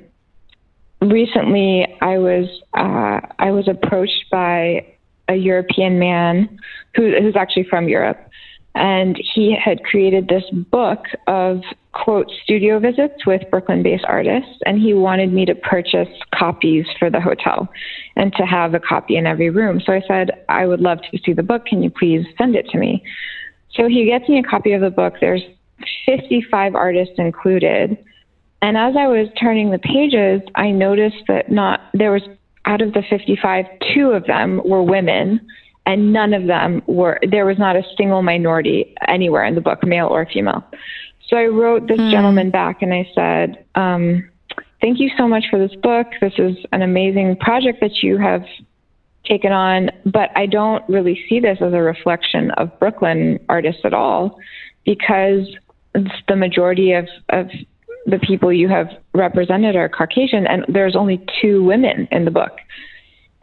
recently 1.01 1.85
I 2.01 2.17
was 2.17 2.47
uh, 2.73 3.19
I 3.39 3.51
was 3.51 3.67
approached 3.67 4.25
by 4.31 4.87
a 5.27 5.35
European 5.35 5.99
man 5.99 6.59
who, 6.95 7.13
who's 7.21 7.35
actually 7.35 7.65
from 7.69 7.89
Europe, 7.89 8.29
and 8.73 9.21
he 9.33 9.53
had 9.53 9.83
created 9.83 10.29
this 10.29 10.43
book 10.71 10.99
of 11.27 11.61
quote 11.91 12.31
studio 12.43 12.79
visits 12.79 13.25
with 13.25 13.41
Brooklyn-based 13.51 14.05
artists, 14.07 14.57
and 14.65 14.79
he 14.79 14.93
wanted 14.93 15.33
me 15.33 15.45
to 15.45 15.55
purchase 15.55 16.07
copies 16.33 16.85
for 16.97 17.09
the 17.09 17.19
hotel 17.19 17.67
and 18.15 18.33
to 18.33 18.43
have 18.43 18.73
a 18.73 18.79
copy 18.79 19.17
in 19.17 19.27
every 19.27 19.49
room. 19.49 19.81
So 19.85 19.91
I 19.91 20.01
said 20.07 20.31
I 20.47 20.65
would 20.65 20.79
love 20.79 20.99
to 21.11 21.19
see 21.25 21.33
the 21.33 21.43
book. 21.43 21.65
Can 21.65 21.83
you 21.83 21.89
please 21.89 22.25
send 22.37 22.55
it 22.55 22.67
to 22.69 22.77
me? 22.77 23.03
So 23.75 23.87
he 23.87 24.05
gets 24.05 24.27
me 24.29 24.39
a 24.39 24.43
copy 24.43 24.73
of 24.73 24.81
the 24.81 24.89
book. 24.89 25.15
There's 25.19 25.41
55 26.05 26.75
artists 26.75 27.15
included 27.17 27.97
and 28.63 28.77
as 28.77 28.95
I 28.97 29.07
was 29.07 29.27
turning 29.37 29.71
the 29.71 29.77
pages, 29.77 30.41
I 30.55 30.71
noticed 30.71 31.23
that 31.27 31.51
not 31.51 31.81
there 31.93 32.13
was 32.13 32.21
out 32.63 32.81
of 32.81 32.93
the 32.93 33.03
55, 33.09 33.65
two 33.93 34.11
of 34.11 34.25
them 34.25 34.61
were 34.63 34.81
women, 34.81 35.45
and 35.85 36.13
none 36.13 36.33
of 36.33 36.47
them 36.47 36.81
were. 36.87 37.19
There 37.29 37.45
was 37.45 37.59
not 37.59 37.75
a 37.75 37.83
single 37.97 38.21
minority 38.21 38.95
anywhere 39.05 39.43
in 39.43 39.55
the 39.55 39.59
book, 39.59 39.83
male 39.83 40.07
or 40.07 40.25
female. 40.25 40.63
So 41.27 41.35
I 41.35 41.47
wrote 41.47 41.89
this 41.89 41.99
mm. 41.99 42.09
gentleman 42.09 42.51
back 42.51 42.81
and 42.81 42.93
I 42.93 43.05
said, 43.13 43.65
um, 43.75 44.29
"Thank 44.79 45.01
you 45.01 45.09
so 45.17 45.27
much 45.27 45.43
for 45.49 45.59
this 45.59 45.75
book. 45.81 46.07
This 46.21 46.33
is 46.37 46.55
an 46.71 46.83
amazing 46.83 47.35
project 47.41 47.81
that 47.81 48.01
you 48.01 48.17
have 48.17 48.45
taken 49.25 49.51
on, 49.51 49.89
but 50.05 50.29
I 50.35 50.45
don't 50.45 50.87
really 50.89 51.23
see 51.29 51.39
this 51.39 51.57
as 51.61 51.73
a 51.73 51.81
reflection 51.81 52.51
of 52.51 52.77
Brooklyn 52.79 53.39
artists 53.49 53.81
at 53.85 53.93
all, 53.93 54.39
because." 54.85 55.47
the 56.27 56.35
majority 56.35 56.93
of, 56.93 57.07
of 57.29 57.49
the 58.05 58.19
people 58.19 58.51
you 58.51 58.67
have 58.67 58.89
represented 59.13 59.75
are 59.75 59.87
Caucasian, 59.87 60.45
and 60.47 60.65
there's 60.67 60.95
only 60.95 61.25
two 61.41 61.63
women 61.63 62.07
in 62.11 62.25
the 62.25 62.31
book. 62.31 62.57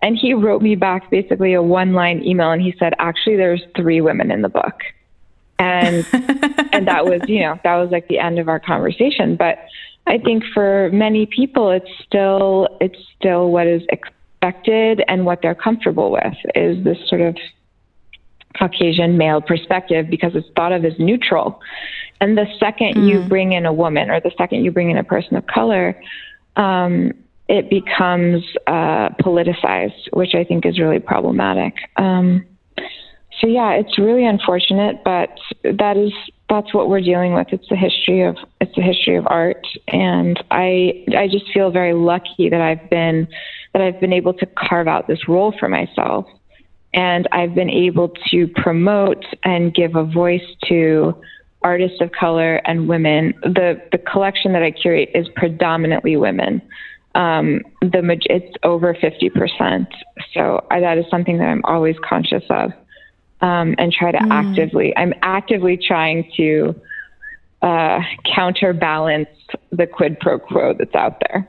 And 0.02 0.16
he 0.16 0.34
wrote 0.34 0.62
me 0.62 0.76
back 0.76 1.10
basically 1.10 1.54
a 1.54 1.62
one 1.62 1.92
line 1.92 2.22
email, 2.24 2.50
and 2.50 2.62
he 2.62 2.74
said, 2.78 2.94
actually, 2.98 3.36
there's 3.36 3.62
three 3.76 4.00
women 4.00 4.30
in 4.30 4.42
the 4.42 4.48
book. 4.48 4.80
And 5.58 6.06
and 6.72 6.88
that 6.88 7.04
was, 7.04 7.20
you 7.28 7.40
know, 7.40 7.58
that 7.64 7.76
was 7.76 7.90
like 7.90 8.08
the 8.08 8.18
end 8.18 8.38
of 8.38 8.48
our 8.48 8.60
conversation. 8.60 9.36
But 9.36 9.58
I 10.06 10.18
think 10.18 10.42
for 10.54 10.90
many 10.92 11.26
people, 11.26 11.70
it's 11.70 11.90
still 12.06 12.68
it's 12.80 12.98
still 13.18 13.50
what 13.50 13.66
is 13.66 13.82
expected 14.40 15.02
and 15.08 15.24
what 15.26 15.40
they're 15.42 15.54
comfortable 15.54 16.10
with 16.10 16.34
is 16.54 16.82
this 16.84 16.98
sort 17.08 17.20
of 17.20 17.36
Caucasian 18.58 19.16
male 19.16 19.40
perspective 19.40 20.08
because 20.10 20.32
it's 20.34 20.48
thought 20.56 20.72
of 20.72 20.84
as 20.84 20.98
neutral. 20.98 21.60
And 22.20 22.36
the 22.36 22.46
second 22.58 22.96
mm. 22.96 23.08
you 23.08 23.28
bring 23.28 23.52
in 23.52 23.64
a 23.64 23.72
woman 23.72 24.10
or 24.10 24.20
the 24.20 24.32
second 24.36 24.64
you 24.64 24.70
bring 24.70 24.90
in 24.90 24.98
a 24.98 25.04
person 25.04 25.36
of 25.36 25.46
color, 25.46 26.00
um, 26.56 27.12
it 27.48 27.70
becomes 27.70 28.44
uh, 28.66 29.10
politicized, 29.20 30.12
which 30.12 30.34
I 30.34 30.44
think 30.44 30.66
is 30.66 30.78
really 30.78 30.98
problematic. 31.00 31.74
Um, 31.96 32.44
so 33.40 33.46
yeah, 33.46 33.72
it's 33.72 33.98
really 33.98 34.26
unfortunate, 34.26 35.02
but 35.04 35.30
that 35.64 35.96
is 35.96 36.12
that's 36.48 36.74
what 36.74 36.88
we're 36.88 37.00
dealing 37.00 37.32
with. 37.32 37.46
It's 37.52 37.68
the 37.70 37.76
history 37.76 38.22
of 38.22 38.36
it's 38.60 38.74
the 38.74 38.82
history 38.82 39.16
of 39.16 39.26
art, 39.28 39.66
and 39.88 40.42
I 40.50 41.04
I 41.16 41.26
just 41.28 41.46
feel 41.54 41.70
very 41.70 41.94
lucky 41.94 42.50
that 42.50 42.60
I've 42.60 42.90
been 42.90 43.28
that 43.72 43.82
I've 43.82 44.00
been 44.00 44.12
able 44.12 44.34
to 44.34 44.46
carve 44.46 44.88
out 44.88 45.06
this 45.06 45.28
role 45.28 45.54
for 45.58 45.68
myself, 45.68 46.26
and 46.92 47.28
I've 47.32 47.54
been 47.54 47.70
able 47.70 48.12
to 48.30 48.48
promote 48.48 49.24
and 49.44 49.72
give 49.74 49.96
a 49.96 50.04
voice 50.04 50.46
to 50.68 51.14
artists 51.62 52.00
of 52.00 52.10
color 52.12 52.56
and 52.64 52.88
women. 52.88 53.34
The 53.42 53.80
the 53.92 53.98
collection 53.98 54.52
that 54.52 54.62
I 54.62 54.70
curate 54.70 55.10
is 55.14 55.28
predominantly 55.36 56.16
women. 56.16 56.62
Um, 57.14 57.62
the 57.80 58.18
it's 58.26 58.56
over 58.62 58.94
fifty 58.94 59.30
percent. 59.30 59.88
So 60.34 60.66
I, 60.70 60.80
that 60.80 60.98
is 60.98 61.04
something 61.10 61.38
that 61.38 61.48
I'm 61.48 61.64
always 61.64 61.96
conscious 62.02 62.44
of, 62.50 62.72
um, 63.40 63.74
and 63.78 63.92
try 63.92 64.12
to 64.12 64.18
mm. 64.18 64.30
actively. 64.30 64.96
I'm 64.96 65.14
actively 65.22 65.76
trying 65.76 66.30
to 66.36 66.74
uh, 67.62 68.00
counterbalance 68.34 69.28
the 69.70 69.86
quid 69.86 70.18
pro 70.20 70.38
quo 70.38 70.74
that's 70.78 70.94
out 70.94 71.20
there. 71.28 71.48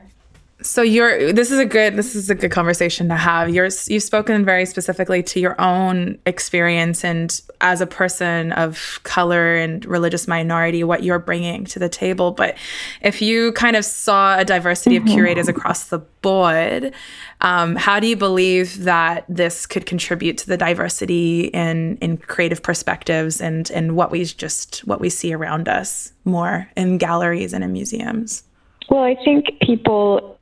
So 0.62 0.82
you're 0.82 1.32
this 1.32 1.50
is 1.50 1.58
a 1.58 1.64
good 1.64 1.96
this 1.96 2.14
is 2.14 2.30
a 2.30 2.34
good 2.34 2.50
conversation 2.50 3.08
to 3.08 3.16
have. 3.16 3.50
You're 3.50 3.68
you've 3.86 4.02
spoken 4.02 4.44
very 4.44 4.64
specifically 4.64 5.22
to 5.24 5.40
your 5.40 5.60
own 5.60 6.18
experience 6.26 7.04
and 7.04 7.40
as 7.60 7.80
a 7.80 7.86
person 7.86 8.52
of 8.52 9.00
color 9.02 9.56
and 9.56 9.84
religious 9.84 10.28
minority 10.28 10.84
what 10.84 11.02
you're 11.02 11.18
bringing 11.18 11.64
to 11.66 11.78
the 11.78 11.88
table, 11.88 12.30
but 12.30 12.56
if 13.00 13.20
you 13.20 13.52
kind 13.52 13.76
of 13.76 13.84
saw 13.84 14.38
a 14.38 14.44
diversity 14.44 14.96
mm-hmm. 14.96 15.08
of 15.08 15.12
curators 15.12 15.48
across 15.48 15.88
the 15.88 15.98
board, 15.98 16.92
um, 17.40 17.74
how 17.76 17.98
do 17.98 18.06
you 18.06 18.16
believe 18.16 18.84
that 18.84 19.24
this 19.28 19.66
could 19.66 19.86
contribute 19.86 20.38
to 20.38 20.46
the 20.46 20.56
diversity 20.56 21.46
in 21.46 21.96
in 21.98 22.16
creative 22.16 22.62
perspectives 22.62 23.40
and 23.40 23.70
and 23.72 23.96
what 23.96 24.10
we 24.10 24.24
just 24.24 24.80
what 24.80 25.00
we 25.00 25.08
see 25.08 25.32
around 25.32 25.68
us 25.68 26.12
more 26.24 26.68
in 26.76 26.98
galleries 26.98 27.52
and 27.52 27.64
in 27.64 27.72
museums? 27.72 28.44
Well, 28.88 29.04
I 29.04 29.16
think 29.24 29.46
people 29.62 30.38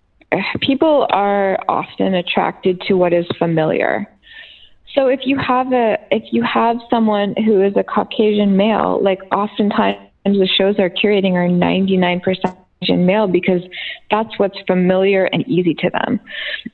people 0.60 1.06
are 1.10 1.58
often 1.68 2.14
attracted 2.14 2.80
to 2.82 2.94
what 2.94 3.12
is 3.12 3.26
familiar. 3.38 4.06
So 4.94 5.06
if 5.06 5.20
you 5.24 5.38
have 5.38 5.72
a 5.72 5.98
if 6.10 6.32
you 6.32 6.42
have 6.42 6.76
someone 6.88 7.34
who 7.36 7.62
is 7.62 7.74
a 7.76 7.84
Caucasian 7.84 8.56
male, 8.56 9.00
like 9.02 9.20
oftentimes 9.32 9.98
the 10.24 10.48
shows 10.48 10.78
are 10.78 10.90
curating 10.90 11.34
are 11.34 11.48
99% 11.48 12.22
Caucasian 12.80 13.06
male 13.06 13.28
because 13.28 13.62
that's 14.10 14.36
what's 14.38 14.58
familiar 14.66 15.26
and 15.26 15.46
easy 15.46 15.74
to 15.74 15.90
them. 15.90 16.20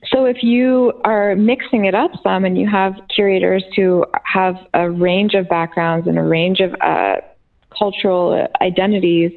So 0.07 0.25
if 0.25 0.43
you 0.43 0.93
are 1.05 1.37
mixing 1.37 1.85
it 1.85 1.95
up 1.95 2.11
some 2.23 2.45
and 2.45 2.57
you 2.57 2.69
have 2.69 2.95
curators 3.15 3.65
who 3.75 4.05
have 4.25 4.57
a 4.73 4.91
range 4.91 5.35
of 5.35 5.49
backgrounds 5.49 6.07
and 6.07 6.19
a 6.19 6.23
range 6.23 6.61
of 6.61 6.75
uh, 6.81 7.17
cultural 7.77 8.49
identities, 8.63 9.33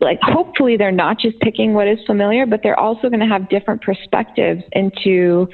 like 0.00 0.18
hopefully 0.22 0.76
they're 0.76 0.90
not 0.90 1.18
just 1.18 1.38
picking 1.40 1.74
what 1.74 1.86
is 1.86 1.98
familiar, 2.06 2.46
but 2.46 2.60
they're 2.62 2.78
also 2.78 3.08
going 3.08 3.20
to 3.20 3.26
have 3.26 3.48
different 3.48 3.82
perspectives 3.82 4.62
into 4.72 5.48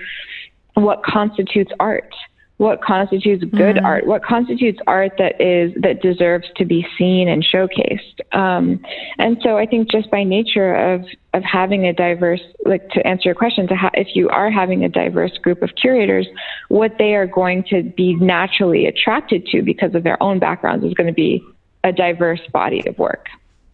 what 0.74 1.02
constitutes 1.02 1.70
art. 1.78 2.14
what 2.60 2.82
constitutes 2.82 3.42
good 3.44 3.76
mm-hmm. 3.76 3.86
art, 3.86 4.06
what 4.06 4.22
constitutes 4.22 4.78
art 4.86 5.12
that 5.16 5.40
is 5.40 5.72
that 5.80 6.02
deserves 6.02 6.46
to 6.56 6.66
be 6.66 6.86
seen 6.98 7.26
and 7.26 7.42
showcased. 7.42 8.20
Um, 8.36 8.84
and 9.18 9.38
so 9.42 9.56
I 9.56 9.64
think 9.64 9.90
just 9.90 10.10
by 10.10 10.24
nature 10.24 10.74
of 10.74 11.06
of 11.32 11.42
having 11.42 11.86
a 11.86 11.94
diverse, 11.94 12.42
like 12.66 12.86
to 12.90 13.06
answer 13.06 13.30
your 13.30 13.34
question, 13.34 13.66
to 13.68 13.76
ha- 13.76 13.90
if 13.94 14.08
you 14.14 14.28
are 14.28 14.50
having 14.50 14.84
a 14.84 14.90
diverse 14.90 15.38
group 15.38 15.62
of 15.62 15.70
curators, 15.80 16.26
what 16.68 16.92
they 16.98 17.14
are 17.14 17.26
going 17.26 17.64
to 17.70 17.82
be 17.82 18.14
naturally 18.16 18.84
attracted 18.84 19.46
to 19.46 19.62
because 19.62 19.94
of 19.94 20.04
their 20.04 20.22
own 20.22 20.38
backgrounds 20.38 20.84
is 20.84 20.92
going 20.92 21.06
to 21.06 21.14
be 21.14 21.42
a 21.82 21.92
diverse 21.92 22.40
body 22.52 22.86
of 22.86 22.98
work. 22.98 23.28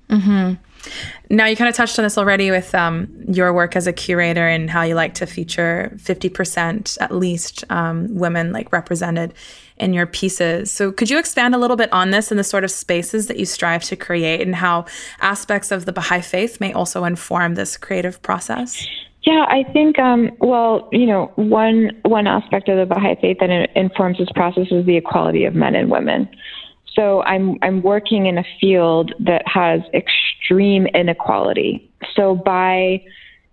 Mm-hmm. 0.09 0.55
Now, 1.31 1.47
you 1.47 1.57
kind 1.57 1.69
of 1.69 1.75
touched 1.75 1.99
on 1.99 2.05
this 2.05 2.17
already 2.17 2.51
with 2.51 2.75
um, 2.75 3.09
your 3.29 3.53
work 3.53 3.75
as 3.75 3.87
a 3.87 3.93
curator 3.93 4.47
and 4.47 4.71
how 4.71 4.83
you 4.83 4.95
like 4.95 5.15
to 5.15 5.27
feature 5.27 5.91
50% 5.97 6.99
at 7.01 7.13
least 7.13 7.65
um, 7.71 8.15
women 8.15 8.53
like 8.53 8.73
represented 8.73 9.35
in 9.79 9.93
your 9.93 10.07
pieces. 10.07 10.71
So, 10.71 10.93
could 10.93 11.11
you 11.11 11.19
expand 11.19 11.55
a 11.55 11.59
little 11.59 11.77
bit 11.77 11.93
on 11.93 12.11
this 12.11 12.31
and 12.31 12.39
the 12.39 12.45
sort 12.45 12.65
of 12.65 12.71
spaces 12.71 13.27
that 13.27 13.39
you 13.39 13.45
strive 13.45 13.83
to 13.85 13.97
create 13.97 14.41
and 14.41 14.55
how 14.55 14.87
aspects 15.21 15.71
of 15.71 15.85
the 15.85 15.93
Baha'i 15.93 16.21
faith 16.21 16.61
may 16.61 16.73
also 16.73 17.05
inform 17.05 17.55
this 17.55 17.77
creative 17.77 18.23
process? 18.23 18.87
Yeah, 19.23 19.45
I 19.49 19.65
think 19.73 19.99
um, 19.99 20.31
well, 20.39 20.89
you 20.93 21.05
know, 21.05 21.33
one 21.35 21.91
one 22.05 22.29
aspect 22.29 22.69
of 22.69 22.79
the 22.79 22.87
Baha'i 22.87 23.17
faith 23.21 23.39
that 23.41 23.51
informs 23.75 24.19
this 24.19 24.31
process 24.35 24.69
is 24.71 24.87
the 24.87 24.97
equality 24.97 25.45
of 25.45 25.55
men 25.55 25.75
and 25.75 25.91
women. 25.91 26.29
So 26.97 27.23
I'm 27.23 27.59
I'm 27.63 27.83
working 27.83 28.27
in 28.27 28.39
a 28.39 28.45
field 28.61 29.13
that 29.21 29.47
has 29.47 29.83
extreme 29.93 30.87
inequality. 30.89 31.91
So 32.15 32.35
by 32.35 33.03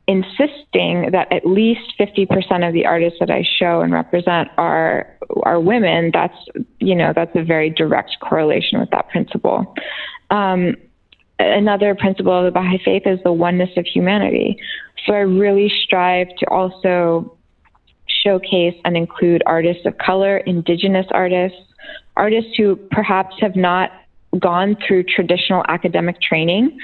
insisting 0.08 1.12
that 1.12 1.32
at 1.32 1.46
least 1.46 1.94
50% 1.98 2.68
of 2.68 2.74
the 2.74 2.86
artists 2.86 3.20
that 3.20 3.30
I 3.30 3.44
show 3.58 3.82
and 3.82 3.94
represent 3.94 4.50
are 4.58 5.18
are 5.44 5.60
women, 5.60 6.12
that's 6.14 6.38
you 6.80 6.96
know 6.96 7.12
that's 7.14 7.36
a 7.36 7.44
very 7.44 7.70
direct 7.70 8.18
correlation 8.22 8.80
with 8.80 8.90
that 8.92 9.10
principle. 9.10 9.76
Um, 10.30 10.76
another 11.40 11.96
principle 11.96 12.38
of 12.38 12.46
the 12.46 12.52
Baha'i 12.52 12.82
faith 12.84 13.04
is 13.06 13.20
the 13.24 13.34
oneness 13.34 13.72
of 13.76 13.86
humanity. 13.86 14.58
So 15.06 15.14
I 15.14 15.20
really 15.20 15.72
strive 15.84 16.28
to 16.40 16.46
also 16.50 17.38
showcase 18.08 18.76
and 18.86 18.96
include 18.96 19.44
artists 19.46 19.86
of 19.86 19.98
color, 19.98 20.38
indigenous 20.38 21.06
artists, 21.12 21.58
artists 22.16 22.52
who 22.58 22.76
perhaps 22.92 23.36
have 23.40 23.56
not 23.56 23.92
gone 24.40 24.76
through 24.86 25.04
traditional 25.04 25.64
academic 25.68 26.22
training, 26.22 26.78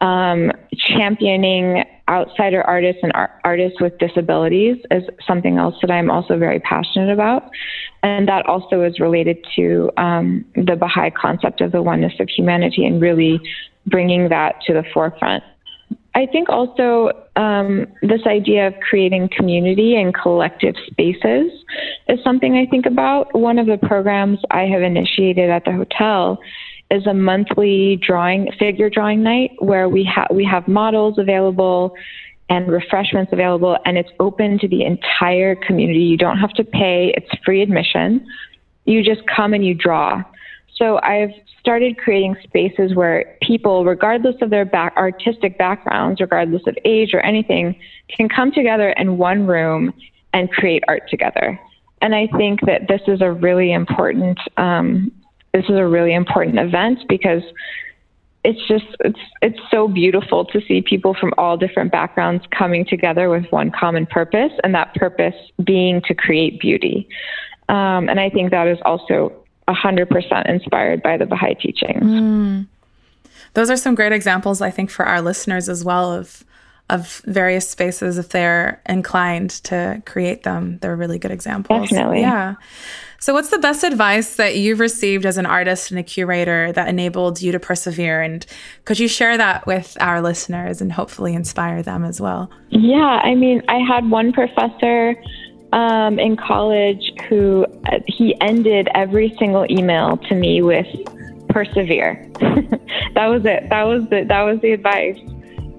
um, 0.00 0.50
championing 0.74 1.84
outsider 2.08 2.62
artists 2.62 3.00
and 3.02 3.12
art- 3.14 3.40
artists 3.44 3.80
with 3.80 3.96
disabilities 3.98 4.76
is 4.90 5.04
something 5.26 5.58
else 5.58 5.76
that 5.80 5.90
I'm 5.90 6.10
also 6.10 6.36
very 6.38 6.60
passionate 6.60 7.12
about. 7.12 7.48
And 8.02 8.28
that 8.28 8.44
also 8.46 8.82
is 8.82 8.98
related 8.98 9.38
to 9.56 9.90
um, 9.96 10.44
the 10.56 10.76
Baha'i 10.76 11.10
concept 11.10 11.60
of 11.60 11.72
the 11.72 11.82
oneness 11.82 12.14
of 12.18 12.28
humanity 12.28 12.84
and 12.84 13.00
really 13.00 13.40
bringing 13.86 14.28
that 14.28 14.60
to 14.66 14.72
the 14.72 14.84
forefront. 14.92 15.44
I 16.14 16.26
think 16.26 16.48
also 16.50 17.10
um, 17.36 17.86
this 18.02 18.20
idea 18.26 18.66
of 18.66 18.74
creating 18.80 19.30
community 19.34 19.96
and 19.96 20.14
collective 20.14 20.74
spaces 20.86 21.50
is 22.08 22.22
something 22.22 22.54
I 22.56 22.66
think 22.66 22.84
about. 22.84 23.34
One 23.34 23.58
of 23.58 23.66
the 23.66 23.78
programs 23.78 24.38
I 24.50 24.62
have 24.62 24.82
initiated 24.82 25.48
at 25.48 25.64
the 25.64 25.72
hotel 25.72 26.38
is 26.90 27.06
a 27.06 27.14
monthly 27.14 27.96
drawing 27.96 28.52
figure 28.58 28.90
drawing 28.90 29.22
night 29.22 29.52
where 29.60 29.88
we 29.88 30.04
have 30.04 30.28
we 30.30 30.44
have 30.44 30.68
models 30.68 31.16
available 31.16 31.94
and 32.50 32.68
refreshments 32.68 33.32
available 33.32 33.78
and 33.86 33.96
it's 33.96 34.10
open 34.20 34.58
to 34.58 34.68
the 34.68 34.84
entire 34.84 35.54
community. 35.54 36.00
You 36.00 36.18
don't 36.18 36.38
have 36.38 36.52
to 36.54 36.64
pay, 36.64 37.14
it's 37.16 37.30
free 37.42 37.62
admission. 37.62 38.26
You 38.84 39.02
just 39.02 39.22
come 39.26 39.54
and 39.54 39.64
you 39.64 39.72
draw. 39.72 40.22
So 40.76 41.00
I've 41.02 41.30
started 41.62 41.96
creating 41.96 42.34
spaces 42.42 42.92
where 42.92 43.36
people, 43.40 43.84
regardless 43.84 44.34
of 44.42 44.50
their 44.50 44.64
back, 44.64 44.92
artistic 44.96 45.56
backgrounds, 45.58 46.20
regardless 46.20 46.62
of 46.66 46.76
age 46.84 47.14
or 47.14 47.20
anything, 47.20 47.78
can 48.08 48.28
come 48.28 48.50
together 48.50 48.90
in 48.90 49.16
one 49.16 49.46
room 49.46 49.94
and 50.32 50.50
create 50.50 50.82
art 50.88 51.04
together. 51.08 51.58
And 52.00 52.16
I 52.16 52.26
think 52.36 52.60
that 52.62 52.88
this 52.88 53.02
is 53.06 53.20
a 53.20 53.30
really 53.30 53.72
important 53.72 54.38
um, 54.56 55.12
this 55.54 55.64
is 55.64 55.76
a 55.76 55.86
really 55.86 56.14
important 56.14 56.58
event 56.58 56.98
because 57.08 57.42
it's 58.42 58.58
just 58.66 58.96
it's 59.00 59.18
it's 59.40 59.58
so 59.70 59.86
beautiful 59.86 60.44
to 60.46 60.60
see 60.66 60.82
people 60.82 61.14
from 61.14 61.32
all 61.38 61.56
different 61.56 61.92
backgrounds 61.92 62.44
coming 62.56 62.84
together 62.84 63.30
with 63.30 63.44
one 63.50 63.70
common 63.70 64.06
purpose, 64.06 64.52
and 64.64 64.74
that 64.74 64.92
purpose 64.94 65.34
being 65.62 66.02
to 66.08 66.14
create 66.14 66.60
beauty. 66.60 67.08
Um, 67.68 68.08
and 68.08 68.18
I 68.18 68.30
think 68.30 68.50
that 68.50 68.66
is 68.66 68.78
also 68.84 69.41
100% 69.72 70.48
inspired 70.48 71.02
by 71.02 71.16
the 71.16 71.26
Baha'i 71.26 71.54
teachings. 71.54 72.02
Mm. 72.02 72.66
Those 73.54 73.70
are 73.70 73.76
some 73.76 73.94
great 73.94 74.12
examples, 74.12 74.60
I 74.60 74.70
think, 74.70 74.90
for 74.90 75.04
our 75.04 75.20
listeners 75.20 75.68
as 75.68 75.84
well 75.84 76.12
of 76.12 76.44
of 76.90 77.22
various 77.24 77.66
spaces 77.68 78.18
if 78.18 78.28
they're 78.28 78.82
inclined 78.86 79.50
to 79.50 80.02
create 80.04 80.42
them. 80.42 80.78
They're 80.82 80.96
really 80.96 81.18
good 81.18 81.30
examples. 81.30 81.88
Definitely. 81.88 82.20
Yeah. 82.20 82.56
So, 83.18 83.32
what's 83.32 83.50
the 83.50 83.58
best 83.58 83.84
advice 83.84 84.34
that 84.36 84.56
you've 84.56 84.80
received 84.80 85.24
as 85.24 85.38
an 85.38 85.46
artist 85.46 85.90
and 85.90 86.00
a 86.00 86.02
curator 86.02 86.72
that 86.72 86.88
enabled 86.88 87.40
you 87.40 87.52
to 87.52 87.60
persevere? 87.60 88.20
And 88.20 88.44
could 88.84 88.98
you 88.98 89.06
share 89.06 89.36
that 89.38 89.64
with 89.64 89.96
our 90.00 90.20
listeners 90.20 90.80
and 90.80 90.92
hopefully 90.92 91.32
inspire 91.32 91.82
them 91.82 92.04
as 92.04 92.20
well? 92.20 92.50
Yeah, 92.70 93.20
I 93.22 93.36
mean, 93.36 93.62
I 93.68 93.78
had 93.78 94.10
one 94.10 94.32
professor 94.32 95.14
um, 95.72 96.18
in 96.18 96.36
college 96.36 97.12
who 97.28 97.66
uh, 97.86 97.98
he 98.06 98.38
ended 98.40 98.88
every 98.94 99.34
single 99.38 99.66
email 99.70 100.16
to 100.16 100.34
me 100.34 100.62
with 100.62 100.86
persevere. 101.48 102.28
that 103.14 103.26
was 103.26 103.44
it. 103.44 103.68
That 103.70 103.84
was 103.84 104.04
the 104.10 104.24
that 104.28 104.42
was 104.42 104.60
the 104.60 104.72
advice. 104.72 105.18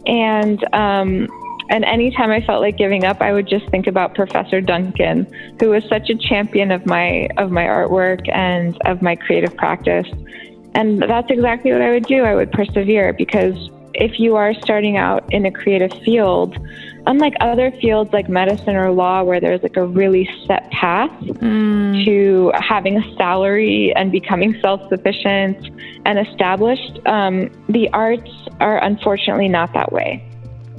And 0.06 0.64
um, 0.74 1.28
and 1.70 1.86
anytime 1.86 2.32
I 2.32 2.42
felt 2.42 2.62
like 2.62 2.78
giving 2.78 3.06
up, 3.06 3.22
I 3.22 3.32
would 3.34 3.48
just 3.48 3.70
think 3.70 3.88
about 3.88 4.16
Professor 4.16 4.62
Duncan, 4.62 5.28
who 5.60 5.70
was 5.70 5.84
such 5.88 6.10
a 6.10 6.16
champion 6.16 6.72
of 6.72 6.86
my 6.86 7.30
of 7.38 7.52
my 7.52 7.64
artwork 7.64 8.28
and 8.34 8.80
of 8.86 9.02
my 9.02 9.16
creative 9.16 9.56
practice. 9.56 10.08
And 10.76 11.02
that's 11.02 11.30
exactly 11.30 11.72
what 11.72 11.82
I 11.82 11.92
would 11.92 12.06
do. 12.06 12.24
I 12.24 12.36
would 12.36 12.52
persevere 12.52 13.14
because 13.14 13.56
if 13.94 14.20
you 14.20 14.36
are 14.36 14.54
starting 14.56 14.98
out 14.98 15.32
in 15.32 15.46
a 15.46 15.52
creative 15.52 15.92
field, 16.04 16.58
unlike 17.06 17.34
other 17.40 17.72
fields 17.82 18.12
like 18.14 18.30
medicine 18.30 18.76
or 18.76 18.92
law, 18.92 19.24
where 19.24 19.40
there's 19.40 19.62
like 19.64 19.78
a 19.78 19.86
really 19.86 20.30
set 20.48 20.70
path 20.72 21.12
mm. 21.22 22.06
to 22.06 22.52
having 22.56 22.98
a 22.98 23.16
salary 23.16 23.94
and 23.96 24.12
becoming 24.12 24.60
self 24.62 24.88
sufficient 24.90 25.70
and 26.06 26.20
established, 26.20 27.00
um, 27.06 27.52
the 27.70 27.90
arts 27.94 28.32
are 28.60 28.84
unfortunately 28.84 29.48
not 29.50 29.74
that 29.74 29.92
way. 29.92 30.24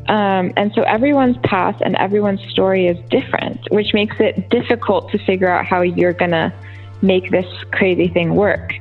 Um, 0.09 0.53
and 0.57 0.70
so 0.75 0.83
everyone's 0.83 1.39
path 1.45 1.77
and 1.81 1.97
everyone's 1.97 2.43
story 2.51 2.87
is 2.89 2.99
different, 3.09 3.61
which 3.70 3.95
makes 3.95 4.16
it 4.18 4.51
difficult 4.51 5.11
to 5.12 5.18
figure 5.25 5.49
out 5.49 5.64
how 5.64 5.81
you're 5.81 6.12
going 6.12 6.33
to 6.33 6.53
make 7.01 7.31
this 7.31 7.47
crazy 7.72 8.09
thing 8.09 8.35
work. 8.35 8.72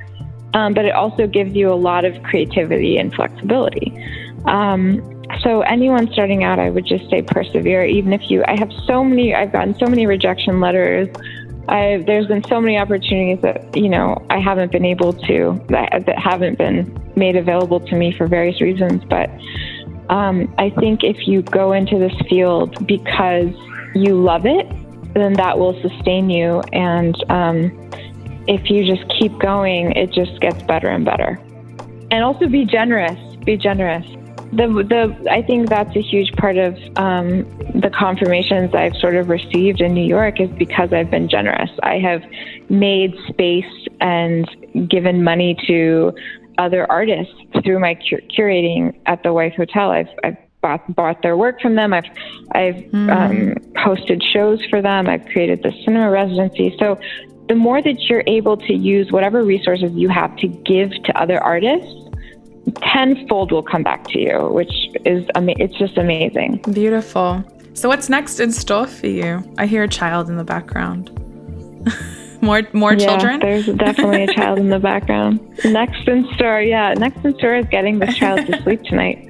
Um, 0.53 0.73
but 0.73 0.85
it 0.85 0.93
also 0.93 1.25
gives 1.25 1.55
you 1.55 1.71
a 1.71 1.75
lot 1.75 2.05
of 2.05 2.21
creativity 2.23 2.97
and 2.97 3.13
flexibility. 3.13 3.91
Um, 4.45 5.12
so 5.41 5.61
anyone 5.61 6.11
starting 6.11 6.43
out, 6.43 6.59
I 6.59 6.69
would 6.69 6.85
just 6.85 7.09
say 7.09 7.21
persevere. 7.21 7.85
Even 7.85 8.13
if 8.13 8.29
you, 8.29 8.43
I 8.47 8.57
have 8.57 8.71
so 8.85 9.03
many, 9.03 9.33
I've 9.33 9.51
gotten 9.51 9.77
so 9.77 9.85
many 9.85 10.05
rejection 10.05 10.59
letters. 10.59 11.07
I, 11.67 12.03
there's 12.05 12.27
been 12.27 12.43
so 12.49 12.59
many 12.59 12.77
opportunities 12.77 13.41
that 13.41 13.75
you 13.75 13.87
know 13.87 14.25
I 14.29 14.39
haven't 14.39 14.71
been 14.71 14.85
able 14.85 15.13
to 15.13 15.63
that, 15.69 16.03
that 16.05 16.19
haven't 16.19 16.57
been 16.57 16.97
made 17.15 17.37
available 17.37 17.79
to 17.79 17.95
me 17.95 18.11
for 18.11 18.27
various 18.27 18.59
reasons. 18.59 19.03
But 19.05 19.29
um, 20.09 20.53
I 20.57 20.69
think 20.71 21.03
if 21.03 21.27
you 21.27 21.41
go 21.41 21.71
into 21.71 21.97
this 21.97 22.13
field 22.29 22.85
because 22.85 23.53
you 23.95 24.21
love 24.21 24.45
it, 24.45 24.67
then 25.13 25.33
that 25.33 25.57
will 25.57 25.79
sustain 25.81 26.29
you. 26.29 26.61
And 26.73 27.15
um, 27.31 27.91
if 28.47 28.69
you 28.69 28.85
just 28.85 29.07
keep 29.17 29.39
going, 29.39 29.93
it 29.93 30.11
just 30.11 30.39
gets 30.41 30.61
better 30.63 30.89
and 30.89 31.05
better. 31.05 31.39
And 32.11 32.23
also 32.23 32.47
be 32.47 32.65
generous. 32.65 33.17
Be 33.45 33.57
generous 33.57 34.05
the 34.55 34.67
the 34.87 35.31
I 35.31 35.41
think 35.41 35.69
that's 35.69 35.95
a 35.95 36.01
huge 36.01 36.31
part 36.33 36.57
of 36.57 36.75
um, 36.95 37.43
the 37.81 37.89
confirmations 37.93 38.73
I've 38.73 38.95
sort 38.97 39.15
of 39.15 39.29
received 39.29 39.81
in 39.81 39.93
New 39.93 40.05
York 40.05 40.39
is 40.39 40.49
because 40.51 40.93
I've 40.93 41.09
been 41.09 41.29
generous. 41.29 41.69
I 41.81 41.99
have 41.99 42.21
made 42.69 43.15
space 43.27 43.87
and 43.99 44.47
given 44.89 45.23
money 45.23 45.57
to 45.67 46.13
other 46.57 46.89
artists 46.91 47.33
through 47.63 47.79
my 47.79 47.95
cur- 47.95 48.21
curating 48.35 48.95
at 49.05 49.23
the 49.23 49.33
Wythe 49.33 49.53
Hotel. 49.53 49.89
I've, 49.91 50.09
I've 50.23 50.37
bought, 50.61 50.95
bought 50.95 51.21
their 51.21 51.35
work 51.35 51.59
from 51.59 51.75
them. 51.75 51.93
I've 51.93 52.05
I've 52.51 52.75
mm. 52.75 53.09
um, 53.11 53.55
hosted 53.73 54.21
shows 54.23 54.63
for 54.69 54.81
them. 54.81 55.07
I've 55.07 55.25
created 55.25 55.63
the 55.63 55.71
cinema 55.83 56.09
residency. 56.11 56.75
So 56.79 56.99
the 57.49 57.55
more 57.55 57.81
that 57.81 57.99
you're 58.09 58.23
able 58.27 58.57
to 58.57 58.73
use 58.73 59.11
whatever 59.11 59.43
resources 59.43 59.91
you 59.93 60.09
have 60.09 60.35
to 60.37 60.47
give 60.47 60.91
to 60.91 61.21
other 61.21 61.41
artists 61.43 62.02
tenfold 62.81 63.51
will 63.51 63.63
come 63.63 63.83
back 63.83 64.05
to 64.09 64.19
you, 64.19 64.47
which 64.51 64.71
is 65.05 65.25
ama- 65.35 65.55
it's 65.57 65.77
just 65.77 65.97
amazing. 65.97 66.61
Beautiful. 66.71 67.43
So 67.73 67.89
what's 67.89 68.09
next 68.09 68.39
in 68.39 68.51
store 68.51 68.87
for 68.87 69.07
you? 69.07 69.43
I 69.57 69.65
hear 69.65 69.83
a 69.83 69.87
child 69.87 70.29
in 70.29 70.37
the 70.37 70.43
background. 70.43 71.09
more 72.41 72.61
more 72.73 72.93
yeah, 72.93 73.07
children? 73.07 73.39
There's 73.39 73.65
definitely 73.65 74.23
a 74.23 74.33
child 74.33 74.59
in 74.59 74.69
the 74.69 74.79
background. 74.79 75.39
Next 75.65 76.07
in 76.07 76.27
store, 76.35 76.61
yeah, 76.61 76.93
next 76.93 77.23
in 77.25 77.35
store 77.37 77.55
is 77.55 77.65
getting 77.71 77.99
this 77.99 78.15
child 78.15 78.45
to 78.45 78.61
sleep 78.63 78.83
tonight. 78.83 79.27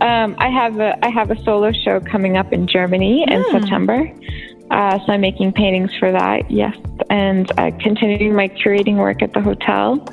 Um, 0.00 0.34
I 0.38 0.48
have 0.48 0.80
a 0.80 0.98
I 1.04 1.08
have 1.10 1.30
a 1.30 1.42
solo 1.44 1.72
show 1.72 2.00
coming 2.00 2.36
up 2.36 2.52
in 2.52 2.66
Germany 2.66 3.24
in 3.28 3.42
Hmm. 3.42 3.50
September. 3.52 4.12
Uh, 4.70 4.98
so 5.04 5.12
I'm 5.12 5.20
making 5.20 5.52
paintings 5.52 5.90
for 5.98 6.10
that, 6.10 6.50
yes, 6.50 6.74
and 7.10 7.50
uh, 7.58 7.70
continuing 7.80 8.34
my 8.34 8.48
curating 8.48 8.96
work 8.96 9.22
at 9.22 9.32
the 9.34 9.40
hotel. 9.40 10.04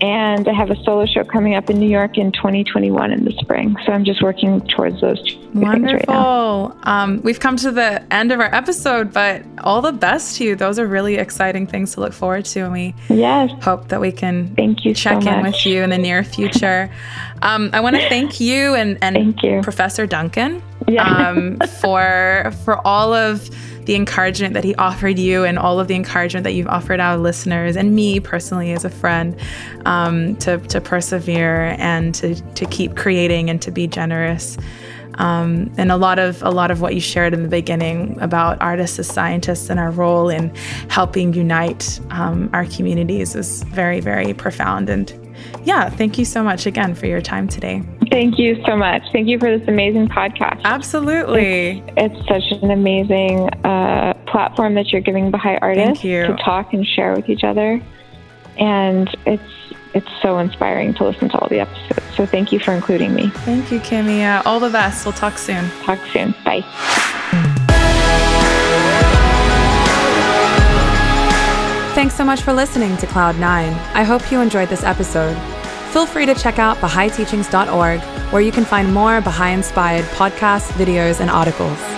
And 0.00 0.48
I 0.48 0.52
have 0.52 0.70
a 0.70 0.76
solo 0.84 1.06
show 1.06 1.24
coming 1.24 1.54
up 1.54 1.70
in 1.70 1.78
New 1.78 1.88
York 1.88 2.18
in 2.18 2.32
2021 2.32 3.12
in 3.12 3.24
the 3.24 3.32
spring. 3.32 3.76
So 3.86 3.92
I'm 3.92 4.04
just 4.04 4.22
working 4.22 4.60
towards 4.68 5.00
those 5.00 5.22
two 5.22 5.40
things 5.40 5.54
right 5.54 6.08
now. 6.08 6.68
Wonderful. 6.68 6.78
Um, 6.82 7.20
we've 7.22 7.40
come 7.40 7.56
to 7.58 7.70
the 7.70 8.02
end 8.12 8.32
of 8.32 8.40
our 8.40 8.54
episode, 8.54 9.12
but 9.12 9.42
all 9.58 9.80
the 9.80 9.92
best 9.92 10.36
to 10.36 10.44
you. 10.44 10.56
Those 10.56 10.78
are 10.78 10.86
really 10.86 11.16
exciting 11.16 11.66
things 11.66 11.94
to 11.94 12.00
look 12.00 12.12
forward 12.12 12.44
to, 12.46 12.60
and 12.60 12.72
we 12.72 12.94
Yes, 13.08 13.50
hope 13.62 13.88
that 13.88 14.00
we 14.00 14.12
can 14.12 14.54
thank 14.54 14.84
you 14.84 14.94
check 14.94 15.22
so 15.22 15.30
in 15.30 15.42
with 15.42 15.64
you 15.64 15.82
in 15.82 15.90
the 15.90 15.98
near 15.98 16.22
future. 16.24 16.90
Um, 17.42 17.70
I 17.72 17.80
want 17.80 17.96
to 17.96 18.08
thank 18.08 18.40
you 18.40 18.74
and, 18.74 18.98
and 19.02 19.14
Thank 19.14 19.42
you. 19.42 19.60
Professor 19.62 20.06
Duncan 20.06 20.62
Yeah. 20.88 21.28
um, 21.28 21.58
for 21.80 22.52
for 22.64 22.86
all 22.86 23.12
of 23.12 23.50
the 23.86 23.94
encouragement 23.94 24.52
that 24.54 24.64
he 24.64 24.74
offered 24.74 25.18
you 25.18 25.44
and 25.44 25.58
all 25.58 25.80
of 25.80 25.88
the 25.88 25.94
encouragement 25.94 26.44
that 26.44 26.52
you've 26.52 26.66
offered 26.66 27.00
our 27.00 27.16
listeners 27.16 27.76
and 27.76 27.94
me 27.94 28.20
personally 28.20 28.72
as 28.72 28.84
a 28.84 28.90
friend 28.90 29.38
um, 29.86 30.36
to, 30.36 30.58
to 30.58 30.80
persevere 30.80 31.76
and 31.78 32.14
to, 32.16 32.34
to 32.54 32.66
keep 32.66 32.96
creating 32.96 33.48
and 33.48 33.62
to 33.62 33.70
be 33.70 33.86
generous. 33.86 34.58
Um, 35.14 35.72
and 35.78 35.90
a 35.90 35.96
lot 35.96 36.18
of 36.18 36.42
a 36.42 36.50
lot 36.50 36.70
of 36.70 36.82
what 36.82 36.94
you 36.94 37.00
shared 37.00 37.32
in 37.32 37.42
the 37.42 37.48
beginning 37.48 38.20
about 38.20 38.60
artists 38.60 38.98
as 38.98 39.06
scientists 39.06 39.70
and 39.70 39.80
our 39.80 39.90
role 39.90 40.28
in 40.28 40.54
helping 40.88 41.32
unite 41.32 41.98
um, 42.10 42.50
our 42.52 42.66
communities 42.66 43.34
is 43.34 43.62
very 43.62 44.00
very 44.00 44.34
profound 44.34 44.90
and 44.90 45.14
yeah 45.64 45.88
thank 45.88 46.18
you 46.18 46.26
so 46.26 46.42
much 46.42 46.66
again 46.66 46.94
for 46.94 47.06
your 47.06 47.22
time 47.22 47.48
today 47.48 47.82
Thank 48.10 48.38
you 48.38 48.62
so 48.66 48.76
much. 48.76 49.02
Thank 49.12 49.28
you 49.28 49.38
for 49.38 49.56
this 49.56 49.66
amazing 49.68 50.08
podcast. 50.08 50.60
absolutely 50.64 51.82
It's 51.96 52.16
such 52.28 52.62
an 52.62 52.70
amazing 52.70 53.48
uh, 53.64 54.14
platform 54.26 54.74
that 54.74 54.92
you're 54.92 55.00
giving 55.00 55.30
Baha'i 55.30 55.58
artists 55.60 56.04
you. 56.04 56.26
to 56.26 56.36
talk 56.36 56.72
and 56.72 56.86
share 56.86 57.14
with 57.14 57.28
each 57.28 57.44
other, 57.44 57.80
and 58.58 59.08
it's 59.26 59.42
it's 59.94 60.10
so 60.20 60.38
inspiring 60.38 60.92
to 60.94 61.04
listen 61.04 61.28
to 61.30 61.38
all 61.38 61.48
the 61.48 61.60
episodes. 61.60 62.02
So 62.16 62.26
thank 62.26 62.52
you 62.52 62.58
for 62.58 62.72
including 62.72 63.14
me. 63.14 63.28
thank 63.30 63.70
you 63.72 63.80
kimmy 63.80 64.20
uh, 64.24 64.42
all 64.44 64.60
the 64.60 64.70
best 64.70 65.04
we'll 65.06 65.12
talk 65.14 65.38
soon 65.38 65.68
Talk 65.84 65.98
soon. 66.12 66.34
Bye. 66.44 66.64
Thanks 71.94 72.14
so 72.14 72.24
much 72.26 72.42
for 72.42 72.52
listening 72.52 72.94
to 72.98 73.06
Cloud9. 73.06 73.40
I 73.94 74.04
hope 74.04 74.30
you 74.30 74.40
enjoyed 74.42 74.68
this 74.68 74.84
episode. 74.84 75.34
Feel 75.96 76.04
free 76.04 76.26
to 76.26 76.34
check 76.34 76.58
out 76.58 76.76
BahaiTeachings.org, 76.76 78.00
where 78.30 78.42
you 78.42 78.52
can 78.52 78.66
find 78.66 78.92
more 78.92 79.22
Baha'i 79.22 79.54
inspired 79.54 80.04
podcasts, 80.16 80.70
videos, 80.72 81.20
and 81.20 81.30
articles. 81.30 81.95